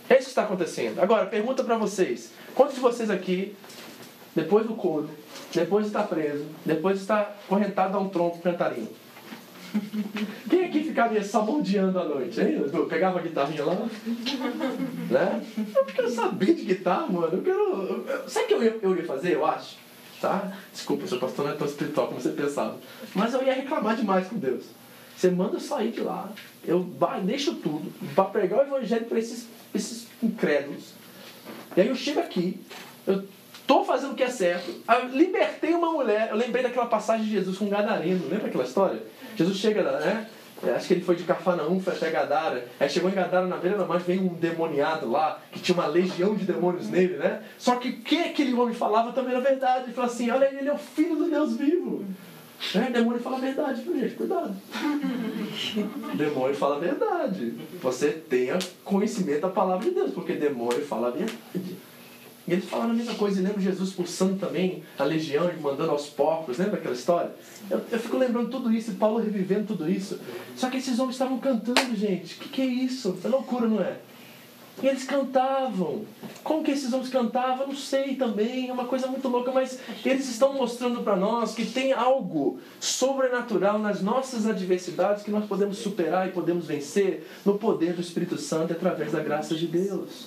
É 0.08 0.14
isso 0.14 0.24
que 0.24 0.30
está 0.30 0.42
acontecendo. 0.42 1.00
Agora, 1.00 1.26
pergunta 1.26 1.64
para 1.64 1.78
vocês. 1.78 2.32
Quantos 2.54 2.74
de 2.74 2.80
vocês 2.80 3.10
aqui, 3.10 3.56
depois 4.34 4.66
do 4.66 4.74
couro, 4.74 5.08
depois 5.52 5.84
de 5.84 5.90
estar 5.90 6.04
preso, 6.04 6.46
depois 6.64 6.96
de 6.96 7.02
estar 7.02 7.38
correntado 7.48 7.96
a 7.96 8.00
um 8.00 8.08
tronco 8.08 8.40
cantarinho. 8.40 8.88
Quem 10.48 10.64
aqui 10.64 10.84
ficaria 10.84 11.22
sabodeando 11.22 11.98
à 11.98 12.04
noite, 12.04 12.40
hein? 12.40 12.62
Pegava 12.88 13.18
a 13.18 13.22
guitarrinha 13.22 13.64
lá, 13.64 13.74
né? 15.10 15.42
Eu 15.76 15.84
quero 15.84 16.10
saber 16.10 16.54
de 16.54 16.64
guitarra, 16.64 17.06
mano. 17.08 17.38
Eu 17.38 17.42
quero. 17.42 18.04
Sabe 18.28 18.44
o 18.44 18.48
que 18.48 18.54
eu 18.54 18.62
ia, 18.62 18.78
eu 18.80 18.96
ia 18.96 19.04
fazer, 19.04 19.34
eu 19.34 19.44
acho? 19.44 19.76
Tá? 20.20 20.52
Desculpa, 20.72 21.06
seu 21.06 21.18
pastor 21.18 21.44
não 21.44 21.52
é 21.52 21.56
tão 21.56 21.66
espiritual 21.66 22.06
como 22.06 22.20
você 22.20 22.30
pensava. 22.30 22.78
Mas 23.14 23.34
eu 23.34 23.42
ia 23.42 23.52
reclamar 23.52 23.96
demais 23.96 24.28
com 24.28 24.38
Deus. 24.38 24.64
Você 25.16 25.30
manda 25.30 25.56
eu 25.56 25.60
sair 25.60 25.90
de 25.90 26.00
lá, 26.00 26.30
eu 26.64 26.86
deixo 27.24 27.54
tudo 27.56 27.92
para 28.14 28.24
pregar 28.24 28.60
o 28.60 28.62
evangelho 28.62 29.06
para 29.06 29.18
esses, 29.18 29.46
esses 29.74 30.08
incrédulos. 30.22 30.92
E 31.76 31.80
aí 31.80 31.88
eu 31.88 31.94
chego 31.94 32.20
aqui, 32.20 32.60
eu 33.06 33.24
Estou 33.64 33.82
fazendo 33.82 34.12
o 34.12 34.14
que 34.14 34.22
é 34.22 34.28
certo. 34.28 34.70
Eu 34.86 35.08
libertei 35.08 35.72
uma 35.72 35.90
mulher. 35.90 36.28
Eu 36.30 36.36
lembrei 36.36 36.62
daquela 36.62 36.84
passagem 36.84 37.24
de 37.24 37.32
Jesus 37.32 37.56
com 37.56 37.64
um 37.64 37.70
gadareno. 37.70 38.28
Lembra 38.28 38.48
aquela 38.48 38.64
história? 38.64 39.02
Jesus 39.34 39.56
chega, 39.56 39.82
né? 39.82 40.26
É, 40.62 40.72
acho 40.72 40.86
que 40.86 40.94
ele 40.94 41.00
foi 41.00 41.16
de 41.16 41.24
Cafarnaum, 41.24 41.80
foi 41.80 41.94
até 41.94 42.10
Gadara. 42.10 42.68
Aí 42.78 42.88
chegou 42.90 43.10
em 43.10 43.14
Gadara, 43.14 43.46
na 43.46 43.56
beira 43.56 43.78
da 43.78 43.86
margem, 43.86 44.06
veio 44.06 44.30
um 44.30 44.34
demoniado 44.34 45.10
lá, 45.10 45.40
que 45.50 45.60
tinha 45.60 45.74
uma 45.74 45.86
legião 45.86 46.34
de 46.34 46.44
demônios 46.44 46.88
nele, 46.90 47.16
né? 47.16 47.42
Só 47.58 47.76
que 47.76 47.88
o 47.88 48.00
que 48.02 48.18
aquele 48.18 48.52
homem 48.52 48.74
falava 48.74 49.12
também 49.12 49.32
era 49.32 49.40
verdade. 49.40 49.84
Ele 49.84 49.94
falou 49.94 50.10
assim: 50.10 50.30
olha, 50.30 50.44
ele 50.54 50.68
é 50.68 50.72
o 50.72 50.78
filho 50.78 51.16
do 51.16 51.30
Deus 51.30 51.56
vivo. 51.56 52.04
Né? 52.74 52.90
Demônio 52.92 53.20
fala 53.20 53.36
a 53.38 53.40
verdade, 53.40 53.82
gente? 53.82 54.14
Cuidado. 54.14 54.54
demônio 56.14 56.54
fala 56.54 56.76
a 56.76 56.78
verdade. 56.78 57.54
Você 57.82 58.10
tenha 58.10 58.58
conhecimento 58.84 59.40
da 59.40 59.48
palavra 59.48 59.88
de 59.88 59.94
Deus, 59.94 60.12
porque 60.12 60.34
demônio 60.34 60.84
fala 60.86 61.08
a 61.08 61.10
verdade. 61.10 61.76
E 62.46 62.52
eles 62.52 62.66
falaram 62.66 62.90
a 62.90 62.94
mesma 62.94 63.14
coisa, 63.14 63.40
e 63.40 63.42
lembro 63.42 63.60
Jesus 63.60 63.88
expulsando 63.88 64.36
também 64.36 64.82
a 64.98 65.04
legião 65.04 65.50
e 65.50 65.58
mandando 65.58 65.90
aos 65.90 66.06
porcos, 66.06 66.58
lembra 66.58 66.76
aquela 66.76 66.94
história? 66.94 67.32
Eu, 67.70 67.80
eu 67.90 67.98
fico 67.98 68.18
lembrando 68.18 68.50
tudo 68.50 68.70
isso, 68.70 68.90
e 68.90 68.94
Paulo 68.94 69.18
revivendo 69.18 69.68
tudo 69.68 69.90
isso. 69.90 70.20
Só 70.54 70.68
que 70.68 70.76
esses 70.76 70.98
homens 70.98 71.14
estavam 71.14 71.38
cantando, 71.38 71.96
gente. 71.96 72.34
O 72.34 72.38
que, 72.40 72.48
que 72.50 72.62
é 72.62 72.66
isso? 72.66 73.18
É 73.24 73.28
loucura, 73.28 73.66
não 73.66 73.80
é? 73.80 73.96
E 74.82 74.88
eles 74.88 75.04
cantavam. 75.04 76.04
Como 76.42 76.64
que 76.64 76.72
esses 76.72 76.92
homens 76.92 77.08
cantavam? 77.08 77.68
Não 77.68 77.76
sei 77.76 78.16
também, 78.16 78.68
é 78.68 78.72
uma 78.72 78.86
coisa 78.86 79.06
muito 79.06 79.28
louca, 79.28 79.52
mas 79.52 79.78
eles 80.04 80.28
estão 80.28 80.52
mostrando 80.52 81.02
para 81.02 81.16
nós 81.16 81.54
que 81.54 81.64
tem 81.64 81.92
algo 81.92 82.58
sobrenatural 82.80 83.78
nas 83.78 84.02
nossas 84.02 84.46
adversidades 84.46 85.22
que 85.22 85.30
nós 85.30 85.46
podemos 85.46 85.78
superar 85.78 86.28
e 86.28 86.32
podemos 86.32 86.66
vencer 86.66 87.26
no 87.44 87.56
poder 87.56 87.94
do 87.94 88.00
Espírito 88.00 88.36
Santo 88.36 88.72
através 88.72 89.12
da 89.12 89.20
graça 89.20 89.54
de 89.54 89.66
Deus. 89.66 90.26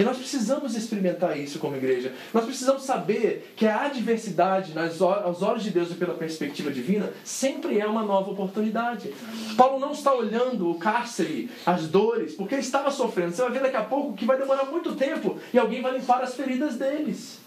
E 0.00 0.02
nós 0.02 0.16
precisamos 0.16 0.74
experimentar 0.74 1.38
isso 1.38 1.58
como 1.58 1.76
igreja. 1.76 2.14
Nós 2.32 2.46
precisamos 2.46 2.84
saber 2.84 3.52
que 3.54 3.66
a 3.66 3.82
adversidade, 3.82 4.72
nas, 4.72 4.98
aos 4.98 5.42
olhos 5.42 5.62
de 5.62 5.68
Deus 5.68 5.90
e 5.90 5.94
pela 5.94 6.14
perspectiva 6.14 6.70
divina, 6.70 7.12
sempre 7.22 7.78
é 7.78 7.86
uma 7.86 8.02
nova 8.02 8.30
oportunidade. 8.30 9.12
Paulo 9.58 9.78
não 9.78 9.92
está 9.92 10.14
olhando 10.14 10.70
o 10.70 10.78
cárcere, 10.78 11.50
as 11.66 11.86
dores, 11.86 12.32
porque 12.32 12.54
ele 12.54 12.62
estava 12.62 12.90
sofrendo. 12.90 13.32
Você 13.32 13.42
vai 13.42 13.50
ver 13.50 13.60
daqui 13.60 13.76
a 13.76 13.84
pouco 13.84 14.14
que 14.14 14.24
vai 14.24 14.38
demorar 14.38 14.64
muito 14.64 14.96
tempo 14.96 15.38
e 15.52 15.58
alguém 15.58 15.82
vai 15.82 15.92
limpar 15.92 16.22
as 16.22 16.34
feridas 16.34 16.76
deles. 16.76 17.38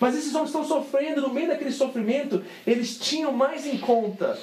Mas 0.00 0.16
esses 0.16 0.34
homens 0.34 0.48
estão 0.48 0.64
sofrendo, 0.64 1.20
no 1.20 1.34
meio 1.34 1.48
daquele 1.48 1.70
sofrimento, 1.70 2.42
eles 2.66 2.96
tinham 2.98 3.30
mais 3.30 3.66
em 3.66 3.76
conta 3.76 4.38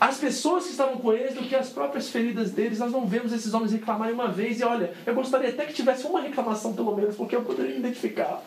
as 0.00 0.18
pessoas 0.18 0.64
que 0.64 0.70
estavam 0.70 0.96
com 0.96 1.12
eles 1.12 1.34
do 1.34 1.42
que 1.42 1.54
as 1.54 1.68
próprias 1.68 2.08
feridas 2.08 2.50
deles. 2.50 2.78
Nós 2.78 2.92
não 2.92 3.06
vemos 3.06 3.32
esses 3.32 3.52
homens 3.52 3.72
reclamarem 3.72 4.14
uma 4.14 4.28
vez. 4.28 4.60
E 4.60 4.64
olha, 4.64 4.92
eu 5.06 5.14
gostaria 5.14 5.50
até 5.50 5.66
que 5.66 5.72
tivesse 5.72 6.06
uma 6.06 6.20
reclamação 6.20 6.72
pelo 6.72 6.96
menos, 6.96 7.16
porque 7.16 7.36
eu 7.36 7.42
poderia 7.42 7.72
me 7.72 7.78
identificar. 7.78 8.42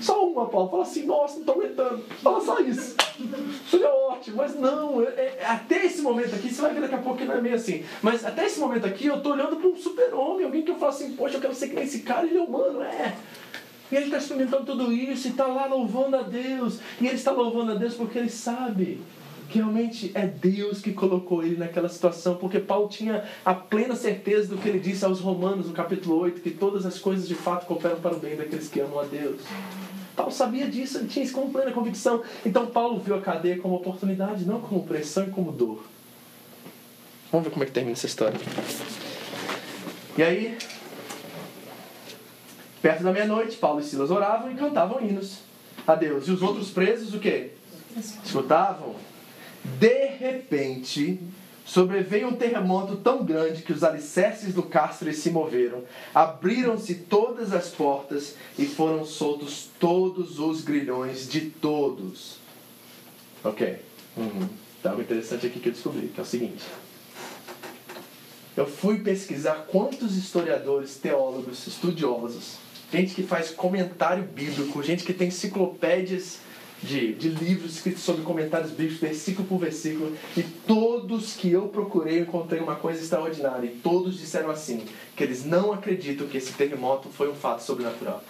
Só 0.00 0.26
uma, 0.26 0.48
Paulo. 0.48 0.70
Fala 0.70 0.82
assim, 0.82 1.04
nossa, 1.06 1.34
não 1.34 1.40
estou 1.40 1.54
aguentando. 1.56 2.04
Fala 2.22 2.40
só 2.40 2.58
isso. 2.60 2.96
Seria 3.70 3.90
ótimo. 3.90 4.36
Mas 4.36 4.54
não, 4.54 5.02
é, 5.02 5.06
é, 5.06 5.44
até 5.46 5.86
esse 5.86 6.02
momento 6.02 6.34
aqui, 6.34 6.52
você 6.52 6.60
vai 6.60 6.74
ver 6.74 6.80
daqui 6.82 6.94
a 6.94 6.98
pouco 6.98 7.18
que 7.18 7.24
não 7.24 7.34
é 7.34 7.40
meio 7.40 7.54
assim. 7.54 7.84
Mas 8.02 8.24
até 8.24 8.46
esse 8.46 8.58
momento 8.58 8.86
aqui, 8.86 9.06
eu 9.06 9.16
estou 9.16 9.32
olhando 9.32 9.56
para 9.56 9.68
um 9.68 9.76
super-homem, 9.76 10.44
alguém 10.44 10.62
que 10.62 10.70
eu 10.70 10.76
falo 10.76 10.92
assim, 10.92 11.14
poxa, 11.14 11.36
eu 11.36 11.40
quero 11.40 11.54
ser 11.54 11.68
que 11.68 11.74
nem 11.74 11.84
esse 11.84 12.00
cara, 12.00 12.26
ele 12.26 12.38
é 12.38 12.42
humano, 12.42 12.82
é. 12.82 13.14
E 13.90 13.94
ele 13.94 14.06
está 14.06 14.18
experimentando 14.18 14.64
tudo 14.64 14.92
isso 14.92 15.28
e 15.28 15.30
está 15.30 15.46
lá 15.46 15.66
louvando 15.66 16.16
a 16.16 16.22
Deus. 16.22 16.80
E 17.00 17.06
ele 17.06 17.14
está 17.14 17.30
louvando 17.30 17.72
a 17.72 17.74
Deus 17.76 17.94
porque 17.94 18.18
ele 18.18 18.28
sabe 18.28 19.00
que 19.48 19.58
realmente 19.58 20.10
é 20.14 20.26
Deus 20.26 20.80
que 20.80 20.92
colocou 20.92 21.42
ele 21.42 21.56
naquela 21.56 21.88
situação, 21.88 22.36
porque 22.36 22.58
Paulo 22.58 22.88
tinha 22.88 23.24
a 23.44 23.54
plena 23.54 23.94
certeza 23.94 24.48
do 24.48 24.58
que 24.58 24.68
ele 24.68 24.80
disse 24.80 25.04
aos 25.04 25.20
Romanos 25.20 25.66
no 25.66 25.72
capítulo 25.72 26.18
8, 26.18 26.40
que 26.40 26.50
todas 26.50 26.84
as 26.84 26.98
coisas 26.98 27.28
de 27.28 27.34
fato 27.34 27.66
cooperam 27.66 28.00
para 28.00 28.14
o 28.14 28.18
bem 28.18 28.36
daqueles 28.36 28.68
que 28.68 28.80
amam 28.80 29.00
a 29.00 29.04
Deus. 29.04 29.40
Paulo 30.16 30.32
sabia 30.32 30.66
disso, 30.66 30.98
ele 30.98 31.08
tinha 31.08 31.24
isso 31.24 31.34
com 31.34 31.50
plena 31.50 31.70
convicção. 31.70 32.22
Então 32.44 32.66
Paulo 32.66 32.98
viu 32.98 33.14
a 33.14 33.20
cadeia 33.20 33.58
como 33.58 33.74
oportunidade, 33.76 34.44
não 34.44 34.60
como 34.60 34.84
pressão 34.84 35.28
e 35.28 35.30
como 35.30 35.52
dor. 35.52 35.84
Vamos 37.30 37.46
ver 37.46 37.52
como 37.52 37.62
é 37.62 37.66
que 37.66 37.72
termina 37.72 37.92
essa 37.92 38.06
história. 38.06 38.38
E 40.16 40.22
aí, 40.22 40.56
perto 42.80 43.02
da 43.02 43.12
meia-noite, 43.12 43.56
Paulo 43.58 43.80
e 43.80 43.84
Silas 43.84 44.10
oravam 44.10 44.50
e 44.50 44.54
cantavam 44.54 45.00
hinos 45.02 45.40
a 45.86 45.94
Deus. 45.94 46.26
E 46.26 46.30
os 46.30 46.40
outros 46.40 46.70
presos, 46.70 47.12
o 47.12 47.18
quê? 47.18 47.50
Escutavam 48.24 48.94
de 49.78 50.06
repente, 50.18 51.20
sobreveio 51.64 52.28
um 52.28 52.36
terremoto 52.36 52.96
tão 52.96 53.24
grande 53.24 53.62
que 53.62 53.72
os 53.72 53.82
alicerces 53.82 54.54
do 54.54 54.62
cárcere 54.62 55.12
se 55.12 55.30
moveram, 55.30 55.82
abriram-se 56.14 56.94
todas 56.94 57.52
as 57.52 57.68
portas 57.68 58.36
e 58.58 58.64
foram 58.64 59.04
soltos 59.04 59.68
todos 59.78 60.38
os 60.38 60.62
grilhões 60.62 61.28
de 61.28 61.42
todos. 61.42 62.38
Ok. 63.42 63.78
Uhum. 64.16 64.48
Tá 64.82 64.90
algo 64.90 65.02
interessante 65.02 65.46
aqui 65.46 65.58
que 65.58 65.68
eu 65.68 65.72
descobri, 65.72 66.08
que 66.08 66.20
é 66.20 66.22
o 66.22 66.26
seguinte. 66.26 66.64
Eu 68.56 68.66
fui 68.66 69.00
pesquisar 69.00 69.66
quantos 69.68 70.16
historiadores, 70.16 70.96
teólogos, 70.96 71.66
estudiosos, 71.66 72.56
gente 72.90 73.14
que 73.14 73.22
faz 73.22 73.50
comentário 73.50 74.24
bíblico, 74.24 74.82
gente 74.82 75.04
que 75.04 75.12
tem 75.12 75.28
enciclopédias 75.28 76.38
de, 76.82 77.14
de 77.14 77.28
livros 77.28 77.76
escritos 77.76 78.02
sobre 78.02 78.22
comentários 78.22 78.70
bíblicos, 78.70 78.98
versículo 78.98 79.48
por 79.48 79.58
versículo, 79.58 80.14
e 80.36 80.42
todos 80.42 81.34
que 81.34 81.50
eu 81.50 81.68
procurei 81.68 82.20
encontrei 82.20 82.60
uma 82.60 82.76
coisa 82.76 83.00
extraordinária, 83.00 83.66
e 83.66 83.76
todos 83.76 84.18
disseram 84.18 84.50
assim, 84.50 84.84
que 85.16 85.22
eles 85.22 85.44
não 85.44 85.72
acreditam 85.72 86.26
que 86.26 86.36
esse 86.36 86.52
terremoto 86.52 87.08
foi 87.08 87.30
um 87.30 87.34
fato 87.34 87.62
sobrenatural. 87.62 88.22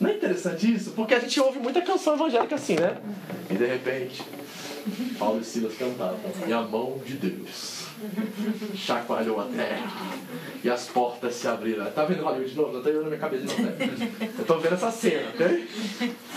Não 0.00 0.08
é 0.08 0.14
interessante 0.14 0.72
isso? 0.72 0.92
Porque 0.92 1.14
a 1.14 1.18
gente 1.18 1.38
ouve 1.40 1.58
muita 1.58 1.82
canção 1.82 2.14
evangélica 2.14 2.54
assim, 2.54 2.74
né? 2.74 2.96
E 3.50 3.54
de 3.54 3.66
repente, 3.66 4.22
Paulo 5.18 5.40
e 5.40 5.44
Silas 5.44 5.74
cantavam, 5.76 6.18
e 6.46 6.52
a 6.52 6.62
mão 6.62 6.98
de 7.04 7.14
Deus 7.14 7.79
chacoalhou 8.74 9.40
a 9.40 9.44
terra 9.44 9.90
e 10.62 10.70
as 10.70 10.86
portas 10.86 11.34
se 11.34 11.48
abriram. 11.48 11.90
Tá 11.90 12.04
vendo 12.04 12.22
Hollywood 12.22 12.50
de 12.50 12.56
novo? 12.56 12.72
Não 12.72 12.82
tô 12.82 12.90
vendo 12.90 13.02
na 13.02 13.08
minha 13.08 13.20
cabeça 13.20 13.44
novo. 13.44 13.62
Né? 13.62 14.32
Eu 14.38 14.44
tô 14.44 14.58
vendo 14.58 14.74
essa 14.74 14.90
cena, 14.90 15.28
ok? 15.30 15.68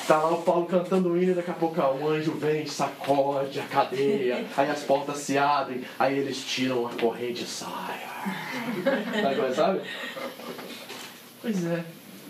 Tá 0.08 0.18
lá 0.18 0.32
o 0.32 0.42
Paulo 0.42 0.66
cantando 0.66 1.10
o 1.10 1.18
hino 1.18 1.32
e 1.32 1.36
daqui 1.36 1.52
a 1.52 1.54
pouco 1.54 1.82
um 1.82 2.10
anjo 2.10 2.32
vem, 2.34 2.66
sacode 2.66 3.60
a 3.60 3.64
cadeia, 3.64 4.46
aí 4.56 4.70
as 4.70 4.84
portas 4.84 5.18
se 5.18 5.38
abrem, 5.38 5.84
aí 5.98 6.18
eles 6.18 6.44
tiram 6.44 6.88
a 6.88 6.92
corrente 6.92 7.44
e 7.44 7.48
saem. 7.48 8.14
Sabe? 9.54 9.82
Pois 11.42 11.66
é 11.66 11.84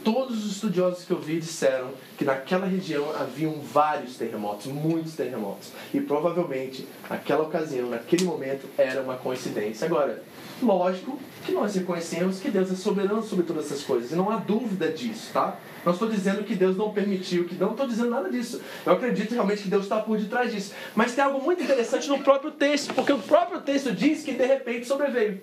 todos 0.03 0.45
os 0.45 0.51
estudiosos 0.51 1.05
que 1.05 1.11
eu 1.11 1.19
vi 1.19 1.39
disseram 1.39 1.91
que 2.17 2.25
naquela 2.25 2.65
região 2.65 3.11
haviam 3.15 3.53
vários 3.61 4.17
terremotos, 4.17 4.67
muitos 4.67 5.15
terremotos. 5.15 5.71
E 5.93 6.01
provavelmente 6.01 6.87
aquela 7.09 7.43
ocasião, 7.43 7.89
naquele 7.89 8.25
momento, 8.25 8.67
era 8.77 9.01
uma 9.01 9.15
coincidência. 9.15 9.85
Agora, 9.85 10.21
lógico 10.61 11.19
que 11.45 11.51
nós 11.51 11.75
reconhecemos 11.75 12.39
que 12.39 12.49
Deus 12.49 12.71
é 12.71 12.75
soberano 12.75 13.23
sobre 13.23 13.45
todas 13.45 13.65
essas 13.65 13.83
coisas. 13.83 14.11
E 14.11 14.15
não 14.15 14.29
há 14.29 14.37
dúvida 14.37 14.91
disso, 14.91 15.31
tá? 15.33 15.57
Não 15.85 15.91
estou 15.91 16.09
dizendo 16.09 16.43
que 16.43 16.55
Deus 16.55 16.77
não 16.77 16.93
permitiu, 16.93 17.45
que 17.45 17.55
não 17.55 17.71
estou 17.71 17.87
dizendo 17.87 18.09
nada 18.09 18.29
disso. 18.29 18.61
Eu 18.85 18.93
acredito 18.93 19.33
realmente 19.33 19.63
que 19.63 19.69
Deus 19.69 19.83
está 19.83 19.99
por 19.99 20.17
detrás 20.17 20.51
disso. 20.51 20.73
Mas 20.95 21.13
tem 21.13 21.23
algo 21.23 21.41
muito 21.41 21.63
interessante 21.63 22.07
no 22.07 22.19
próprio 22.19 22.51
texto, 22.51 22.93
porque 22.93 23.11
o 23.11 23.19
próprio 23.19 23.61
texto 23.61 23.91
diz 23.91 24.23
que 24.23 24.33
de 24.33 24.45
repente 24.45 24.87
sobreveio. 24.87 25.41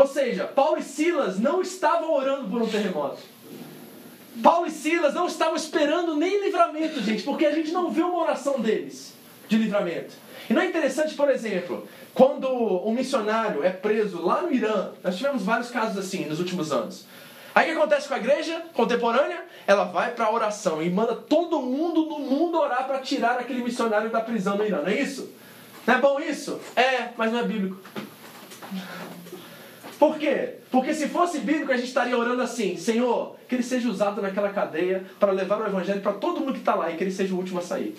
Ou 0.00 0.06
seja, 0.06 0.44
Paulo 0.44 0.78
e 0.78 0.82
Silas 0.82 1.38
não 1.38 1.60
estavam 1.60 2.14
orando 2.14 2.48
por 2.48 2.62
um 2.62 2.66
terremoto. 2.66 3.18
Paulo 4.42 4.66
e 4.66 4.70
Silas 4.70 5.12
não 5.12 5.26
estavam 5.26 5.56
esperando 5.56 6.16
nem 6.16 6.42
livramento, 6.42 7.02
gente, 7.02 7.22
porque 7.22 7.44
a 7.44 7.54
gente 7.54 7.70
não 7.70 7.90
vê 7.90 8.00
uma 8.00 8.22
oração 8.22 8.58
deles 8.58 9.12
de 9.46 9.58
livramento. 9.58 10.14
E 10.48 10.54
não 10.54 10.62
é 10.62 10.66
interessante, 10.66 11.12
por 11.14 11.28
exemplo, 11.28 11.86
quando 12.14 12.48
um 12.48 12.92
missionário 12.94 13.62
é 13.62 13.68
preso 13.68 14.22
lá 14.22 14.40
no 14.40 14.50
Irã, 14.50 14.92
nós 15.04 15.18
tivemos 15.18 15.42
vários 15.42 15.70
casos 15.70 15.98
assim 15.98 16.24
nos 16.24 16.38
últimos 16.38 16.72
anos. 16.72 17.04
Aí 17.54 17.68
o 17.68 17.74
que 17.74 17.78
acontece 17.78 18.08
com 18.08 18.14
a 18.14 18.18
igreja 18.18 18.62
contemporânea? 18.72 19.44
Ela 19.66 19.84
vai 19.84 20.12
para 20.12 20.24
a 20.24 20.32
oração 20.32 20.82
e 20.82 20.88
manda 20.88 21.14
todo 21.14 21.60
mundo 21.60 22.06
no 22.06 22.20
mundo 22.20 22.58
orar 22.58 22.86
para 22.86 23.00
tirar 23.00 23.38
aquele 23.38 23.62
missionário 23.62 24.08
da 24.08 24.22
prisão 24.22 24.56
no 24.56 24.64
Irã, 24.64 24.78
não 24.78 24.88
é 24.88 24.98
isso? 24.98 25.30
Não 25.86 25.94
é 25.94 25.98
bom 25.98 26.18
isso? 26.18 26.58
É, 26.74 27.10
mas 27.18 27.30
não 27.30 27.40
é 27.40 27.42
bíblico. 27.42 27.76
Por 30.00 30.18
quê? 30.18 30.54
Porque 30.70 30.94
se 30.94 31.08
fosse 31.08 31.40
bíblico, 31.40 31.70
a 31.70 31.76
gente 31.76 31.88
estaria 31.88 32.16
orando 32.16 32.40
assim: 32.40 32.74
Senhor, 32.74 33.36
que 33.46 33.54
ele 33.54 33.62
seja 33.62 33.86
usado 33.86 34.22
naquela 34.22 34.48
cadeia 34.48 35.04
para 35.20 35.30
levar 35.30 35.60
o 35.60 35.66
evangelho 35.66 36.00
para 36.00 36.14
todo 36.14 36.40
mundo 36.40 36.54
que 36.54 36.60
está 36.60 36.74
lá 36.74 36.90
e 36.90 36.96
que 36.96 37.04
ele 37.04 37.12
seja 37.12 37.34
o 37.34 37.36
último 37.36 37.58
a 37.58 37.62
sair. 37.62 37.94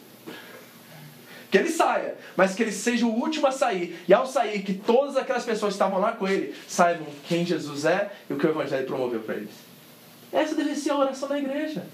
Que 1.52 1.60
ele 1.60 1.70
saia, 1.70 2.16
mas 2.36 2.56
que 2.56 2.64
ele 2.64 2.72
seja 2.72 3.06
o 3.06 3.14
último 3.14 3.46
a 3.46 3.52
sair. 3.52 4.00
E 4.08 4.14
ao 4.16 4.26
sair, 4.26 4.64
que 4.64 4.74
todas 4.74 5.16
aquelas 5.16 5.46
pessoas 5.46 5.74
que 5.74 5.76
estavam 5.76 6.00
lá 6.00 6.14
com 6.14 6.28
ele 6.28 6.56
saibam 6.68 7.06
quem 7.28 7.46
Jesus 7.46 7.86
é 7.86 8.12
e 8.28 8.34
o 8.34 8.38
que 8.38 8.48
o 8.48 8.50
evangelho 8.50 8.88
promoveu 8.88 9.20
para 9.20 9.36
eles. 9.36 9.52
Essa 10.34 10.56
deve 10.56 10.76
ser 10.76 10.90
a 10.90 10.98
oração 10.98 11.30
da 11.30 11.38
igreja. 11.38 11.86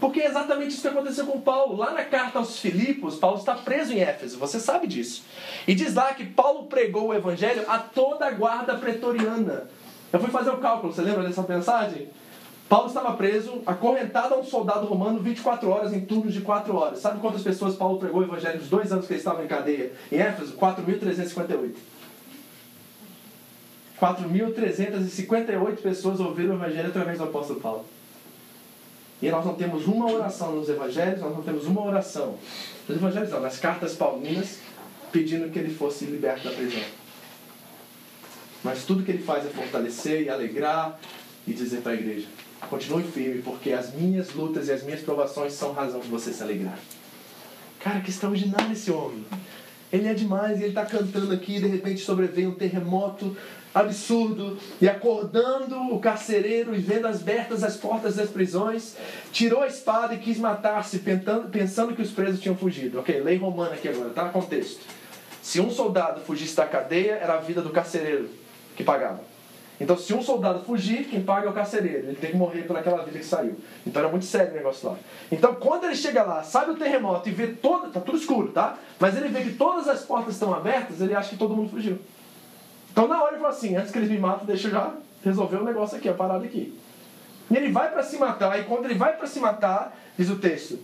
Porque 0.00 0.20
é 0.20 0.26
exatamente 0.26 0.72
isso 0.72 0.82
que 0.82 0.88
aconteceu 0.88 1.26
com 1.26 1.40
Paulo. 1.40 1.76
Lá 1.76 1.92
na 1.92 2.04
carta 2.04 2.38
aos 2.38 2.58
Filipos, 2.58 3.16
Paulo 3.16 3.38
está 3.38 3.54
preso 3.54 3.92
em 3.92 4.00
Éfeso, 4.00 4.38
você 4.38 4.60
sabe 4.60 4.86
disso. 4.86 5.24
E 5.66 5.74
diz 5.74 5.94
lá 5.94 6.12
que 6.12 6.24
Paulo 6.24 6.64
pregou 6.64 7.08
o 7.08 7.14
evangelho 7.14 7.64
a 7.68 7.78
toda 7.78 8.26
a 8.26 8.30
guarda 8.30 8.76
pretoriana. 8.76 9.68
Eu 10.12 10.20
fui 10.20 10.30
fazer 10.30 10.50
o 10.50 10.58
cálculo, 10.58 10.92
você 10.92 11.02
lembra 11.02 11.22
dessa 11.22 11.42
mensagem? 11.42 12.08
Paulo 12.68 12.88
estava 12.88 13.12
preso, 13.12 13.62
acorrentado 13.64 14.34
a 14.34 14.38
um 14.38 14.44
soldado 14.44 14.86
romano 14.86 15.20
24 15.20 15.68
horas 15.68 15.92
em 15.92 16.00
turnos 16.00 16.34
de 16.34 16.40
4 16.40 16.74
horas. 16.74 16.98
Sabe 16.98 17.20
quantas 17.20 17.42
pessoas 17.42 17.76
Paulo 17.76 17.98
pregou 17.98 18.20
o 18.20 18.24
evangelho 18.24 18.58
nos 18.58 18.68
dois 18.68 18.90
anos 18.90 19.06
que 19.06 19.12
ele 19.12 19.20
estava 19.20 19.44
em 19.44 19.46
cadeia? 19.46 19.92
Em 20.10 20.18
Éfeso, 20.18 20.56
4.358. 20.56 21.74
4.358 24.00 25.76
pessoas 25.76 26.20
ouviram 26.20 26.54
o 26.54 26.56
evangelho 26.56 26.88
através 26.88 27.18
do 27.18 27.24
apóstolo 27.24 27.60
Paulo. 27.60 27.84
E 29.20 29.30
nós 29.30 29.44
não 29.44 29.54
temos 29.54 29.86
uma 29.86 30.10
oração 30.10 30.54
nos 30.54 30.68
evangelhos, 30.68 31.20
nós 31.20 31.34
não 31.34 31.42
temos 31.42 31.66
uma 31.66 31.84
oração. 31.84 32.36
Nos 32.86 32.98
evangelhos 32.98 33.30
não, 33.30 33.40
nas 33.40 33.58
cartas 33.58 33.94
paulinas, 33.94 34.58
pedindo 35.10 35.50
que 35.50 35.58
ele 35.58 35.74
fosse 35.74 36.04
liberto 36.04 36.48
da 36.48 36.54
prisão. 36.54 36.82
Mas 38.62 38.84
tudo 38.84 39.02
que 39.02 39.12
ele 39.12 39.22
faz 39.22 39.46
é 39.46 39.48
fortalecer 39.48 40.22
e 40.22 40.28
alegrar 40.28 40.98
e 41.46 41.52
dizer 41.52 41.80
para 41.80 41.92
a 41.92 41.94
igreja: 41.94 42.26
continue 42.68 43.04
firme, 43.04 43.40
porque 43.40 43.72
as 43.72 43.94
minhas 43.94 44.34
lutas 44.34 44.68
e 44.68 44.72
as 44.72 44.82
minhas 44.82 45.00
provações 45.00 45.52
são 45.52 45.72
razão 45.72 46.00
de 46.00 46.08
você 46.08 46.32
se 46.32 46.42
alegrar. 46.42 46.78
Cara, 47.80 48.00
que 48.00 48.10
extraordinário 48.10 48.72
esse 48.72 48.90
homem. 48.90 49.24
Ele 49.92 50.08
é 50.08 50.14
demais 50.14 50.58
ele 50.58 50.68
está 50.68 50.84
cantando 50.84 51.32
aqui 51.32 51.60
de 51.60 51.66
repente 51.66 52.00
sobrevém 52.00 52.46
um 52.46 52.54
terremoto 52.54 53.36
absurdo 53.74 54.56
e 54.80 54.88
acordando 54.88 55.94
o 55.94 56.00
carcereiro 56.00 56.74
e 56.74 56.78
vendo 56.78 57.06
abertas 57.06 57.62
as 57.62 57.76
portas 57.76 58.16
das 58.16 58.30
prisões, 58.30 58.96
tirou 59.30 59.62
a 59.62 59.66
espada 59.66 60.14
e 60.14 60.18
quis 60.18 60.38
matar-se, 60.38 61.02
pensando 61.52 61.94
que 61.94 62.00
os 62.00 62.10
presos 62.10 62.40
tinham 62.40 62.56
fugido. 62.56 62.98
Ok, 63.00 63.20
lei 63.20 63.36
romana 63.36 63.74
aqui 63.74 63.88
agora, 63.88 64.10
tá? 64.10 64.30
Contexto. 64.30 64.80
Se 65.42 65.60
um 65.60 65.70
soldado 65.70 66.22
fugisse 66.22 66.56
da 66.56 66.66
cadeia, 66.66 67.12
era 67.12 67.34
a 67.34 67.40
vida 67.40 67.60
do 67.60 67.70
carcereiro 67.70 68.30
que 68.74 68.82
pagava. 68.82 69.35
Então, 69.80 69.96
se 69.96 70.14
um 70.14 70.22
soldado 70.22 70.60
fugir, 70.64 71.04
quem 71.04 71.22
paga 71.22 71.46
é 71.46 71.50
o 71.50 71.52
carcereiro. 71.52 72.08
Ele 72.08 72.16
tem 72.16 72.30
que 72.30 72.36
morrer 72.36 72.62
por 72.62 72.76
aquela 72.76 73.04
vida 73.04 73.18
que 73.18 73.24
saiu. 73.24 73.56
Então, 73.86 74.00
era 74.00 74.10
muito 74.10 74.24
sério 74.24 74.52
o 74.52 74.56
negócio 74.56 74.88
lá. 74.88 74.96
Então, 75.30 75.54
quando 75.54 75.84
ele 75.84 75.96
chega 75.96 76.22
lá, 76.22 76.42
sabe 76.42 76.70
o 76.70 76.76
terremoto 76.76 77.28
e 77.28 77.32
vê 77.32 77.48
todo. 77.48 77.90
Tá 77.90 78.00
tudo 78.00 78.16
escuro, 78.16 78.52
tá? 78.52 78.78
Mas 78.98 79.16
ele 79.16 79.28
vê 79.28 79.42
que 79.42 79.54
todas 79.54 79.86
as 79.88 80.02
portas 80.02 80.34
estão 80.34 80.54
abertas, 80.54 81.00
ele 81.00 81.14
acha 81.14 81.30
que 81.30 81.36
todo 81.36 81.54
mundo 81.54 81.70
fugiu. 81.70 81.98
Então 82.96 83.06
na 83.06 83.22
hora 83.22 83.32
ele 83.32 83.42
falou 83.42 83.54
assim, 83.54 83.76
antes 83.76 83.92
que 83.92 83.98
eles 83.98 84.08
me 84.08 84.16
matem, 84.16 84.46
deixa 84.46 84.68
eu 84.68 84.72
já 84.72 84.94
resolver 85.22 85.56
o 85.56 85.64
negócio 85.64 85.98
aqui, 85.98 86.08
a 86.08 86.14
parada 86.14 86.46
aqui. 86.46 86.80
E 87.50 87.54
ele 87.54 87.70
vai 87.70 87.90
para 87.90 88.02
se 88.02 88.16
matar, 88.16 88.58
e 88.58 88.64
quando 88.64 88.86
ele 88.86 88.94
vai 88.94 89.14
para 89.14 89.26
se 89.26 89.38
matar, 89.38 89.94
diz 90.16 90.30
o 90.30 90.36
texto, 90.36 90.78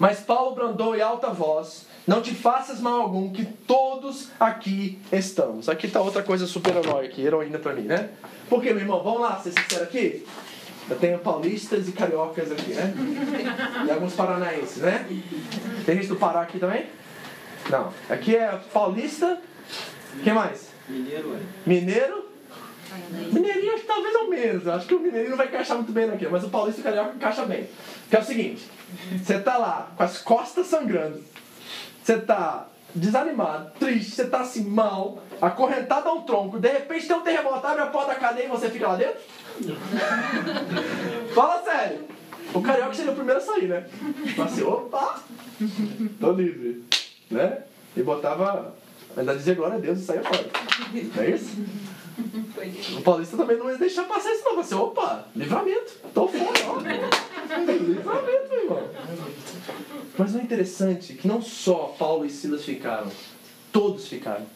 mas 0.00 0.18
Paulo 0.18 0.56
brandou 0.56 0.96
em 0.96 1.00
alta 1.00 1.28
voz, 1.28 1.86
não 2.06 2.20
te 2.20 2.34
faças 2.34 2.80
mal 2.80 3.00
algum, 3.00 3.32
que 3.32 3.44
todos 3.44 4.28
aqui 4.38 4.98
estamos. 5.12 5.68
Aqui 5.68 5.86
está 5.86 6.00
outra 6.00 6.22
coisa 6.22 6.46
super-herói 6.46 7.06
aqui, 7.06 7.22
heroína 7.22 7.58
para 7.58 7.72
mim, 7.72 7.82
né? 7.82 8.10
Porque, 8.48 8.72
meu 8.72 8.80
irmão, 8.80 9.02
vamos 9.02 9.20
lá, 9.20 9.38
ser 9.38 9.52
sincero 9.52 9.84
aqui? 9.84 10.26
Eu 10.90 10.98
tenho 10.98 11.18
paulistas 11.20 11.88
e 11.88 11.92
cariocas 11.92 12.50
aqui, 12.50 12.74
né? 12.74 12.92
E 13.86 13.90
alguns 13.90 14.14
paranaenses, 14.14 14.78
né? 14.78 15.06
Tem 15.86 15.96
gente 15.96 16.08
do 16.08 16.16
Pará 16.16 16.42
aqui 16.42 16.58
também? 16.58 16.86
Não. 17.70 17.92
Aqui 18.10 18.34
é 18.34 18.60
paulista. 18.72 19.40
Quem 20.24 20.34
mais? 20.34 20.68
Mineiro, 20.88 21.34
é. 21.34 21.68
Mineiro? 21.68 22.32
Mineirinho 23.32 23.72
acho 23.72 23.82
que 23.82 23.88
talvez 23.88 24.14
ao 24.14 24.28
menos. 24.28 24.68
Acho 24.68 24.86
que 24.86 24.94
o 24.94 25.00
mineirinho 25.00 25.30
não 25.30 25.36
vai 25.36 25.46
encaixar 25.46 25.76
muito 25.76 25.92
bem 25.92 26.06
naquilo, 26.06 26.30
mas 26.30 26.44
o 26.44 26.50
paulista 26.50 26.80
e 26.80 26.82
o 26.82 26.84
carioca 26.84 27.14
encaixa 27.14 27.44
bem. 27.46 27.68
Que 28.10 28.16
é 28.16 28.20
o 28.20 28.24
seguinte: 28.24 28.68
você 29.16 29.38
tá 29.38 29.56
lá 29.56 29.92
com 29.96 30.02
as 30.02 30.18
costas 30.18 30.66
sangrando, 30.66 31.22
você 32.02 32.18
tá 32.18 32.66
desanimado, 32.94 33.70
triste, 33.78 34.10
você 34.10 34.26
tá 34.26 34.40
assim 34.40 34.64
mal, 34.64 35.22
acorrentado 35.40 36.08
a 36.08 36.12
um 36.12 36.22
tronco, 36.22 36.58
de 36.58 36.68
repente 36.68 37.06
tem 37.06 37.16
um 37.16 37.22
terremoto, 37.22 37.66
abre 37.66 37.82
a 37.82 37.86
porta 37.86 38.12
da 38.12 38.20
cadeia 38.20 38.46
e 38.46 38.50
você 38.50 38.68
fica 38.68 38.88
lá 38.88 38.96
dentro? 38.96 39.20
Fala 41.34 41.62
sério. 41.62 42.06
O 42.52 42.60
carioca 42.60 42.92
seria 42.92 43.12
o 43.12 43.14
primeiro 43.14 43.40
a 43.40 43.42
sair, 43.42 43.68
né? 43.68 43.86
Fala 44.36 44.48
assim, 44.48 44.62
opa, 44.62 45.22
tô 46.20 46.32
livre. 46.32 46.84
Né? 47.30 47.62
E 47.96 48.02
botava 48.02 48.74
Ainda 49.16 49.34
dizer 49.34 49.56
glória 49.56 49.76
a 49.76 49.80
Deus 49.80 50.00
e 50.00 50.04
saia 50.04 50.22
fora. 50.22 50.44
Não 51.14 51.22
é 51.22 51.30
isso? 51.30 51.56
O 52.96 53.02
paulista 53.02 53.36
também 53.36 53.58
não 53.58 53.70
ia 53.70 53.76
deixar 53.76 54.04
passar 54.04 54.32
isso, 54.32 54.44
não. 54.44 54.54
Vai 54.54 54.64
ser, 54.64 54.74
opa, 54.74 55.26
livramento. 55.36 55.92
Tô 56.14 56.28
fora, 56.28 56.58
ó. 56.66 57.21
Mas 60.18 60.32
não 60.32 60.40
é 60.40 60.44
interessante 60.44 61.14
que 61.14 61.26
não 61.26 61.40
só 61.42 61.94
Paulo 61.98 62.24
e 62.24 62.30
Silas 62.30 62.64
ficaram, 62.64 63.10
todos 63.72 64.08
ficaram. 64.08 64.46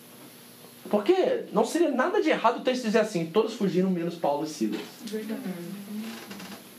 Porque 0.88 1.44
não 1.52 1.64
seria 1.64 1.90
nada 1.90 2.22
de 2.22 2.30
errado 2.30 2.58
o 2.60 2.62
texto 2.62 2.84
dizer 2.84 3.00
assim: 3.00 3.26
todos 3.26 3.54
fugiram 3.54 3.90
menos 3.90 4.14
Paulo 4.14 4.44
e 4.44 4.48
Silas. 4.48 4.80
Verdade. 5.04 5.40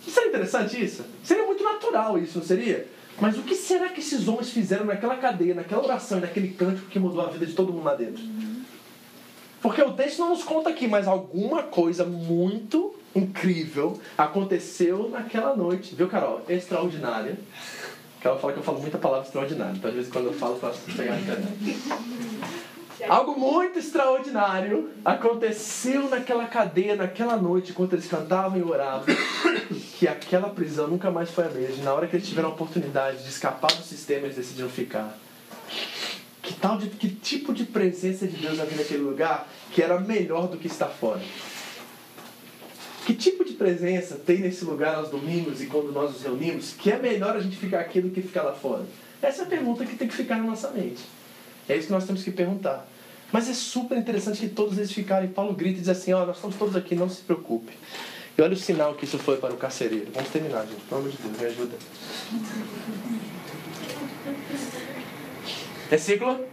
Seria 0.07 0.29
interessante 0.29 0.83
isso? 0.83 1.03
Seria 1.23 1.45
muito 1.45 1.63
natural 1.63 2.17
isso, 2.17 2.39
não 2.39 2.45
seria? 2.45 2.87
Mas 3.19 3.37
o 3.37 3.41
que 3.41 3.55
será 3.55 3.89
que 3.89 3.99
esses 3.99 4.27
homens 4.27 4.49
fizeram 4.49 4.85
naquela 4.85 5.17
cadeia, 5.17 5.55
naquela 5.55 5.83
oração 5.83 6.19
naquele 6.19 6.49
cântico 6.49 6.87
que 6.87 6.99
mudou 6.99 7.21
a 7.21 7.29
vida 7.29 7.45
de 7.45 7.53
todo 7.53 7.73
mundo 7.73 7.85
lá 7.85 7.95
dentro? 7.95 8.23
Porque 9.61 9.81
o 9.81 9.93
texto 9.93 10.19
não 10.19 10.29
nos 10.29 10.43
conta 10.43 10.69
aqui, 10.69 10.87
mas 10.87 11.07
alguma 11.07 11.63
coisa 11.63 12.05
muito 12.05 12.95
incrível 13.15 13.99
aconteceu 14.17 15.09
naquela 15.09 15.55
noite. 15.55 15.95
Viu, 15.95 16.07
Carol? 16.07 16.41
Extraordinária. 16.47 17.37
Carol 18.21 18.39
fala 18.39 18.53
que 18.53 18.59
eu 18.59 18.63
falo 18.63 18.79
muita 18.79 18.97
palavra 18.97 19.25
extraordinária. 19.25 19.75
Então, 19.77 19.89
às 19.89 19.95
vezes, 19.95 20.11
quando 20.11 20.25
eu 20.25 20.33
falo, 20.33 20.55
eu 20.55 20.59
faço 20.59 20.79
pegar 20.95 21.13
a. 21.13 23.07
Algo 23.07 23.39
muito 23.39 23.77
extraordinário 23.77 24.89
aconteceu 25.05 26.09
naquela 26.09 26.45
cadeia, 26.45 26.95
naquela 26.95 27.37
noite, 27.37 27.71
enquanto 27.71 27.93
eles 27.93 28.07
cantavam 28.07 28.57
e 28.59 28.63
oravam, 28.63 29.05
que 29.97 30.07
aquela 30.07 30.49
prisão 30.49 30.87
nunca 30.87 31.11
mais 31.11 31.29
foi 31.29 31.45
a 31.45 31.49
mesma. 31.49 31.83
Na 31.83 31.93
hora 31.93 32.07
que 32.07 32.15
eles 32.15 32.27
tiveram 32.27 32.49
a 32.49 32.53
oportunidade 32.53 33.23
de 33.23 33.29
escapar 33.29 33.71
do 33.71 33.83
sistema, 33.83 34.25
eles 34.25 34.35
decidiram 34.35 34.69
ficar. 34.69 35.15
Que, 36.41 36.53
tal 36.55 36.77
de, 36.77 36.87
que 36.89 37.09
tipo 37.09 37.53
de 37.53 37.65
presença 37.65 38.25
de 38.25 38.37
Deus 38.37 38.59
havia 38.59 38.77
naquele 38.77 39.03
lugar 39.03 39.47
que 39.71 39.81
era 39.81 39.99
melhor 39.99 40.47
do 40.47 40.57
que 40.57 40.67
estar 40.67 40.87
fora? 40.87 41.21
Que 43.07 43.13
tipo 43.13 43.45
de 43.45 43.53
presença 43.53 44.15
tem 44.15 44.39
nesse 44.39 44.65
lugar 44.65 44.95
aos 44.95 45.09
domingos 45.09 45.61
e 45.61 45.67
quando 45.67 45.93
nós 45.93 46.11
nos 46.11 46.23
reunimos 46.23 46.73
que 46.73 46.91
é 46.91 46.99
melhor 46.99 47.37
a 47.37 47.39
gente 47.39 47.55
ficar 47.55 47.79
aqui 47.79 48.01
do 48.01 48.09
que 48.09 48.21
ficar 48.21 48.43
lá 48.43 48.51
fora? 48.51 48.83
Essa 49.21 49.43
é 49.43 49.45
a 49.45 49.47
pergunta 49.47 49.85
que 49.85 49.95
tem 49.95 50.09
que 50.09 50.13
ficar 50.13 50.35
na 50.35 50.43
nossa 50.43 50.71
mente. 50.71 51.05
É 51.69 51.77
isso 51.77 51.87
que 51.87 51.93
nós 51.93 52.05
temos 52.05 52.21
que 52.21 52.31
perguntar. 52.31 52.85
Mas 53.31 53.49
é 53.49 53.53
super 53.53 53.97
interessante 53.97 54.41
que 54.41 54.49
todos 54.49 54.77
eles 54.77 54.91
ficarem. 54.91 55.29
Paulo 55.29 55.53
grita 55.53 55.77
e 55.77 55.79
diz 55.79 55.87
assim: 55.87 56.11
Ó, 56.11 56.21
oh, 56.21 56.25
nós 56.25 56.35
estamos 56.35 56.57
todos 56.57 56.75
aqui, 56.75 56.95
não 56.95 57.09
se 57.09 57.21
preocupe. 57.21 57.71
E 58.37 58.41
olha 58.41 58.51
o 58.51 58.57
sinal 58.57 58.93
que 58.93 59.05
isso 59.05 59.17
foi 59.17 59.37
para 59.37 59.53
o 59.53 59.57
carcereiro. 59.57 60.07
Vamos 60.13 60.29
terminar, 60.29 60.65
gente. 60.67 60.81
Pelo 60.81 60.99
amor 60.99 61.09
de 61.09 61.17
Deus, 61.17 61.39
me 61.39 61.45
ajuda. 61.45 61.77
Versículo 65.89 66.45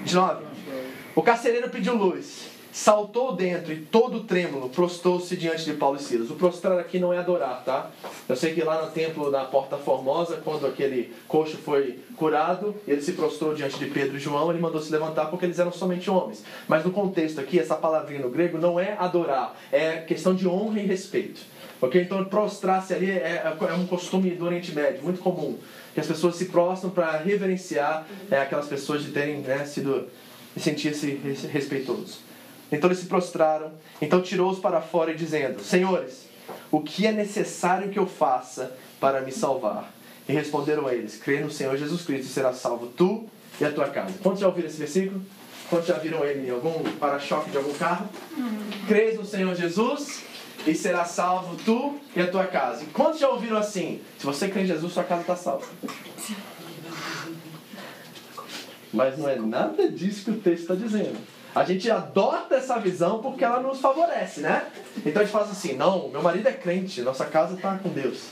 29. 0.00 0.44
O 1.14 1.22
carcereiro 1.22 1.70
pediu 1.70 1.96
luz 1.96 2.51
saltou 2.72 3.36
dentro 3.36 3.70
e 3.70 3.76
todo 3.76 4.24
trêmulo 4.24 4.70
prostou-se 4.70 5.36
diante 5.36 5.64
de 5.64 5.74
Paulo 5.74 5.98
e 5.98 6.02
Silas. 6.02 6.30
O 6.30 6.34
prostrar 6.36 6.78
aqui 6.78 6.98
não 6.98 7.12
é 7.12 7.18
adorar, 7.18 7.62
tá? 7.62 7.90
Eu 8.26 8.34
sei 8.34 8.54
que 8.54 8.62
lá 8.62 8.86
no 8.86 8.90
templo 8.90 9.30
da 9.30 9.44
Porta 9.44 9.76
Formosa, 9.76 10.40
quando 10.42 10.66
aquele 10.66 11.12
coxo 11.28 11.58
foi 11.58 12.00
curado, 12.16 12.74
ele 12.88 13.02
se 13.02 13.12
prostrou 13.12 13.54
diante 13.54 13.78
de 13.78 13.86
Pedro 13.86 14.16
e 14.16 14.20
João, 14.20 14.50
ele 14.50 14.58
mandou 14.58 14.80
se 14.80 14.90
levantar 14.90 15.26
porque 15.26 15.44
eles 15.44 15.58
eram 15.58 15.70
somente 15.70 16.10
homens. 16.10 16.42
Mas 16.66 16.82
no 16.82 16.90
contexto 16.90 17.38
aqui, 17.38 17.58
essa 17.58 17.74
palavrinha 17.74 18.22
no 18.22 18.30
grego 18.30 18.56
não 18.56 18.80
é 18.80 18.96
adorar, 18.98 19.54
é 19.70 19.98
questão 19.98 20.34
de 20.34 20.48
honra 20.48 20.80
e 20.80 20.86
respeito. 20.86 21.42
Ok? 21.78 22.00
Então 22.00 22.24
prostrar-se 22.24 22.94
ali 22.94 23.10
é, 23.10 23.54
é 23.68 23.74
um 23.74 23.86
costume 23.86 24.30
do 24.30 24.46
Oriente 24.46 24.72
Médio, 24.74 25.02
muito 25.02 25.20
comum. 25.20 25.58
Que 25.92 26.00
as 26.00 26.06
pessoas 26.06 26.36
se 26.36 26.46
prostram 26.46 26.90
para 26.90 27.18
reverenciar 27.18 28.06
é, 28.30 28.38
aquelas 28.38 28.66
pessoas 28.66 29.02
de 29.02 29.10
terem 29.10 29.40
né, 29.40 29.66
sido 29.66 30.08
sentir-se 30.56 31.18
respeitosos. 31.52 32.31
Então 32.72 32.88
eles 32.88 32.98
se 32.98 33.06
prostraram. 33.06 33.70
Então 34.00 34.22
tirou-os 34.22 34.58
para 34.58 34.80
fora 34.80 35.12
e 35.12 35.14
dizendo: 35.14 35.62
Senhores, 35.62 36.26
o 36.70 36.80
que 36.80 37.06
é 37.06 37.12
necessário 37.12 37.90
que 37.90 37.98
eu 37.98 38.06
faça 38.06 38.74
para 38.98 39.20
me 39.20 39.30
salvar? 39.30 39.92
E 40.26 40.32
responderam 40.32 40.86
a 40.86 40.94
eles: 40.94 41.16
Crê 41.16 41.40
no 41.40 41.50
Senhor 41.50 41.76
Jesus 41.76 42.02
Cristo 42.02 42.26
e 42.26 42.32
será 42.32 42.52
salvo 42.52 42.86
tu 42.86 43.28
e 43.60 43.64
a 43.64 43.70
tua 43.70 43.88
casa. 43.88 44.14
Quantos 44.22 44.40
já 44.40 44.46
ouviram 44.46 44.68
esse 44.68 44.78
versículo? 44.78 45.20
Quantos 45.68 45.86
já 45.86 45.98
viram 45.98 46.24
ele 46.24 46.48
em 46.48 46.50
algum 46.50 46.82
para-choque 46.98 47.50
de 47.50 47.56
algum 47.56 47.72
carro? 47.74 48.08
Crês 48.88 49.18
no 49.18 49.24
Senhor 49.24 49.54
Jesus 49.54 50.22
e 50.66 50.74
será 50.74 51.04
salvo 51.04 51.56
tu 51.64 51.98
e 52.14 52.20
a 52.20 52.30
tua 52.30 52.46
casa. 52.46 52.84
E 52.84 52.86
quantos 52.86 53.20
já 53.20 53.28
ouviram 53.28 53.56
assim? 53.56 54.00
Se 54.18 54.24
você 54.24 54.48
crê 54.48 54.62
em 54.62 54.66
Jesus, 54.66 54.92
sua 54.92 55.04
casa 55.04 55.22
está 55.22 55.36
salva. 55.36 55.66
Mas 58.92 59.16
não 59.18 59.28
é 59.28 59.36
nada 59.36 59.90
disso 59.90 60.24
que 60.24 60.30
o 60.30 60.40
texto 60.40 60.62
está 60.62 60.74
dizendo. 60.74 61.18
A 61.54 61.64
gente 61.64 61.90
adota 61.90 62.54
essa 62.54 62.78
visão 62.78 63.20
porque 63.20 63.44
ela 63.44 63.60
nos 63.60 63.80
favorece, 63.80 64.40
né? 64.40 64.66
Então 65.04 65.20
a 65.20 65.24
gente 65.24 65.32
faz 65.32 65.50
assim, 65.50 65.74
não, 65.74 66.08
meu 66.08 66.22
marido 66.22 66.48
é 66.48 66.52
crente, 66.52 67.02
nossa 67.02 67.26
casa 67.26 67.54
está 67.54 67.76
com 67.78 67.90
Deus. 67.90 68.28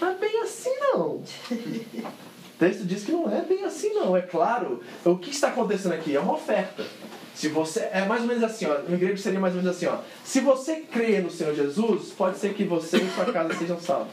Não 0.00 0.10
é 0.10 0.14
bem 0.14 0.40
assim 0.42 0.74
não. 0.80 1.06
O 1.10 2.58
texto 2.58 2.84
diz 2.84 3.04
que 3.04 3.12
não 3.12 3.30
é 3.32 3.42
bem 3.42 3.64
assim 3.64 3.92
não, 3.94 4.16
é 4.16 4.22
claro. 4.22 4.82
O 5.04 5.16
que 5.16 5.30
está 5.30 5.48
acontecendo 5.48 5.92
aqui? 5.92 6.14
É 6.14 6.20
uma 6.20 6.34
oferta. 6.34 6.84
Se 7.34 7.48
você 7.48 7.88
é 7.92 8.04
mais 8.04 8.22
ou 8.22 8.28
menos 8.28 8.42
assim, 8.42 8.66
ó, 8.66 8.78
no 8.88 8.98
grego 8.98 9.16
seria 9.16 9.38
mais 9.38 9.54
ou 9.54 9.62
menos 9.62 9.76
assim, 9.76 9.86
ó. 9.86 9.98
Se 10.24 10.40
você 10.40 10.80
crê 10.80 11.20
no 11.20 11.30
Senhor 11.30 11.54
Jesus, 11.54 12.10
pode 12.10 12.36
ser 12.36 12.52
que 12.52 12.64
você 12.64 12.96
e 12.96 13.10
sua 13.10 13.32
casa 13.32 13.54
sejam 13.54 13.78
salvos. 13.80 14.12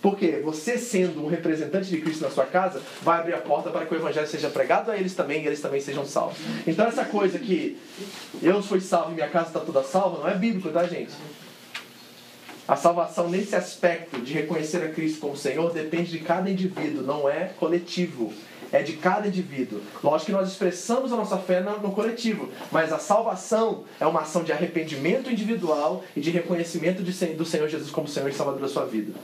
Porque 0.00 0.40
você, 0.44 0.78
sendo 0.78 1.24
um 1.24 1.28
representante 1.28 1.88
de 1.88 2.00
Cristo 2.00 2.22
na 2.22 2.30
sua 2.30 2.46
casa, 2.46 2.80
vai 3.02 3.18
abrir 3.18 3.34
a 3.34 3.38
porta 3.38 3.70
para 3.70 3.84
que 3.84 3.92
o 3.92 3.96
Evangelho 3.96 4.28
seja 4.28 4.48
pregado 4.48 4.90
a 4.90 4.96
eles 4.96 5.14
também 5.14 5.42
e 5.42 5.46
eles 5.46 5.60
também 5.60 5.80
sejam 5.80 6.04
salvos. 6.04 6.38
Então, 6.66 6.86
essa 6.86 7.04
coisa 7.04 7.38
que 7.38 7.76
eu 8.40 8.62
fui 8.62 8.80
salvo 8.80 9.10
e 9.10 9.14
minha 9.14 9.28
casa 9.28 9.48
está 9.48 9.60
toda 9.60 9.82
salva, 9.82 10.20
não 10.20 10.28
é 10.28 10.34
bíblico, 10.34 10.70
tá, 10.70 10.84
gente? 10.84 11.12
A 12.68 12.76
salvação, 12.76 13.30
nesse 13.30 13.56
aspecto 13.56 14.20
de 14.20 14.34
reconhecer 14.34 14.84
a 14.84 14.90
Cristo 14.90 15.20
como 15.20 15.34
Senhor, 15.34 15.72
depende 15.72 16.10
de 16.10 16.18
cada 16.18 16.50
indivíduo, 16.50 17.02
não 17.02 17.28
é 17.28 17.50
coletivo. 17.58 18.32
É 18.70 18.82
de 18.82 18.92
cada 18.98 19.26
indivíduo. 19.26 19.80
Lógico 20.04 20.26
que 20.26 20.36
nós 20.36 20.48
expressamos 20.48 21.10
a 21.10 21.16
nossa 21.16 21.38
fé 21.38 21.60
no, 21.60 21.90
coletivo, 21.92 22.50
mas 22.70 22.92
a 22.92 22.98
salvação 22.98 23.84
é 23.98 24.06
uma 24.06 24.20
ação 24.20 24.44
de 24.44 24.52
arrependimento 24.52 25.30
individual 25.30 26.04
e 26.14 26.20
de 26.20 26.30
reconhecimento 26.30 27.02
do 27.02 27.44
Senhor 27.46 27.66
Jesus 27.66 27.90
como 27.90 28.06
Senhor 28.06 28.28
e 28.28 28.34
Salvador 28.34 28.60
da 28.60 28.68
sua 28.68 28.84
vida. 28.84 29.14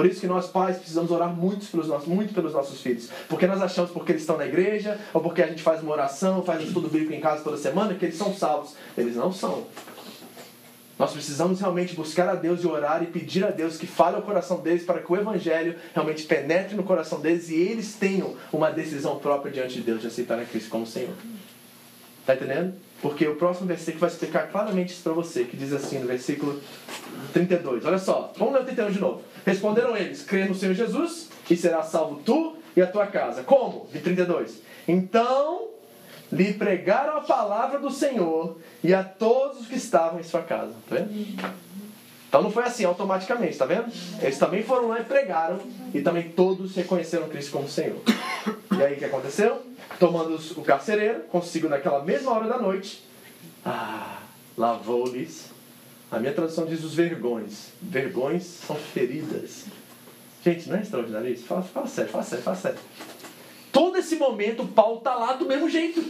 Por 0.00 0.06
isso 0.06 0.22
que 0.22 0.26
nós 0.26 0.46
pais 0.46 0.78
precisamos 0.78 1.10
orar 1.10 1.28
muito 1.28 1.70
pelos 1.70 1.86
nossos, 1.86 2.08
muito 2.08 2.32
pelos 2.32 2.54
nossos 2.54 2.80
filhos. 2.80 3.10
Porque 3.28 3.46
nós 3.46 3.60
achamos 3.60 3.90
porque 3.90 4.12
eles 4.12 4.22
estão 4.22 4.38
na 4.38 4.46
igreja, 4.46 4.98
ou 5.12 5.20
porque 5.20 5.42
a 5.42 5.46
gente 5.46 5.62
faz 5.62 5.82
uma 5.82 5.92
oração, 5.92 6.42
faz 6.42 6.62
um 6.62 6.64
estudo 6.64 6.88
bíblico 6.88 7.12
em 7.12 7.20
casa 7.20 7.44
toda 7.44 7.58
semana, 7.58 7.92
que 7.92 8.06
eles 8.06 8.16
são 8.16 8.32
salvos. 8.34 8.74
Eles 8.96 9.14
não 9.14 9.30
são. 9.30 9.66
Nós 10.98 11.12
precisamos 11.12 11.60
realmente 11.60 11.94
buscar 11.94 12.30
a 12.30 12.34
Deus 12.34 12.64
e 12.64 12.66
orar 12.66 13.02
e 13.02 13.08
pedir 13.08 13.44
a 13.44 13.50
Deus 13.50 13.76
que 13.76 13.86
fale 13.86 14.16
ao 14.16 14.22
coração 14.22 14.62
deles 14.62 14.84
para 14.84 15.00
que 15.00 15.12
o 15.12 15.16
Evangelho 15.18 15.76
realmente 15.92 16.24
penetre 16.24 16.74
no 16.74 16.82
coração 16.82 17.20
deles 17.20 17.50
e 17.50 17.56
eles 17.56 17.92
tenham 17.92 18.34
uma 18.50 18.70
decisão 18.70 19.18
própria 19.18 19.52
diante 19.52 19.74
de 19.74 19.82
Deus 19.82 20.00
de 20.00 20.06
aceitar 20.06 20.38
a 20.38 20.46
Cristo 20.46 20.70
como 20.70 20.86
Senhor. 20.86 21.12
Está 22.22 22.36
entendendo? 22.36 22.72
Porque 23.02 23.26
o 23.26 23.36
próximo 23.36 23.66
versículo 23.66 24.00
vai 24.00 24.10
explicar 24.10 24.48
claramente 24.48 24.92
isso 24.92 25.02
para 25.02 25.12
você, 25.12 25.44
que 25.44 25.56
diz 25.56 25.72
assim 25.72 25.98
no 25.98 26.06
versículo 26.06 26.60
32. 27.32 27.84
Olha 27.84 27.98
só, 27.98 28.32
vamos 28.36 28.54
ler 28.54 28.62
o 28.62 28.64
31 28.64 28.90
de 28.90 29.00
novo. 29.00 29.22
Responderam 29.44 29.96
eles: 29.96 30.22
crê 30.22 30.44
no 30.44 30.54
Senhor 30.54 30.74
Jesus 30.74 31.30
e 31.50 31.56
será 31.56 31.82
salvo 31.82 32.20
tu 32.24 32.56
e 32.76 32.82
a 32.82 32.86
tua 32.86 33.06
casa. 33.06 33.42
Como? 33.42 33.88
De 33.90 34.00
32. 34.00 34.60
Então 34.86 35.68
lhe 36.30 36.52
pregaram 36.52 37.16
a 37.16 37.20
palavra 37.22 37.78
do 37.78 37.90
Senhor 37.90 38.58
e 38.84 38.94
a 38.94 39.02
todos 39.02 39.62
os 39.62 39.66
que 39.66 39.76
estavam 39.76 40.20
em 40.20 40.22
sua 40.22 40.42
casa. 40.42 40.74
Tá 40.88 40.96
vendo? 40.96 41.10
Então 42.28 42.42
não 42.42 42.52
foi 42.52 42.62
assim 42.62 42.84
automaticamente, 42.84 43.58
tá 43.58 43.64
vendo? 43.64 43.90
Eles 44.22 44.38
também 44.38 44.62
foram 44.62 44.86
lá 44.86 45.00
e 45.00 45.04
pregaram 45.04 45.58
e 45.92 46.00
também 46.00 46.28
todos 46.28 46.76
reconheceram 46.76 47.28
Cristo 47.28 47.50
como 47.50 47.68
Senhor. 47.68 48.00
E 48.78 48.82
aí 48.82 48.94
o 48.94 48.96
que 48.96 49.04
aconteceu? 49.04 49.60
Tomando 49.98 50.36
o 50.56 50.62
carcereiro, 50.62 51.20
consigo 51.24 51.68
naquela 51.68 52.02
mesma 52.02 52.32
hora 52.32 52.48
da 52.48 52.58
noite, 52.58 53.04
ah, 53.64 54.22
lavou-lhes 54.56 55.50
a 56.10 56.18
minha 56.18 56.32
tradução 56.32 56.66
diz 56.66 56.82
os 56.82 56.94
vergões. 56.94 57.68
Vergões 57.80 58.42
são 58.42 58.74
feridas. 58.74 59.66
Gente, 60.42 60.68
não 60.68 60.76
é 60.76 60.80
extraordinário 60.80 61.32
isso? 61.32 61.44
Fala, 61.44 61.62
fala 61.62 61.86
sério, 61.86 62.10
fala 62.10 62.24
sério, 62.24 62.44
fala 62.44 62.56
sério. 62.56 62.78
Todo 63.70 63.96
esse 63.96 64.16
momento, 64.16 64.66
Paulo 64.66 64.98
está 64.98 65.14
lá 65.14 65.34
do 65.34 65.46
mesmo 65.46 65.70
jeito. 65.70 66.02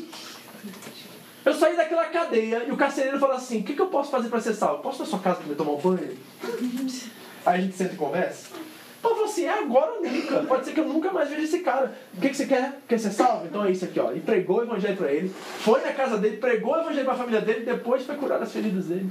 Eu 1.45 1.55
saí 1.55 1.77
daquela 1.77 2.07
cadeia 2.07 2.65
e 2.65 2.71
o 2.71 2.77
carcereiro 2.77 3.19
fala 3.19 3.35
assim: 3.35 3.61
O 3.61 3.63
que, 3.63 3.75
que 3.75 3.83
eu 3.83 3.89
posso 3.89 4.11
fazer 4.11 4.31
para 4.31 4.41
ser 4.41 4.55
salvo? 4.55 4.83
Posso 4.83 4.99
ir 4.99 5.05
na 5.05 5.07
sua 5.07 5.19
casa 5.19 5.41
para 5.43 5.55
tomar 5.55 5.73
um 5.73 5.79
banho? 5.79 6.17
Aí 7.45 7.59
a 7.59 7.63
gente 7.63 7.77
senta 7.77 7.95
e 7.95 7.97
conversa. 7.97 8.49
Assim: 9.41 9.45
É 9.45 9.59
agora 9.59 9.93
ou 9.93 10.03
nunca. 10.03 10.41
Pode 10.43 10.65
ser 10.65 10.73
que 10.73 10.81
eu 10.81 10.89
nunca 10.89 11.13
mais 11.13 11.29
veja 11.29 11.43
esse 11.43 11.61
cara. 11.61 11.95
O 12.15 12.21
que, 12.21 12.29
que 12.29 12.37
você 12.37 12.47
quer? 12.47 12.81
Quer 12.87 12.99
ser 12.99 13.11
salvo? 13.11 13.47
Então 13.47 13.65
é 13.65 13.71
isso 13.71 13.85
aqui, 13.85 13.99
ó. 13.99 14.13
E 14.13 14.21
pregou 14.21 14.59
o 14.59 14.63
evangelho 14.63 14.97
para 14.97 15.13
ele, 15.13 15.29
foi 15.29 15.81
na 15.81 15.93
casa 15.93 16.19
dele, 16.19 16.37
pregou 16.37 16.75
o 16.75 16.81
evangelho 16.81 17.05
para 17.05 17.15
a 17.15 17.19
família 17.19 17.41
dele 17.41 17.65
depois 17.65 18.05
foi 18.05 18.17
curar 18.17 18.43
as 18.43 18.53
feridas 18.53 18.87
dele. 18.87 19.11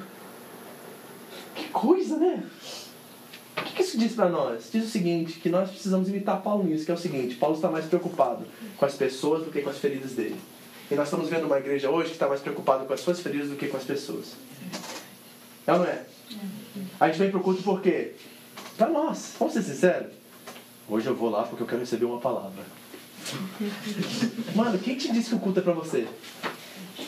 Que 1.55 1.67
coisa, 1.69 2.17
né? 2.17 2.43
O 3.57 3.61
que 3.61 3.81
isso 3.81 3.97
diz 3.97 4.13
para 4.13 4.29
nós? 4.29 4.69
Diz 4.71 4.85
o 4.85 4.89
seguinte, 4.89 5.39
que 5.39 5.49
nós 5.49 5.69
precisamos 5.69 6.07
imitar 6.07 6.41
Paulo 6.41 6.63
nisso, 6.63 6.85
que 6.85 6.91
é 6.91 6.93
o 6.93 6.97
seguinte, 6.97 7.35
Paulo 7.35 7.55
está 7.55 7.69
mais 7.69 7.85
preocupado 7.85 8.45
com 8.77 8.85
as 8.85 8.95
pessoas 8.95 9.43
do 9.43 9.51
que 9.51 9.61
com 9.61 9.69
as 9.69 9.77
feridas 9.77 10.13
dele. 10.13 10.39
E 10.89 10.95
nós 10.95 11.07
estamos 11.07 11.29
vendo 11.29 11.45
uma 11.45 11.57
igreja 11.57 11.89
hoje 11.89 12.09
que 12.09 12.15
está 12.15 12.27
mais 12.27 12.41
preocupada 12.41 12.85
com 12.85 12.93
as 12.93 13.01
suas 13.01 13.19
feridas 13.19 13.49
do 13.49 13.55
que 13.55 13.67
com 13.67 13.77
as 13.77 13.83
pessoas. 13.83 14.33
É 15.67 15.73
ou 15.73 15.79
não 15.79 15.85
é? 15.85 16.03
A 16.99 17.07
gente 17.07 17.19
vem 17.19 17.29
para 17.29 17.39
o 17.39 17.43
culto 17.43 17.61
por 17.61 17.81
quê? 17.81 18.13
Para 18.77 18.87
nós. 18.87 19.35
Vamos 19.37 19.53
ser 19.53 19.61
sinceros? 19.61 20.18
Hoje 20.89 21.05
eu 21.05 21.15
vou 21.15 21.29
lá 21.29 21.43
porque 21.43 21.61
eu 21.61 21.67
quero 21.67 21.81
receber 21.81 22.05
uma 22.05 22.19
palavra. 22.19 22.63
Mano, 24.55 24.79
quem 24.79 24.95
te 24.95 25.11
disse 25.11 25.29
que 25.29 25.35
o 25.35 25.39
culto 25.39 25.59
é 25.59 25.61
para 25.61 25.73
você? 25.73 26.07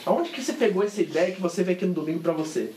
Aonde 0.06 0.30
que 0.30 0.40
você 0.42 0.54
pegou 0.54 0.84
essa 0.84 1.02
ideia 1.02 1.34
que 1.34 1.42
você 1.42 1.64
vem 1.64 1.74
aqui 1.74 1.86
no 1.88 1.94
domingo 1.94 2.20
para 2.20 2.34
você? 2.34 2.74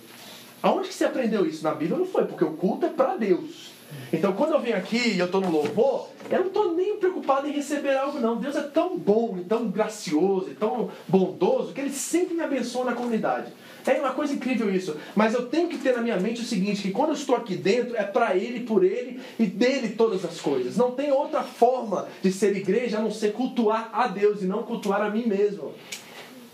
Aonde 0.63 0.89
que 0.89 0.95
você 0.95 1.05
aprendeu 1.05 1.45
isso? 1.45 1.63
Na 1.63 1.75
Bíblia 1.75 1.99
não 1.99 2.07
foi, 2.07 2.25
porque 2.25 2.43
o 2.43 2.55
culto 2.55 2.87
é 2.87 2.89
para 2.89 3.17
Deus. 3.17 3.71
Então, 4.11 4.33
quando 4.33 4.55
eu 4.55 4.61
venho 4.61 4.79
aqui 4.79 5.11
e 5.11 5.19
eu 5.19 5.27
estou 5.27 5.43
no 5.43 5.51
louvor, 5.51 6.09
eu 6.31 6.41
não 6.41 6.47
estou 6.47 6.75
nem 6.75 6.97
preocupado 6.97 7.47
em 7.47 7.53
receber 7.53 7.97
algo, 7.97 8.19
não. 8.19 8.37
Deus 8.37 8.57
é 8.57 8.63
tão 8.63 8.97
bom, 8.97 9.37
e 9.39 9.45
tão 9.45 9.69
gracioso, 9.69 10.51
e 10.51 10.55
tão 10.55 10.91
bondoso, 11.07 11.75
que 11.75 11.83
Ele 11.83 11.91
sempre 11.91 12.35
me 12.35 12.41
abençoa 12.41 12.87
na 12.87 12.95
comunidade. 12.95 13.53
É 13.87 14.01
uma 14.01 14.13
coisa 14.13 14.33
incrível 14.33 14.75
isso. 14.75 14.97
Mas 15.15 15.35
eu 15.35 15.47
tenho 15.47 15.69
que 15.69 15.79
ter 15.79 15.95
na 15.95 16.01
minha 16.01 16.19
mente 16.19 16.41
o 16.41 16.45
seguinte: 16.45 16.83
que 16.83 16.91
quando 16.91 17.11
eu 17.11 17.15
estou 17.15 17.37
aqui 17.37 17.57
dentro, 17.57 17.97
é 17.97 18.03
para 18.03 18.35
Ele, 18.37 18.61
por 18.61 18.83
Ele 18.83 19.21
e 19.39 19.47
dele 19.47 19.91
todas 19.91 20.25
as 20.25 20.41
coisas. 20.41 20.77
Não 20.77 20.93
tem 20.93 21.13
outra 21.13 21.43
forma 21.43 22.09
de 22.23 22.33
ser 22.33 22.57
igreja 22.57 22.99
a 22.99 23.03
não 23.03 23.11
ser 23.11 23.33
cultuar 23.33 23.91
a 23.93 24.07
Deus 24.07 24.43
e 24.43 24.47
não 24.47 24.63
cultuar 24.63 25.03
a 25.03 25.11
mim 25.11 25.27
mesmo. 25.27 25.75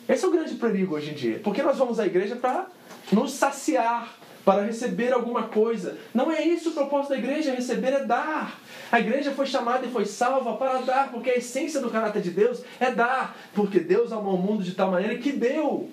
Esse 0.09 0.25
é 0.25 0.29
o 0.29 0.33
grande 0.33 0.55
perigo 0.55 0.97
hoje 0.97 1.11
em 1.11 1.15
dia. 1.15 1.41
Porque 1.43 1.63
nós 1.63 1.79
vamos 1.79 2.01
à 2.01 2.07
igreja 2.07 2.35
para 2.35 2.67
nos 3.13 3.33
saciar, 3.33 4.13
para 4.45 4.65
receber 4.65 5.13
alguma 5.13 5.45
coisa. 5.45 5.99
Não 6.13 6.33
é 6.33 6.43
isso 6.43 6.71
o 6.71 6.73
propósito 6.73 7.11
da 7.11 7.19
igreja, 7.19 7.55
receber 7.55 7.93
é 7.93 8.05
dar. 8.05 8.59
A 8.91 8.99
igreja 8.99 9.31
foi 9.31 9.47
chamada 9.47 9.87
e 9.87 9.91
foi 9.91 10.05
salva 10.05 10.55
para 10.57 10.81
dar, 10.81 11.13
porque 11.13 11.31
a 11.31 11.37
essência 11.37 11.81
do 11.81 11.91
caráter 11.91 12.23
de 12.23 12.31
Deus 12.31 12.63
é 12.81 12.91
dar, 12.91 13.37
porque 13.55 13.79
Deus 13.79 14.13
amou 14.13 14.35
o 14.35 14.39
mundo 14.39 14.65
de 14.65 14.73
tal 14.73 14.91
maneira 14.91 15.17
que 15.17 15.31
deu. 15.31 15.89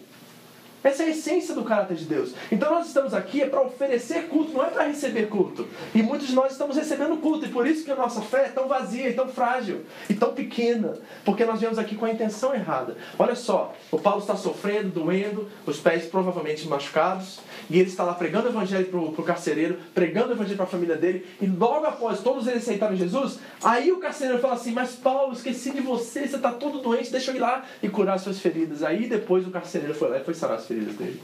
Essa 0.87 1.03
é 1.03 1.07
a 1.07 1.09
essência 1.09 1.53
do 1.53 1.65
caráter 1.65 1.97
de 1.97 2.05
Deus. 2.05 2.33
Então 2.49 2.71
nós 2.71 2.87
estamos 2.87 3.13
aqui 3.13 3.41
é 3.41 3.45
para 3.45 3.61
oferecer 3.61 4.29
culto, 4.29 4.53
não 4.53 4.63
é 4.63 4.69
para 4.69 4.85
receber 4.85 5.27
culto. 5.27 5.67
E 5.93 6.01
muitos 6.01 6.29
de 6.29 6.33
nós 6.33 6.53
estamos 6.53 6.77
recebendo 6.77 7.17
culto, 7.17 7.45
e 7.45 7.49
por 7.49 7.67
isso 7.67 7.83
que 7.83 7.91
a 7.91 7.95
nossa 7.95 8.21
fé 8.21 8.45
é 8.45 8.49
tão 8.49 8.69
vazia, 8.69 9.09
e 9.09 9.13
tão 9.13 9.27
frágil, 9.27 9.81
e 10.09 10.13
tão 10.13 10.33
pequena, 10.33 10.93
porque 11.25 11.43
nós 11.43 11.59
viemos 11.59 11.77
aqui 11.77 11.93
com 11.93 12.05
a 12.05 12.09
intenção 12.09 12.55
errada. 12.55 12.95
Olha 13.19 13.35
só, 13.35 13.75
o 13.91 13.99
Paulo 13.99 14.21
está 14.21 14.37
sofrendo, 14.37 14.87
doendo, 14.87 15.49
os 15.65 15.77
pés 15.77 16.05
provavelmente 16.05 16.65
machucados, 16.69 17.41
e 17.69 17.77
ele 17.77 17.89
está 17.89 18.05
lá 18.05 18.13
pregando 18.13 18.47
o 18.47 18.51
evangelho 18.51 18.85
para 18.85 18.97
o 18.97 19.23
carcereiro, 19.23 19.77
pregando 19.93 20.29
o 20.29 20.35
evangelho 20.35 20.55
para 20.55 20.67
a 20.67 20.69
família 20.69 20.95
dele, 20.95 21.27
e 21.41 21.47
logo 21.47 21.85
após 21.85 22.21
todos 22.21 22.47
eles 22.47 22.63
aceitarem 22.63 22.95
Jesus, 22.95 23.39
aí 23.61 23.91
o 23.91 23.97
carcereiro 23.97 24.39
fala 24.39 24.53
assim: 24.53 24.71
Mas 24.71 24.91
Paulo, 24.95 25.33
esqueci 25.33 25.71
de 25.71 25.81
você, 25.81 26.25
você 26.25 26.37
está 26.37 26.53
todo 26.53 26.79
doente, 26.79 27.11
deixa 27.11 27.31
eu 27.31 27.35
ir 27.35 27.39
lá 27.39 27.65
e 27.83 27.89
curar 27.89 28.17
suas 28.19 28.39
feridas. 28.39 28.83
Aí 28.83 29.09
depois 29.09 29.45
o 29.45 29.51
carcereiro 29.51 29.93
foi 29.93 30.09
lá 30.09 30.17
e 30.19 30.23
foi 30.23 30.33
sarar 30.33 30.55
as 30.55 30.65
feridas 30.65 30.76
feridas 30.77 30.95
dele. 30.95 31.21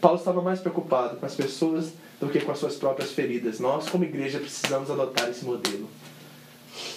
Paulo 0.00 0.18
estava 0.18 0.42
mais 0.42 0.60
preocupado 0.60 1.16
com 1.16 1.26
as 1.26 1.34
pessoas 1.34 1.92
do 2.20 2.28
que 2.28 2.40
com 2.40 2.52
as 2.52 2.58
suas 2.58 2.76
próprias 2.76 3.12
feridas. 3.12 3.58
Nós, 3.58 3.88
como 3.88 4.04
igreja, 4.04 4.38
precisamos 4.38 4.90
adotar 4.90 5.28
esse 5.28 5.44
modelo. 5.44 5.88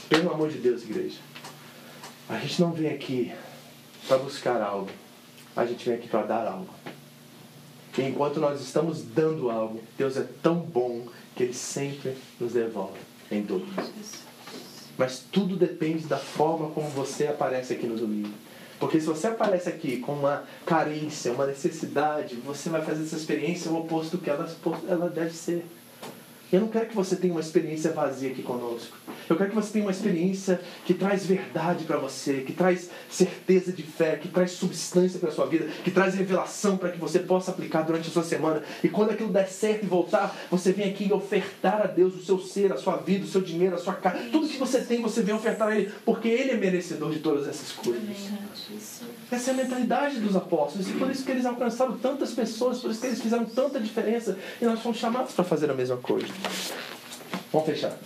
Pelo 0.09 0.31
amor 0.31 0.49
de 0.49 0.57
Deus, 0.57 0.83
igreja. 0.83 1.17
A 2.29 2.37
gente 2.37 2.61
não 2.61 2.71
vem 2.73 2.89
aqui 2.89 3.31
para 4.07 4.17
buscar 4.17 4.61
algo. 4.61 4.89
A 5.55 5.65
gente 5.65 5.85
vem 5.85 5.97
aqui 5.97 6.07
para 6.07 6.23
dar 6.23 6.47
algo. 6.47 6.73
E 7.97 8.01
enquanto 8.01 8.39
nós 8.39 8.61
estamos 8.61 9.01
dando 9.01 9.49
algo, 9.49 9.81
Deus 9.97 10.17
é 10.17 10.27
tão 10.43 10.55
bom 10.55 11.07
que 11.35 11.43
Ele 11.43 11.53
sempre 11.53 12.15
nos 12.39 12.53
devolve 12.53 12.99
em 13.31 13.41
dobro. 13.41 13.67
Mas 14.97 15.23
tudo 15.31 15.55
depende 15.55 16.05
da 16.05 16.17
forma 16.17 16.69
como 16.71 16.89
você 16.89 17.27
aparece 17.27 17.73
aqui 17.73 17.87
no 17.87 17.95
domingo. 17.95 18.33
Porque 18.79 18.99
se 18.99 19.07
você 19.07 19.27
aparece 19.27 19.69
aqui 19.69 19.97
com 19.97 20.13
uma 20.13 20.43
carência, 20.65 21.31
uma 21.31 21.47
necessidade, 21.47 22.35
você 22.35 22.69
vai 22.69 22.81
fazer 22.81 23.03
essa 23.03 23.15
experiência 23.15 23.71
o 23.71 23.79
oposto 23.79 24.17
do 24.17 24.23
que 24.23 24.29
ela, 24.29 24.49
ela 24.87 25.09
deve 25.09 25.33
ser. 25.33 25.65
Eu 26.51 26.61
não 26.61 26.69
quero 26.69 26.85
que 26.87 26.95
você 26.95 27.15
tenha 27.17 27.33
uma 27.33 27.41
experiência 27.41 27.91
vazia 27.91 28.31
aqui 28.31 28.41
conosco. 28.41 28.95
Eu 29.29 29.35
quero 29.35 29.49
que 29.49 29.55
você 29.55 29.73
tenha 29.73 29.83
uma 29.83 29.91
experiência 29.91 30.61
que 30.85 30.93
traz 30.93 31.25
verdade 31.25 31.83
para 31.83 31.97
você, 31.97 32.35
que 32.41 32.53
traz 32.53 32.89
certeza 33.09 33.73
de 33.73 33.83
fé, 33.83 34.15
que 34.15 34.29
traz 34.29 34.51
substância 34.51 35.19
para 35.19 35.29
sua 35.29 35.45
vida, 35.45 35.67
que 35.83 35.91
traz 35.91 36.15
revelação 36.15 36.77
para 36.77 36.89
que 36.89 36.97
você 36.97 37.19
possa 37.19 37.51
aplicar 37.51 37.81
durante 37.81 38.07
a 38.07 38.11
sua 38.11 38.23
semana. 38.23 38.63
E 38.81 38.87
quando 38.87 39.11
aquilo 39.11 39.29
der 39.29 39.49
certo 39.49 39.83
e 39.83 39.87
voltar, 39.87 40.33
você 40.49 40.71
vem 40.71 40.89
aqui 40.89 41.11
ofertar 41.11 41.81
a 41.81 41.87
Deus 41.87 42.15
o 42.15 42.23
seu 42.23 42.39
ser, 42.39 42.71
a 42.71 42.77
sua 42.77 42.95
vida, 42.95 43.25
o 43.25 43.27
seu 43.27 43.41
dinheiro, 43.41 43.75
a 43.75 43.79
sua 43.79 43.95
casa. 43.95 44.17
Tudo 44.31 44.47
que 44.47 44.57
você 44.57 44.79
tem, 44.79 45.01
você 45.01 45.21
vem 45.21 45.35
ofertar 45.35 45.67
a 45.67 45.75
Ele, 45.77 45.91
porque 46.05 46.29
Ele 46.29 46.51
é 46.51 46.57
merecedor 46.57 47.11
de 47.11 47.19
todas 47.19 47.45
essas 47.45 47.73
coisas. 47.73 48.01
Essa 49.29 49.51
é 49.51 49.53
a 49.53 49.57
mentalidade 49.57 50.19
dos 50.19 50.35
apóstolos. 50.35 50.89
E 50.89 50.93
por 50.93 51.11
isso 51.11 51.25
que 51.25 51.31
eles 51.31 51.45
alcançaram 51.45 51.97
tantas 51.97 52.31
pessoas, 52.31 52.79
por 52.79 52.91
isso 52.91 53.01
que 53.01 53.07
eles 53.07 53.21
fizeram 53.21 53.45
tanta 53.45 53.79
diferença. 53.79 54.37
E 54.61 54.65
nós 54.65 54.79
fomos 54.81 54.97
chamados 54.97 55.33
para 55.33 55.43
fazer 55.43 55.69
a 55.69 55.73
mesma 55.73 55.97
coisa. 55.97 56.27
Vamos 57.51 57.67
fechar. 57.67 57.97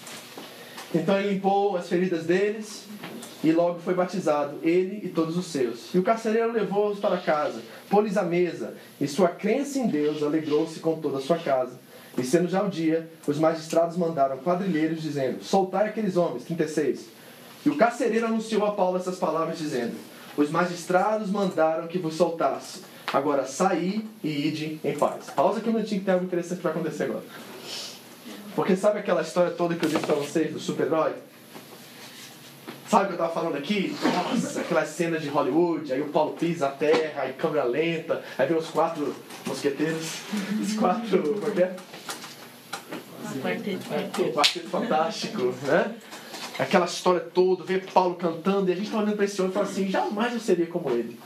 Então 0.93 1.17
ele 1.19 1.35
limpou 1.35 1.77
as 1.77 1.87
feridas 1.87 2.25
deles 2.25 2.85
e 3.43 3.51
logo 3.51 3.79
foi 3.79 3.93
batizado, 3.93 4.57
ele 4.61 4.99
e 5.03 5.09
todos 5.09 5.37
os 5.37 5.45
seus. 5.45 5.93
E 5.93 5.97
o 5.97 6.03
carcereiro 6.03 6.51
levou-os 6.51 6.99
para 6.99 7.17
casa, 7.17 7.61
pôs 7.89 8.17
a 8.17 8.23
mesa, 8.23 8.75
e 8.99 9.07
sua 9.07 9.29
crença 9.29 9.79
em 9.79 9.87
Deus 9.87 10.21
alegrou-se 10.21 10.79
com 10.79 10.99
toda 10.99 11.17
a 11.17 11.21
sua 11.21 11.37
casa. 11.37 11.79
E 12.17 12.23
sendo 12.23 12.49
já 12.49 12.61
o 12.61 12.69
dia, 12.69 13.09
os 13.25 13.39
magistrados 13.39 13.95
mandaram 13.95 14.37
quadrilheiros 14.39 15.01
dizendo: 15.01 15.43
Soltai 15.43 15.87
aqueles 15.87 16.17
homens. 16.17 16.43
36. 16.43 17.05
E 17.65 17.69
o 17.69 17.77
carcereiro 17.77 18.25
anunciou 18.25 18.65
a 18.65 18.73
Paulo 18.73 18.97
essas 18.97 19.17
palavras, 19.17 19.57
dizendo: 19.57 19.95
Os 20.37 20.49
magistrados 20.49 21.29
mandaram 21.29 21.87
que 21.87 21.97
vos 21.97 22.15
soltasse. 22.15 22.81
Agora 23.11 23.45
saí 23.45 24.07
e 24.23 24.47
ide 24.47 24.79
em 24.83 24.97
paz. 24.97 25.29
Pausa 25.35 25.59
aqui 25.59 25.69
um 25.69 25.73
minutinho 25.73 25.99
que 25.99 26.05
tem 26.05 26.13
algo 26.13 26.25
interessante 26.25 26.61
para 26.61 26.71
acontecer 26.71 27.03
agora. 27.03 27.23
Porque 28.55 28.75
sabe 28.75 28.99
aquela 28.99 29.21
história 29.21 29.51
toda 29.51 29.75
que 29.75 29.85
eu 29.85 29.89
disse 29.89 30.05
para 30.05 30.15
vocês 30.15 30.51
do 30.51 30.59
super-herói? 30.59 31.13
Sabe 32.87 33.03
o 33.03 33.07
que 33.07 33.13
eu 33.13 33.25
estava 33.25 33.33
falando 33.33 33.57
aqui? 33.57 33.95
Nossa, 34.03 34.59
aquela 34.59 34.85
cena 34.85 35.17
de 35.17 35.29
Hollywood, 35.29 35.93
aí 35.93 36.01
o 36.01 36.09
Paulo 36.09 36.33
pisa 36.33 36.67
a 36.67 36.71
terra, 36.71 37.21
aí 37.21 37.33
câmera 37.33 37.63
lenta, 37.63 38.21
aí 38.37 38.47
vem 38.47 38.57
os 38.57 38.67
quatro 38.67 39.15
mosqueteiros, 39.45 40.19
os 40.61 40.73
quatro. 40.73 41.35
Como 41.35 41.47
é 41.47 41.51
que 41.51 41.61
é? 41.63 41.75
Quarteto 44.33 44.67
fantástico, 44.69 45.53
né? 45.63 45.95
Aquela 46.61 46.85
história 46.85 47.21
toda, 47.21 47.63
vê 47.63 47.79
Paulo 47.79 48.13
cantando 48.13 48.69
e 48.69 48.73
a 48.73 48.75
gente 48.75 48.85
está 48.85 48.99
olhando 48.99 49.15
para 49.15 49.25
esse 49.25 49.41
homem 49.41 49.49
e 49.49 49.53
fala 49.55 49.65
assim: 49.65 49.89
jamais 49.89 50.31
eu 50.31 50.39
seria 50.39 50.67
como 50.67 50.91
ele. 50.91 51.19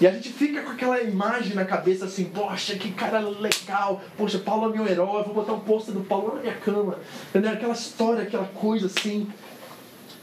E 0.00 0.06
a 0.08 0.10
gente 0.10 0.30
fica 0.30 0.60
com 0.60 0.70
aquela 0.70 1.00
imagem 1.00 1.54
na 1.54 1.64
cabeça 1.64 2.06
assim, 2.06 2.24
poxa, 2.24 2.74
que 2.74 2.90
cara 2.90 3.20
legal, 3.20 4.02
poxa, 4.16 4.40
Paulo 4.40 4.68
é 4.68 4.76
meu 4.76 4.84
herói, 4.84 5.22
vou 5.22 5.34
botar 5.34 5.52
um 5.52 5.60
pôster 5.60 5.94
do 5.94 6.00
Paulo 6.00 6.34
na 6.34 6.40
minha 6.40 6.54
cama. 6.54 6.98
Entendeu? 7.28 7.52
Aquela 7.52 7.74
história, 7.74 8.24
aquela 8.24 8.46
coisa 8.46 8.86
assim. 8.86 9.28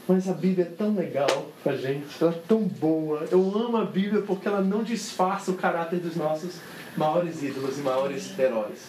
Mas 0.06 0.28
a 0.28 0.34
Bíblia 0.34 0.66
é 0.66 0.74
tão 0.76 0.94
legal 0.94 1.46
pra 1.64 1.74
gente, 1.74 2.04
ela 2.20 2.32
é 2.32 2.40
tão 2.46 2.60
boa. 2.60 3.26
Eu 3.30 3.40
amo 3.40 3.78
a 3.78 3.86
Bíblia 3.86 4.20
porque 4.20 4.46
ela 4.46 4.60
não 4.60 4.82
disfarça 4.82 5.50
o 5.50 5.54
caráter 5.54 6.00
dos 6.00 6.16
nossos 6.16 6.56
maiores 6.98 7.42
ídolos 7.42 7.78
e 7.78 7.80
maiores 7.80 8.38
heróis. 8.38 8.80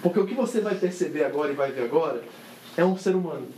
Porque 0.00 0.20
o 0.20 0.26
que 0.26 0.34
você 0.34 0.60
vai 0.60 0.76
perceber 0.76 1.24
agora 1.24 1.50
e 1.50 1.56
vai 1.56 1.72
ver 1.72 1.82
agora 1.82 2.22
é 2.76 2.84
um 2.84 2.96
ser 2.96 3.16
humano. 3.16 3.48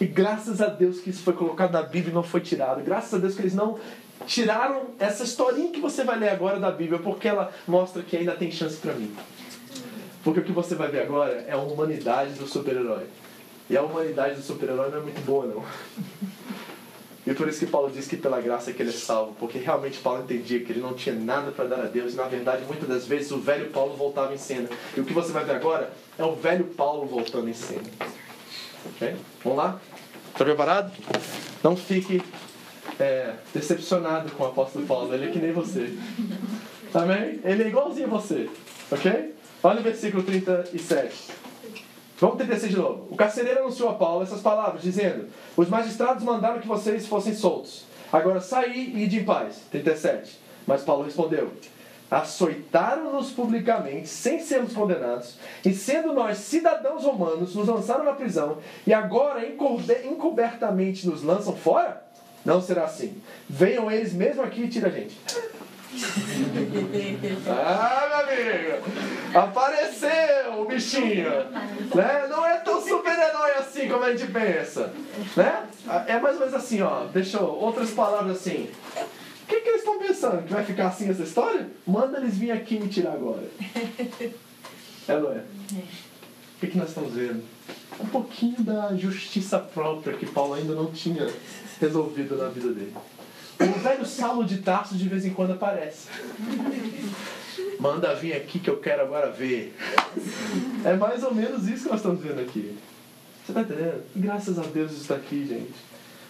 E 0.00 0.06
graças 0.06 0.60
a 0.60 0.66
Deus 0.66 1.00
que 1.00 1.10
isso 1.10 1.22
foi 1.22 1.32
colocado 1.32 1.72
na 1.72 1.82
Bíblia 1.82 2.10
e 2.10 2.14
não 2.14 2.22
foi 2.22 2.40
tirado. 2.40 2.82
Graças 2.82 3.14
a 3.14 3.18
Deus 3.18 3.34
que 3.34 3.42
eles 3.42 3.54
não 3.54 3.78
tiraram 4.26 4.82
essa 4.98 5.24
historinha 5.24 5.70
que 5.70 5.80
você 5.80 6.04
vai 6.04 6.18
ler 6.18 6.28
agora 6.28 6.60
da 6.60 6.70
Bíblia, 6.70 6.98
porque 6.98 7.28
ela 7.28 7.52
mostra 7.66 8.02
que 8.02 8.16
ainda 8.16 8.32
tem 8.32 8.50
chance 8.50 8.76
para 8.76 8.94
mim. 8.94 9.14
Porque 10.22 10.40
o 10.40 10.44
que 10.44 10.52
você 10.52 10.74
vai 10.74 10.88
ver 10.88 11.02
agora 11.02 11.44
é 11.46 11.52
a 11.52 11.58
humanidade 11.58 12.34
do 12.34 12.46
super-herói. 12.46 13.06
E 13.70 13.76
a 13.76 13.82
humanidade 13.82 14.36
do 14.36 14.42
super-herói 14.42 14.90
não 14.90 14.98
é 14.98 15.02
muito 15.02 15.24
boa, 15.24 15.46
não. 15.46 15.64
E 17.26 17.34
por 17.34 17.46
isso 17.46 17.58
que 17.58 17.66
Paulo 17.66 17.90
diz 17.90 18.08
que 18.08 18.16
pela 18.16 18.40
graça 18.40 18.72
que 18.72 18.80
ele 18.80 18.88
é 18.88 18.92
salvo, 18.92 19.34
porque 19.38 19.58
realmente 19.58 19.98
Paulo 19.98 20.22
entendia 20.22 20.60
que 20.60 20.72
ele 20.72 20.80
não 20.80 20.94
tinha 20.94 21.14
nada 21.14 21.50
para 21.50 21.66
dar 21.66 21.80
a 21.80 21.84
Deus, 21.84 22.14
e 22.14 22.16
na 22.16 22.24
verdade 22.24 22.64
muitas 22.64 22.88
das 22.88 23.06
vezes 23.06 23.30
o 23.30 23.38
velho 23.38 23.68
Paulo 23.68 23.94
voltava 23.96 24.32
em 24.32 24.38
cena. 24.38 24.66
E 24.96 25.00
o 25.00 25.04
que 25.04 25.12
você 25.12 25.30
vai 25.30 25.44
ver 25.44 25.56
agora 25.56 25.92
é 26.18 26.24
o 26.24 26.34
velho 26.34 26.64
Paulo 26.64 27.06
voltando 27.06 27.48
em 27.50 27.52
cena. 27.52 27.82
Ok? 28.86 29.14
Vamos 29.44 29.58
lá? 29.58 29.80
Está 30.38 30.44
preparado? 30.44 30.92
Não 31.64 31.74
fique 31.74 32.22
é, 33.00 33.32
decepcionado 33.52 34.30
com 34.30 34.44
o 34.44 34.46
apóstolo 34.46 34.86
Paulo. 34.86 35.12
Ele 35.12 35.26
é 35.26 35.30
que 35.32 35.40
nem 35.40 35.50
você. 35.50 35.98
Amém? 36.94 37.40
Ele 37.42 37.64
é 37.64 37.66
igualzinho 37.66 38.06
a 38.06 38.10
você. 38.10 38.48
Ok? 38.88 39.34
Olha 39.64 39.80
o 39.80 39.82
versículo 39.82 40.22
37. 40.22 41.32
Vamos 42.20 42.36
36 42.36 42.70
de 42.70 42.78
novo. 42.78 43.08
O 43.10 43.16
carcereiro 43.16 43.62
anunciou 43.62 43.88
a 43.88 43.94
Paulo 43.94 44.22
essas 44.22 44.40
palavras, 44.40 44.80
dizendo: 44.80 45.26
Os 45.56 45.68
magistrados 45.68 46.22
mandaram 46.22 46.60
que 46.60 46.68
vocês 46.68 47.04
fossem 47.08 47.34
soltos. 47.34 47.82
Agora 48.12 48.40
saí 48.40 48.92
e 48.94 49.02
ide 49.02 49.18
em 49.18 49.24
paz. 49.24 49.62
37. 49.72 50.38
Mas 50.64 50.82
Paulo 50.82 51.02
respondeu: 51.02 51.50
Açoitaram-nos 52.10 53.30
publicamente, 53.30 54.08
sem 54.08 54.40
sermos 54.40 54.72
condenados, 54.72 55.36
e 55.64 55.74
sendo 55.74 56.14
nós 56.14 56.38
cidadãos 56.38 57.04
romanos, 57.04 57.54
nos 57.54 57.68
lançaram 57.68 58.04
na 58.04 58.12
prisão, 58.12 58.58
e 58.86 58.94
agora 58.94 59.46
encobertamente 59.46 61.06
nos 61.06 61.22
lançam 61.22 61.54
fora? 61.54 62.02
Não 62.44 62.62
será 62.62 62.84
assim. 62.84 63.20
Venham 63.48 63.90
eles 63.90 64.12
mesmo 64.14 64.42
aqui 64.42 64.62
e 64.62 64.68
tira 64.68 64.88
a 64.88 64.90
gente. 64.90 65.20
ah, 67.48 68.06
meu 68.08 68.18
amigo! 68.18 68.84
Apareceu 69.34 70.60
o 70.60 70.64
bichinho! 70.66 71.30
Né? 71.94 72.26
Não 72.28 72.46
é 72.46 72.58
tão 72.58 72.80
super-herói 72.80 73.52
assim 73.58 73.88
como 73.88 74.04
a 74.04 74.14
gente 74.14 74.30
pensa. 74.32 74.92
Né? 75.36 75.62
É 76.06 76.18
mais 76.18 76.34
ou 76.34 76.40
menos 76.40 76.54
assim, 76.54 76.80
ó. 76.82 77.04
Deixa 77.12 77.38
eu, 77.38 77.46
outras 77.46 77.90
palavras 77.90 78.36
assim. 78.36 78.70
O 79.48 79.50
que, 79.50 79.60
que 79.60 79.68
eles 79.70 79.80
estão 79.80 79.98
pensando? 79.98 80.46
Que 80.46 80.52
vai 80.52 80.64
ficar 80.64 80.88
assim 80.88 81.08
essa 81.08 81.22
história? 81.22 81.70
Manda 81.86 82.18
eles 82.18 82.36
vir 82.36 82.50
aqui 82.50 82.78
me 82.78 82.88
tirar 82.88 83.12
agora. 83.12 83.48
É, 85.08 85.18
não 85.18 85.32
é? 85.32 85.38
O 85.38 86.60
que, 86.60 86.66
que 86.66 86.76
nós 86.76 86.88
estamos 86.88 87.14
vendo? 87.14 87.42
um 88.00 88.06
pouquinho 88.06 88.62
da 88.62 88.94
justiça 88.96 89.58
própria 89.58 90.16
que 90.16 90.26
Paulo 90.26 90.54
ainda 90.54 90.74
não 90.74 90.90
tinha 90.92 91.28
resolvido 91.80 92.36
na 92.36 92.48
vida 92.48 92.72
dele. 92.72 92.94
O 93.60 93.80
velho 93.80 94.06
Saulo 94.06 94.44
de 94.44 94.58
Tarso 94.58 94.96
de 94.96 95.08
vez 95.08 95.24
em 95.24 95.30
quando 95.30 95.52
aparece. 95.52 96.08
Manda 97.80 98.14
vir 98.14 98.34
aqui 98.34 98.58
que 98.58 98.70
eu 98.70 98.78
quero 98.78 99.02
agora 99.02 99.30
ver. 99.30 99.74
É 100.84 100.94
mais 100.94 101.22
ou 101.22 101.34
menos 101.34 101.66
isso 101.68 101.84
que 101.84 101.90
nós 101.90 101.98
estamos 101.98 102.22
vendo 102.22 102.40
aqui. 102.40 102.76
Você 103.44 103.52
está 103.52 103.62
entendendo? 103.62 104.02
Graças 104.14 104.58
a 104.58 104.62
Deus 104.62 104.92
isso 104.92 105.02
está 105.02 105.16
aqui, 105.16 105.46
gente. 105.46 105.74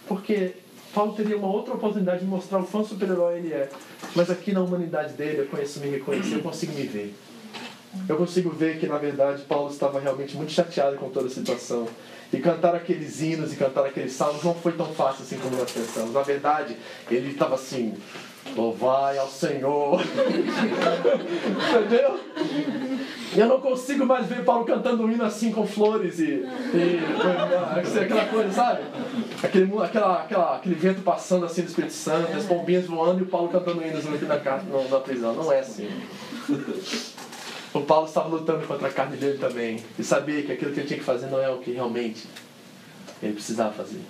Porque 0.07 0.53
Paulo 0.93 1.13
teria 1.13 1.37
uma 1.37 1.47
outra 1.47 1.73
oportunidade 1.73 2.19
de 2.21 2.25
mostrar 2.25 2.59
o 2.59 2.65
quão 2.65 2.83
super-herói 2.85 3.37
ele 3.37 3.53
é. 3.53 3.69
Mas 4.15 4.29
aqui 4.29 4.51
na 4.51 4.61
humanidade 4.61 5.13
dele, 5.13 5.41
eu 5.41 5.47
conheço 5.47 5.79
me 5.79 5.89
reconhecer, 5.89 6.35
eu 6.35 6.41
consigo 6.41 6.73
me 6.73 6.83
ver. 6.83 7.15
Eu 8.07 8.17
consigo 8.17 8.49
ver 8.51 8.79
que, 8.79 8.87
na 8.87 8.97
verdade, 8.97 9.43
Paulo 9.43 9.71
estava 9.71 9.99
realmente 9.99 10.35
muito 10.35 10.51
chateado 10.51 10.95
com 10.97 11.09
toda 11.09 11.27
a 11.27 11.29
situação. 11.29 11.87
E 12.31 12.37
cantar 12.37 12.75
aqueles 12.75 13.21
hinos 13.21 13.51
e 13.51 13.55
cantar 13.55 13.85
aqueles 13.85 14.13
salmos 14.13 14.43
não 14.43 14.53
foi 14.53 14.73
tão 14.73 14.85
fácil 14.93 15.23
assim 15.23 15.37
como 15.37 15.57
nós 15.57 15.71
pensamos. 15.71 16.13
Na 16.13 16.21
verdade, 16.21 16.77
ele 17.09 17.31
estava 17.31 17.55
assim: 17.55 17.95
Louvai 18.55 19.17
ao 19.17 19.27
Senhor. 19.27 19.99
Entendeu? 21.69 22.19
Eu 23.35 23.45
não 23.45 23.61
consigo 23.61 24.05
mais 24.05 24.25
ver 24.25 24.43
Paulo 24.43 24.65
cantando 24.65 25.03
um 25.03 25.11
hino 25.11 25.23
assim 25.23 25.51
com 25.51 25.65
flores 25.65 26.19
e, 26.19 26.43
e 26.73 26.99
aquela 28.01 28.25
coisa, 28.25 28.51
sabe? 28.51 28.81
Aquele, 29.43 29.71
aquela, 29.83 30.21
aquela, 30.23 30.55
aquele 30.55 30.75
vento 30.75 31.01
passando 31.01 31.45
assim 31.45 31.61
do 31.61 31.67
Espírito 31.67 31.93
Santo, 31.93 32.35
as 32.35 32.45
pombinhas 32.45 32.85
voando 32.85 33.19
e 33.19 33.23
o 33.23 33.27
Paulo 33.27 33.49
cantando 33.49 33.85
hinos 33.85 34.05
aqui 34.07 34.25
na, 34.25 34.37
na 34.89 34.99
prisão. 34.99 35.35
Não 35.35 35.51
é 35.51 35.59
assim. 35.59 35.87
O 37.73 37.81
Paulo 37.81 38.07
estava 38.07 38.27
lutando 38.29 38.65
contra 38.65 38.87
a 38.87 38.91
carne 38.91 39.15
dele 39.15 39.37
também. 39.37 39.83
E 39.97 40.03
sabia 40.03 40.41
que 40.41 40.51
aquilo 40.51 40.71
que 40.73 40.79
ele 40.79 40.87
tinha 40.87 40.99
que 40.99 41.05
fazer 41.05 41.27
não 41.27 41.39
é 41.39 41.49
o 41.49 41.59
que 41.59 41.71
realmente 41.71 42.27
ele 43.21 43.33
precisava 43.33 43.71
fazer. 43.73 44.01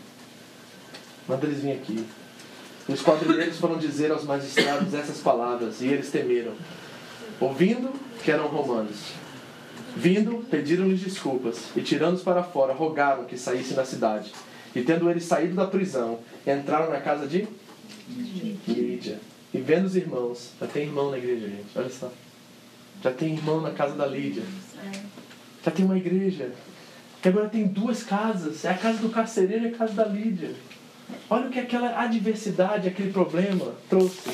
Manda 1.28 1.46
eles 1.46 1.62
vir 1.62 1.74
aqui. 1.74 2.06
Os 2.88 3.04
quadrilheiros 3.04 3.60
foram 3.60 3.78
dizer 3.78 4.12
aos 4.12 4.24
magistrados 4.24 4.94
essas 4.94 5.20
palavras, 5.20 5.82
e 5.82 5.88
eles 5.88 6.10
temeram. 6.10 6.54
Ouvindo 7.40 7.94
que 8.24 8.32
eram 8.32 8.48
romanos. 8.48 9.14
Vindo, 9.96 10.46
pediram-lhes 10.50 11.00
desculpas, 11.00 11.70
e 11.76 11.82
tirando-os 11.82 12.22
para 12.22 12.44
fora, 12.44 12.74
rogaram 12.74 13.26
que 13.26 13.38
saíssem 13.38 13.76
da 13.76 13.86
cidade. 13.86 14.32
E 14.76 14.82
tendo 14.82 15.10
eles 15.10 15.24
saído 15.24 15.56
da 15.56 15.66
prisão, 15.66 16.20
entraram 16.46 16.92
na 16.92 17.02
casa 17.02 17.28
de 17.28 17.48
Lídia. 18.68 19.20
E 19.54 19.58
vendo 19.58 19.86
os 19.86 19.96
irmãos, 19.96 20.52
já 20.60 20.68
tem 20.68 20.84
irmão 20.84 21.10
na 21.10 21.18
igreja, 21.18 21.48
gente, 21.48 21.70
olha 21.76 21.90
só. 21.90 22.12
Já 23.02 23.12
tem 23.12 23.34
irmão 23.34 23.62
na 23.62 23.72
casa 23.72 23.96
da 23.96 24.06
Lídia. 24.06 24.44
Já 25.64 25.72
tem 25.72 25.86
uma 25.86 25.98
igreja. 25.98 26.52
E 27.24 27.28
agora 27.28 27.50
tem 27.50 27.68
duas 27.68 28.04
casas. 28.04 28.64
É 28.66 28.70
a 28.70 28.78
casa 28.78 29.00
do 29.00 29.10
carcereiro 29.10 29.66
e 29.66 29.68
a 29.70 29.78
casa 29.78 29.94
da 29.94 30.06
Lídia. 30.06 30.52
Olha 31.30 31.48
o 31.48 31.50
que 31.50 31.60
aquela 31.60 32.00
adversidade, 32.00 32.88
aquele 32.88 33.12
problema 33.12 33.74
trouxe. 33.90 34.30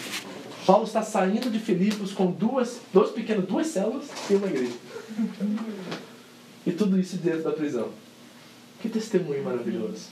Paulo 0.65 0.83
está 0.83 1.03
saindo 1.03 1.49
de 1.51 1.59
Filipos 1.59 2.11
com 2.11 2.31
duas, 2.31 2.79
dois 2.91 3.11
pequenos, 3.11 3.45
duas 3.45 3.67
células 3.67 4.07
e 4.29 4.33
uma 4.33 4.47
igreja. 4.47 4.73
E 6.65 6.71
tudo 6.71 6.99
isso 6.99 7.17
dentro 7.17 7.43
da 7.43 7.51
prisão. 7.51 7.89
Que 8.81 8.89
testemunho 8.89 9.43
maravilhoso. 9.43 10.07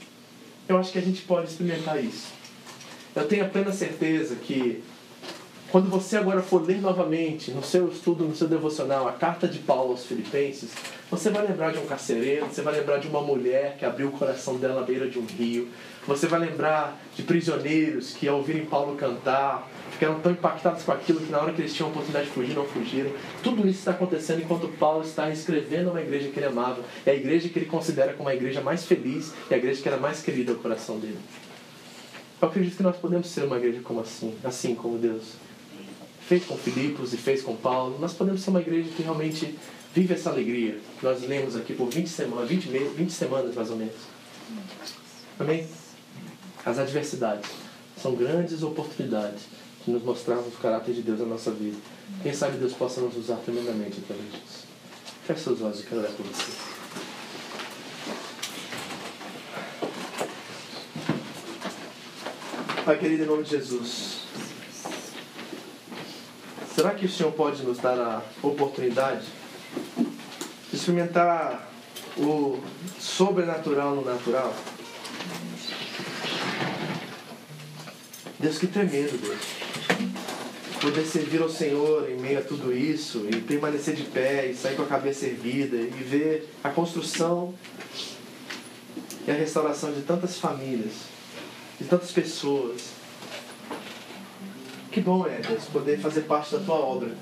Eu 0.70 0.78
acho 0.78 0.92
que 0.92 1.00
a 1.00 1.02
gente 1.02 1.24
pode 1.24 1.50
experimentar 1.50 2.04
isso. 2.04 2.28
Eu 3.16 3.28
tenho 3.28 3.46
a 3.46 3.50
plena 3.50 3.72
certeza 3.72 4.36
que 4.36 4.84
quando 5.72 5.90
você 5.90 6.18
agora 6.18 6.42
for 6.44 6.64
ler 6.64 6.80
novamente, 6.80 7.50
no 7.50 7.64
seu 7.64 7.90
estudo, 7.90 8.24
no 8.26 8.36
seu 8.36 8.48
devocional, 8.48 9.08
a 9.08 9.14
carta 9.14 9.48
de 9.48 9.58
Paulo 9.58 9.94
aos 9.94 10.06
Filipenses, 10.06 10.70
você 11.10 11.32
vai 11.32 11.48
lembrar 11.48 11.72
de 11.72 11.80
um 11.80 11.86
carcereiro, 11.88 12.46
você 12.46 12.62
vai 12.62 12.76
lembrar 12.76 13.00
de 13.00 13.08
uma 13.08 13.22
mulher 13.22 13.76
que 13.80 13.84
abriu 13.84 14.10
o 14.10 14.12
coração 14.12 14.58
dela 14.58 14.82
à 14.82 14.84
beira 14.84 15.10
de 15.10 15.18
um 15.18 15.26
rio, 15.26 15.68
você 16.06 16.28
vai 16.28 16.40
lembrar 16.40 17.02
de 17.16 17.24
prisioneiros 17.24 18.14
que, 18.14 18.28
ao 18.28 18.38
ouvirem 18.38 18.66
Paulo 18.66 18.96
cantar, 18.96 19.68
ficaram 19.94 20.20
tão 20.20 20.32
impactados 20.32 20.84
com 20.84 20.92
aquilo 20.92 21.20
que, 21.20 21.32
na 21.32 21.40
hora 21.40 21.54
que 21.54 21.62
eles 21.62 21.74
tinham 21.74 21.88
a 21.88 21.92
oportunidade 21.92 22.28
de 22.28 22.32
fugir, 22.32 22.56
não 22.56 22.66
fugiram. 22.66 23.12
Tudo 23.42 23.68
isso 23.68 23.80
está 23.80 23.92
acontecendo 23.92 24.42
enquanto 24.42 24.68
Paulo 24.78 25.04
está 25.04 25.30
escrevendo 25.30 25.92
uma 25.92 26.02
igreja 26.02 26.30
que 26.30 26.40
ele 26.40 26.48
amava. 26.48 26.84
É 27.06 27.12
a 27.12 27.16
igreja 27.16 27.50
que 27.50 27.58
ele 27.58 27.66
considera 27.66 28.14
como 28.14 28.30
a 28.30 28.36
igreja 28.36 28.62
mais 28.62 28.86
feliz 28.86 29.34
e 29.50 29.54
a 29.54 29.58
igreja 29.58 29.82
que 29.82 29.88
era 29.88 29.98
mais 29.98 30.22
querida 30.22 30.52
ao 30.52 30.58
coração 30.58 31.00
dele. 31.00 31.20
Eu 32.42 32.48
acredito 32.48 32.76
que 32.76 32.84
nós 32.84 32.98
podemos 32.98 33.28
ser 33.28 33.46
uma 33.46 33.58
igreja 33.58 33.80
como 33.82 34.02
assim, 34.02 34.36
assim 34.44 34.76
como 34.76 34.98
Deus 34.98 35.34
fez 36.28 36.46
com 36.46 36.58
Filipos 36.58 37.14
e 37.14 37.18
fez 37.18 37.42
com 37.42 37.56
Paulo, 37.56 37.98
nós 38.00 38.14
podemos 38.14 38.42
ser 38.42 38.50
uma 38.50 38.62
igreja 38.62 38.90
que 38.96 39.04
realmente 39.04 39.58
vive 39.94 40.14
essa 40.14 40.30
alegria 40.30 40.80
nós 41.02 41.22
lemos 41.22 41.56
aqui 41.56 41.74
por 41.74 41.90
20 41.90 42.08
semanas, 42.08 42.50
20, 42.50 42.68
20 42.68 43.12
semanas 43.12 43.56
mais 43.56 43.70
ou 43.70 43.78
menos. 43.78 43.96
Amém? 45.40 45.68
As 46.66 46.80
adversidades 46.80 47.50
são 47.98 48.16
grandes 48.16 48.64
oportunidades 48.64 49.44
de 49.86 49.92
nos 49.92 50.04
mostrarmos 50.04 50.54
o 50.54 50.58
caráter 50.58 50.94
de 50.94 51.02
Deus 51.02 51.20
na 51.20 51.26
nossa 51.26 51.52
vida. 51.52 51.78
Quem 52.22 52.34
sabe 52.34 52.58
Deus 52.58 52.74
possa 52.74 53.02
nos 53.02 53.18
usar 53.18 53.38
tremendamente 53.38 54.00
através 54.04 54.32
disso. 54.32 54.64
Feche 55.26 55.42
seus 55.42 55.62
olhos 55.62 55.80
e 55.80 55.84
quero 55.84 56.02
orar 56.02 56.12
por 56.12 56.26
você. 56.26 56.52
Pai 62.86 62.98
querido, 62.98 63.24
em 63.24 63.28
nome 63.28 63.44
de 63.44 63.52
Jesus. 63.52 64.24
Será 66.76 66.92
que 66.92 67.06
o 67.06 67.10
Senhor 67.10 67.32
pode 67.32 67.64
nos 67.64 67.78
dar 67.78 67.98
a 68.00 68.22
oportunidade 68.42 69.26
de 70.70 70.76
experimentar 70.76 71.72
o 72.18 72.62
sobrenatural 73.00 73.96
no 73.96 74.04
natural? 74.04 74.54
Deus, 78.40 78.58
que 78.58 78.68
tremendo, 78.68 79.18
Deus. 79.22 79.63
Poder 80.84 81.06
servir 81.06 81.42
ao 81.42 81.48
Senhor 81.48 82.10
em 82.10 82.18
meio 82.18 82.40
a 82.40 82.42
tudo 82.42 82.76
isso 82.76 83.26
e 83.32 83.40
permanecer 83.40 83.96
de 83.96 84.04
pé 84.04 84.48
e 84.48 84.54
sair 84.54 84.76
com 84.76 84.82
a 84.82 84.86
cabeça 84.86 85.26
erguida 85.26 85.78
e 85.78 85.88
ver 85.88 86.50
a 86.62 86.70
construção 86.70 87.54
e 89.26 89.32
a 89.32 89.34
restauração 89.34 89.94
de 89.94 90.02
tantas 90.02 90.38
famílias, 90.38 90.92
de 91.80 91.88
tantas 91.88 92.12
pessoas 92.12 92.82
que 94.92 95.00
bom 95.00 95.26
é, 95.26 95.40
Deus, 95.40 95.64
poder 95.72 95.98
fazer 96.00 96.24
parte 96.24 96.52
da 96.52 96.60
tua 96.60 96.76
obra. 96.76 97.16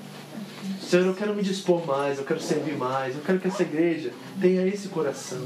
Senhor, 0.80 1.06
eu 1.06 1.14
quero 1.14 1.34
me 1.34 1.42
dispor 1.42 1.86
mais, 1.86 2.18
eu 2.18 2.24
quero 2.24 2.40
servir 2.40 2.76
mais, 2.76 3.16
eu 3.16 3.22
quero 3.22 3.40
que 3.40 3.48
essa 3.48 3.62
igreja 3.62 4.12
tenha 4.40 4.66
esse 4.66 4.88
coração. 4.88 5.40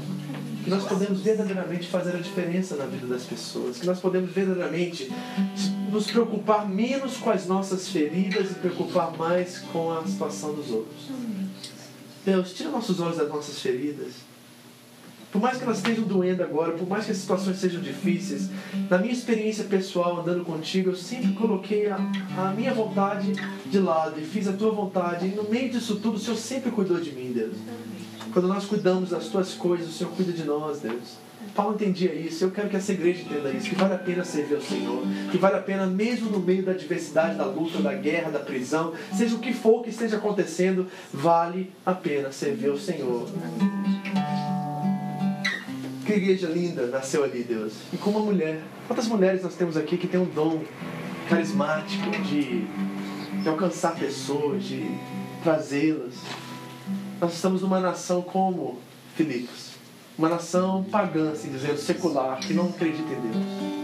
Que 0.63 0.69
nós 0.69 0.83
podemos 0.83 1.21
verdadeiramente 1.21 1.87
fazer 1.87 2.15
a 2.15 2.19
diferença 2.19 2.75
na 2.75 2.85
vida 2.85 3.07
das 3.07 3.23
pessoas. 3.23 3.77
Que 3.77 3.85
nós 3.85 3.99
podemos 3.99 4.31
verdadeiramente 4.31 5.11
nos 5.91 6.11
preocupar 6.11 6.67
menos 6.67 7.17
com 7.17 7.29
as 7.29 7.47
nossas 7.47 7.87
feridas 7.87 8.51
e 8.51 8.55
preocupar 8.55 9.15
mais 9.17 9.59
com 9.71 9.91
a 9.91 10.05
situação 10.05 10.53
dos 10.53 10.69
outros. 10.69 11.07
Deus, 12.25 12.51
tira 12.53 12.69
nossos 12.69 12.99
olhos 12.99 13.17
das 13.17 13.29
nossas 13.29 13.57
feridas. 13.59 14.26
Por 15.31 15.41
mais 15.41 15.57
que 15.57 15.63
elas 15.63 15.77
estejam 15.77 16.05
doendo 16.05 16.41
agora, 16.41 16.71
por 16.71 16.87
mais 16.87 17.05
que 17.05 17.11
as 17.11 17.17
situações 17.17 17.57
sejam 17.57 17.81
difíceis, 17.81 18.49
na 18.89 18.97
minha 18.97 19.13
experiência 19.13 19.65
pessoal 19.65 20.21
andando 20.21 20.45
contigo, 20.45 20.91
eu 20.91 20.95
sempre 20.95 21.33
coloquei 21.33 21.89
a, 21.89 21.97
a 22.37 22.53
minha 22.55 22.73
vontade 22.73 23.33
de 23.65 23.79
lado 23.79 24.19
e 24.19 24.23
fiz 24.23 24.47
a 24.47 24.53
tua 24.53 24.71
vontade. 24.71 25.27
E 25.27 25.29
no 25.29 25.43
meio 25.43 25.69
disso 25.69 25.97
tudo, 25.97 26.15
o 26.15 26.19
Senhor 26.19 26.37
sempre 26.37 26.71
cuidou 26.71 26.99
de 26.99 27.11
mim, 27.11 27.31
Deus. 27.33 27.55
Quando 28.31 28.47
nós 28.47 28.65
cuidamos 28.65 29.09
das 29.09 29.27
tuas 29.27 29.53
coisas, 29.53 29.89
o 29.89 29.91
Senhor 29.91 30.11
cuida 30.13 30.31
de 30.31 30.43
nós, 30.43 30.79
Deus. 30.79 31.27
Paulo 31.55 31.75
entendia 31.75 32.13
isso, 32.13 32.43
eu 32.43 32.51
quero 32.51 32.69
que 32.69 32.75
essa 32.75 32.91
igreja 32.91 33.21
entenda 33.21 33.49
isso, 33.49 33.69
que 33.69 33.75
vale 33.75 33.95
a 33.95 33.97
pena 33.97 34.23
servir 34.23 34.55
ao 34.55 34.61
Senhor, 34.61 35.01
que 35.31 35.37
vale 35.37 35.55
a 35.55 35.61
pena, 35.61 35.87
mesmo 35.87 36.29
no 36.29 36.39
meio 36.39 36.63
da 36.63 36.71
adversidade, 36.71 37.35
da 37.35 37.45
luta, 37.45 37.79
da 37.79 37.93
guerra, 37.93 38.31
da 38.31 38.39
prisão, 38.39 38.93
seja 39.15 39.35
o 39.35 39.39
que 39.39 39.53
for 39.53 39.81
que 39.81 39.89
esteja 39.89 40.17
acontecendo, 40.17 40.87
vale 41.11 41.71
a 41.85 41.93
pena 41.93 42.31
servir 42.31 42.69
ao 42.69 42.77
Senhor. 42.77 43.27
Que 46.07 46.13
igreja 46.13 46.47
linda 46.47 46.87
nasceu 46.87 47.21
ali, 47.21 47.43
Deus. 47.43 47.73
E 47.91 47.97
com 47.97 48.11
uma 48.11 48.21
mulher. 48.21 48.61
Quantas 48.87 49.09
mulheres 49.09 49.43
nós 49.43 49.55
temos 49.55 49.75
aqui 49.75 49.97
que 49.97 50.07
tem 50.07 50.17
um 50.17 50.25
dom 50.25 50.63
carismático 51.29 52.09
de, 52.23 52.61
de 53.43 53.49
alcançar 53.49 53.93
pessoas, 53.93 54.63
de 54.63 54.89
trazê-las. 55.43 56.13
Nós 57.19 57.33
estamos 57.33 57.61
numa 57.61 57.81
nação 57.81 58.21
como 58.21 58.79
Filipos. 59.17 59.71
Uma 60.17 60.29
nação 60.29 60.85
pagã, 60.85 61.31
assim 61.31 61.49
dizendo, 61.49 61.77
secular, 61.77 62.39
que 62.39 62.53
não 62.53 62.69
acredita 62.69 63.13
em 63.13 63.19
Deus. 63.29 63.77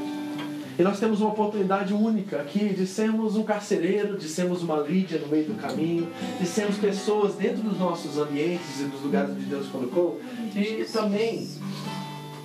E 0.79 0.81
nós 0.81 1.01
temos 1.01 1.19
uma 1.19 1.31
oportunidade 1.31 1.93
única 1.93 2.37
aqui 2.39 2.69
de 2.69 2.87
sermos 2.87 3.35
um 3.35 3.43
carcereiro, 3.43 4.17
de 4.17 4.29
sermos 4.29 4.63
uma 4.63 4.77
Lídia 4.77 5.19
no 5.19 5.27
meio 5.27 5.45
do 5.45 5.55
caminho, 5.55 6.07
de 6.39 6.47
sermos 6.47 6.77
pessoas 6.77 7.35
dentro 7.35 7.61
dos 7.61 7.77
nossos 7.77 8.17
ambientes 8.17 8.79
e 8.79 8.85
dos 8.85 9.01
lugares 9.01 9.31
onde 9.31 9.43
Deus 9.43 9.67
colocou, 9.67 10.21
e 10.55 10.85
também 10.85 11.47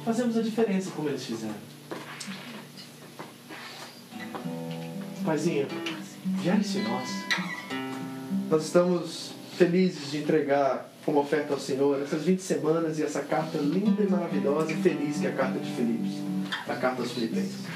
fazemos 0.08 0.38
a 0.38 0.40
diferença 0.40 0.90
como 0.92 1.10
eles 1.10 1.22
fizeram. 1.22 1.54
Paizinho, 5.22 5.68
gere-se 6.42 6.78
nós. 6.78 7.08
Nós 8.48 8.64
estamos 8.64 9.32
felizes 9.58 10.10
de 10.10 10.18
entregar 10.18 10.90
como 11.04 11.20
oferta 11.20 11.52
ao 11.52 11.60
Senhor, 11.60 12.00
essas 12.00 12.22
20 12.22 12.40
semanas 12.40 12.98
e 12.98 13.02
essa 13.02 13.20
carta 13.20 13.58
linda 13.58 14.02
e 14.02 14.08
maravilhosa 14.08 14.72
e 14.72 14.76
feliz 14.76 15.18
que 15.18 15.26
é 15.26 15.30
a 15.30 15.34
carta 15.34 15.58
de 15.58 15.70
Filipos, 15.72 16.12
a 16.66 16.74
carta 16.74 17.02
aos 17.02 17.12
Filipenses. 17.12 17.66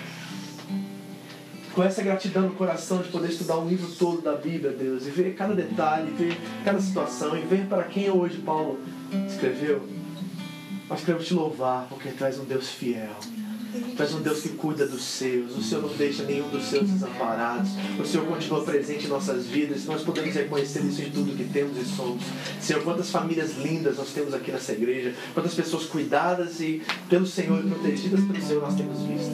Com 1.74 1.82
essa 1.82 2.02
gratidão 2.02 2.44
no 2.44 2.54
coração 2.54 3.02
de 3.02 3.10
poder 3.10 3.28
estudar 3.28 3.58
o 3.58 3.68
livro 3.68 3.90
todo 3.98 4.22
da 4.22 4.36
Bíblia, 4.36 4.72
Deus, 4.72 5.06
e 5.06 5.10
ver 5.10 5.34
cada 5.34 5.54
detalhe, 5.54 6.10
ver 6.12 6.34
cada 6.64 6.80
situação, 6.80 7.36
e 7.36 7.42
ver 7.42 7.66
para 7.66 7.84
quem 7.84 8.10
hoje 8.10 8.38
Paulo 8.38 8.80
escreveu, 9.28 9.86
nós 10.92 11.00
queremos 11.00 11.26
te 11.26 11.32
louvar, 11.32 11.86
porque 11.88 12.10
és 12.22 12.38
um 12.38 12.44
Deus 12.44 12.68
fiel. 12.68 13.16
És 13.98 14.14
um 14.14 14.20
Deus 14.20 14.40
que 14.42 14.50
cuida 14.50 14.86
dos 14.86 15.02
seus. 15.02 15.56
O 15.56 15.62
Senhor 15.62 15.80
não 15.80 15.96
deixa 15.96 16.22
nenhum 16.24 16.46
dos 16.50 16.64
seus 16.64 16.86
desamparados. 16.86 17.70
O 17.98 18.04
Senhor 18.04 18.26
continua 18.26 18.62
presente 18.62 19.06
em 19.06 19.08
nossas 19.08 19.46
vidas. 19.46 19.86
Nós 19.86 20.02
podemos 20.02 20.34
reconhecer 20.34 20.84
isso 20.84 21.00
em 21.00 21.10
tudo 21.10 21.34
que 21.34 21.44
temos 21.44 21.78
e 21.78 21.84
somos. 21.86 22.22
Senhor, 22.60 22.82
quantas 22.82 23.08
famílias 23.08 23.56
lindas 23.56 23.96
nós 23.96 24.10
temos 24.10 24.34
aqui 24.34 24.52
nessa 24.52 24.72
igreja. 24.72 25.14
Quantas 25.32 25.54
pessoas 25.54 25.86
cuidadas 25.86 26.60
e 26.60 26.82
pelo 27.08 27.26
Senhor 27.26 27.64
e 27.64 27.70
protegidas 27.70 28.20
pelo 28.20 28.42
Senhor 28.42 28.60
nós 28.60 28.74
temos 28.74 29.00
visto. 29.00 29.32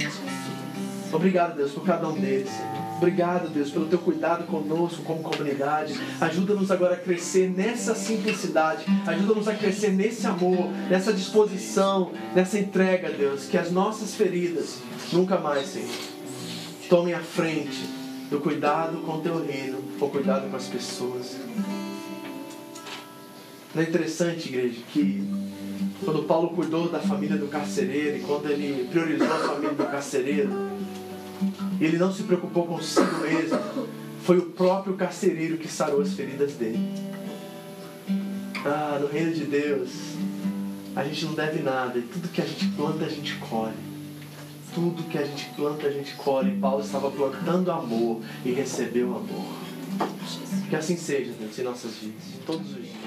Obrigado, 1.12 1.56
Deus, 1.56 1.72
por 1.72 1.84
cada 1.84 2.08
um 2.08 2.20
deles. 2.20 2.52
Obrigado, 2.98 3.48
Deus, 3.48 3.70
pelo 3.70 3.86
teu 3.86 4.00
cuidado 4.00 4.44
conosco 4.44 5.02
como 5.04 5.22
comunidade. 5.22 5.94
Ajuda-nos 6.20 6.68
agora 6.68 6.94
a 6.94 6.98
crescer 6.98 7.48
nessa 7.48 7.94
simplicidade. 7.94 8.84
Ajuda-nos 9.06 9.46
a 9.46 9.54
crescer 9.54 9.92
nesse 9.92 10.26
amor, 10.26 10.68
nessa 10.90 11.12
disposição, 11.12 12.10
nessa 12.34 12.58
entrega, 12.58 13.08
Deus. 13.08 13.46
Que 13.46 13.56
as 13.56 13.70
nossas 13.70 14.16
feridas 14.16 14.78
nunca 15.12 15.38
mais, 15.38 15.68
Senhor, 15.68 15.88
tomem 16.88 17.14
a 17.14 17.20
frente 17.20 17.88
do 18.28 18.40
cuidado 18.40 18.98
com 19.02 19.12
o 19.12 19.20
teu 19.20 19.46
reino, 19.46 19.78
ou 20.00 20.10
cuidado 20.10 20.50
com 20.50 20.56
as 20.56 20.66
pessoas. 20.66 21.36
Não 23.72 23.80
é 23.80 23.86
interessante, 23.86 24.48
igreja, 24.48 24.80
que 24.92 25.22
quando 26.04 26.24
Paulo 26.24 26.50
cuidou 26.50 26.88
da 26.88 26.98
família 26.98 27.36
do 27.36 27.46
carcereiro 27.46 28.16
e 28.16 28.20
quando 28.20 28.50
ele 28.50 28.88
priorizou 28.90 29.32
a 29.32 29.38
família 29.38 29.74
do 29.74 29.84
carcereiro, 29.84 30.50
ele 31.84 31.98
não 31.98 32.12
se 32.12 32.22
preocupou 32.24 32.66
consigo 32.66 33.18
mesmo. 33.18 33.58
Foi 34.22 34.38
o 34.38 34.46
próprio 34.46 34.94
carcereiro 34.94 35.56
que 35.56 35.68
sarou 35.68 36.00
as 36.00 36.12
feridas 36.14 36.52
dele. 36.54 36.80
Ah, 38.64 38.98
no 39.00 39.06
reino 39.06 39.32
de 39.32 39.44
Deus, 39.44 39.90
a 40.94 41.04
gente 41.04 41.24
não 41.24 41.34
deve 41.34 41.62
nada. 41.62 41.98
E 41.98 42.02
tudo 42.02 42.28
que 42.28 42.42
a 42.42 42.44
gente 42.44 42.66
planta, 42.68 43.04
a 43.04 43.08
gente 43.08 43.36
colhe. 43.36 43.88
Tudo 44.74 45.02
que 45.04 45.16
a 45.16 45.24
gente 45.24 45.46
planta, 45.56 45.86
a 45.86 45.90
gente 45.90 46.14
colhe. 46.16 46.58
Paulo 46.58 46.82
estava 46.82 47.10
plantando 47.10 47.70
amor 47.70 48.20
e 48.44 48.52
recebeu 48.52 49.16
amor. 49.16 49.54
Que 50.68 50.76
assim 50.76 50.96
seja, 50.96 51.32
Deus, 51.38 51.58
em 51.58 51.62
nossas 51.62 51.94
vidas, 51.94 52.22
todos 52.44 52.68
os 52.70 52.76
dias. 52.76 52.97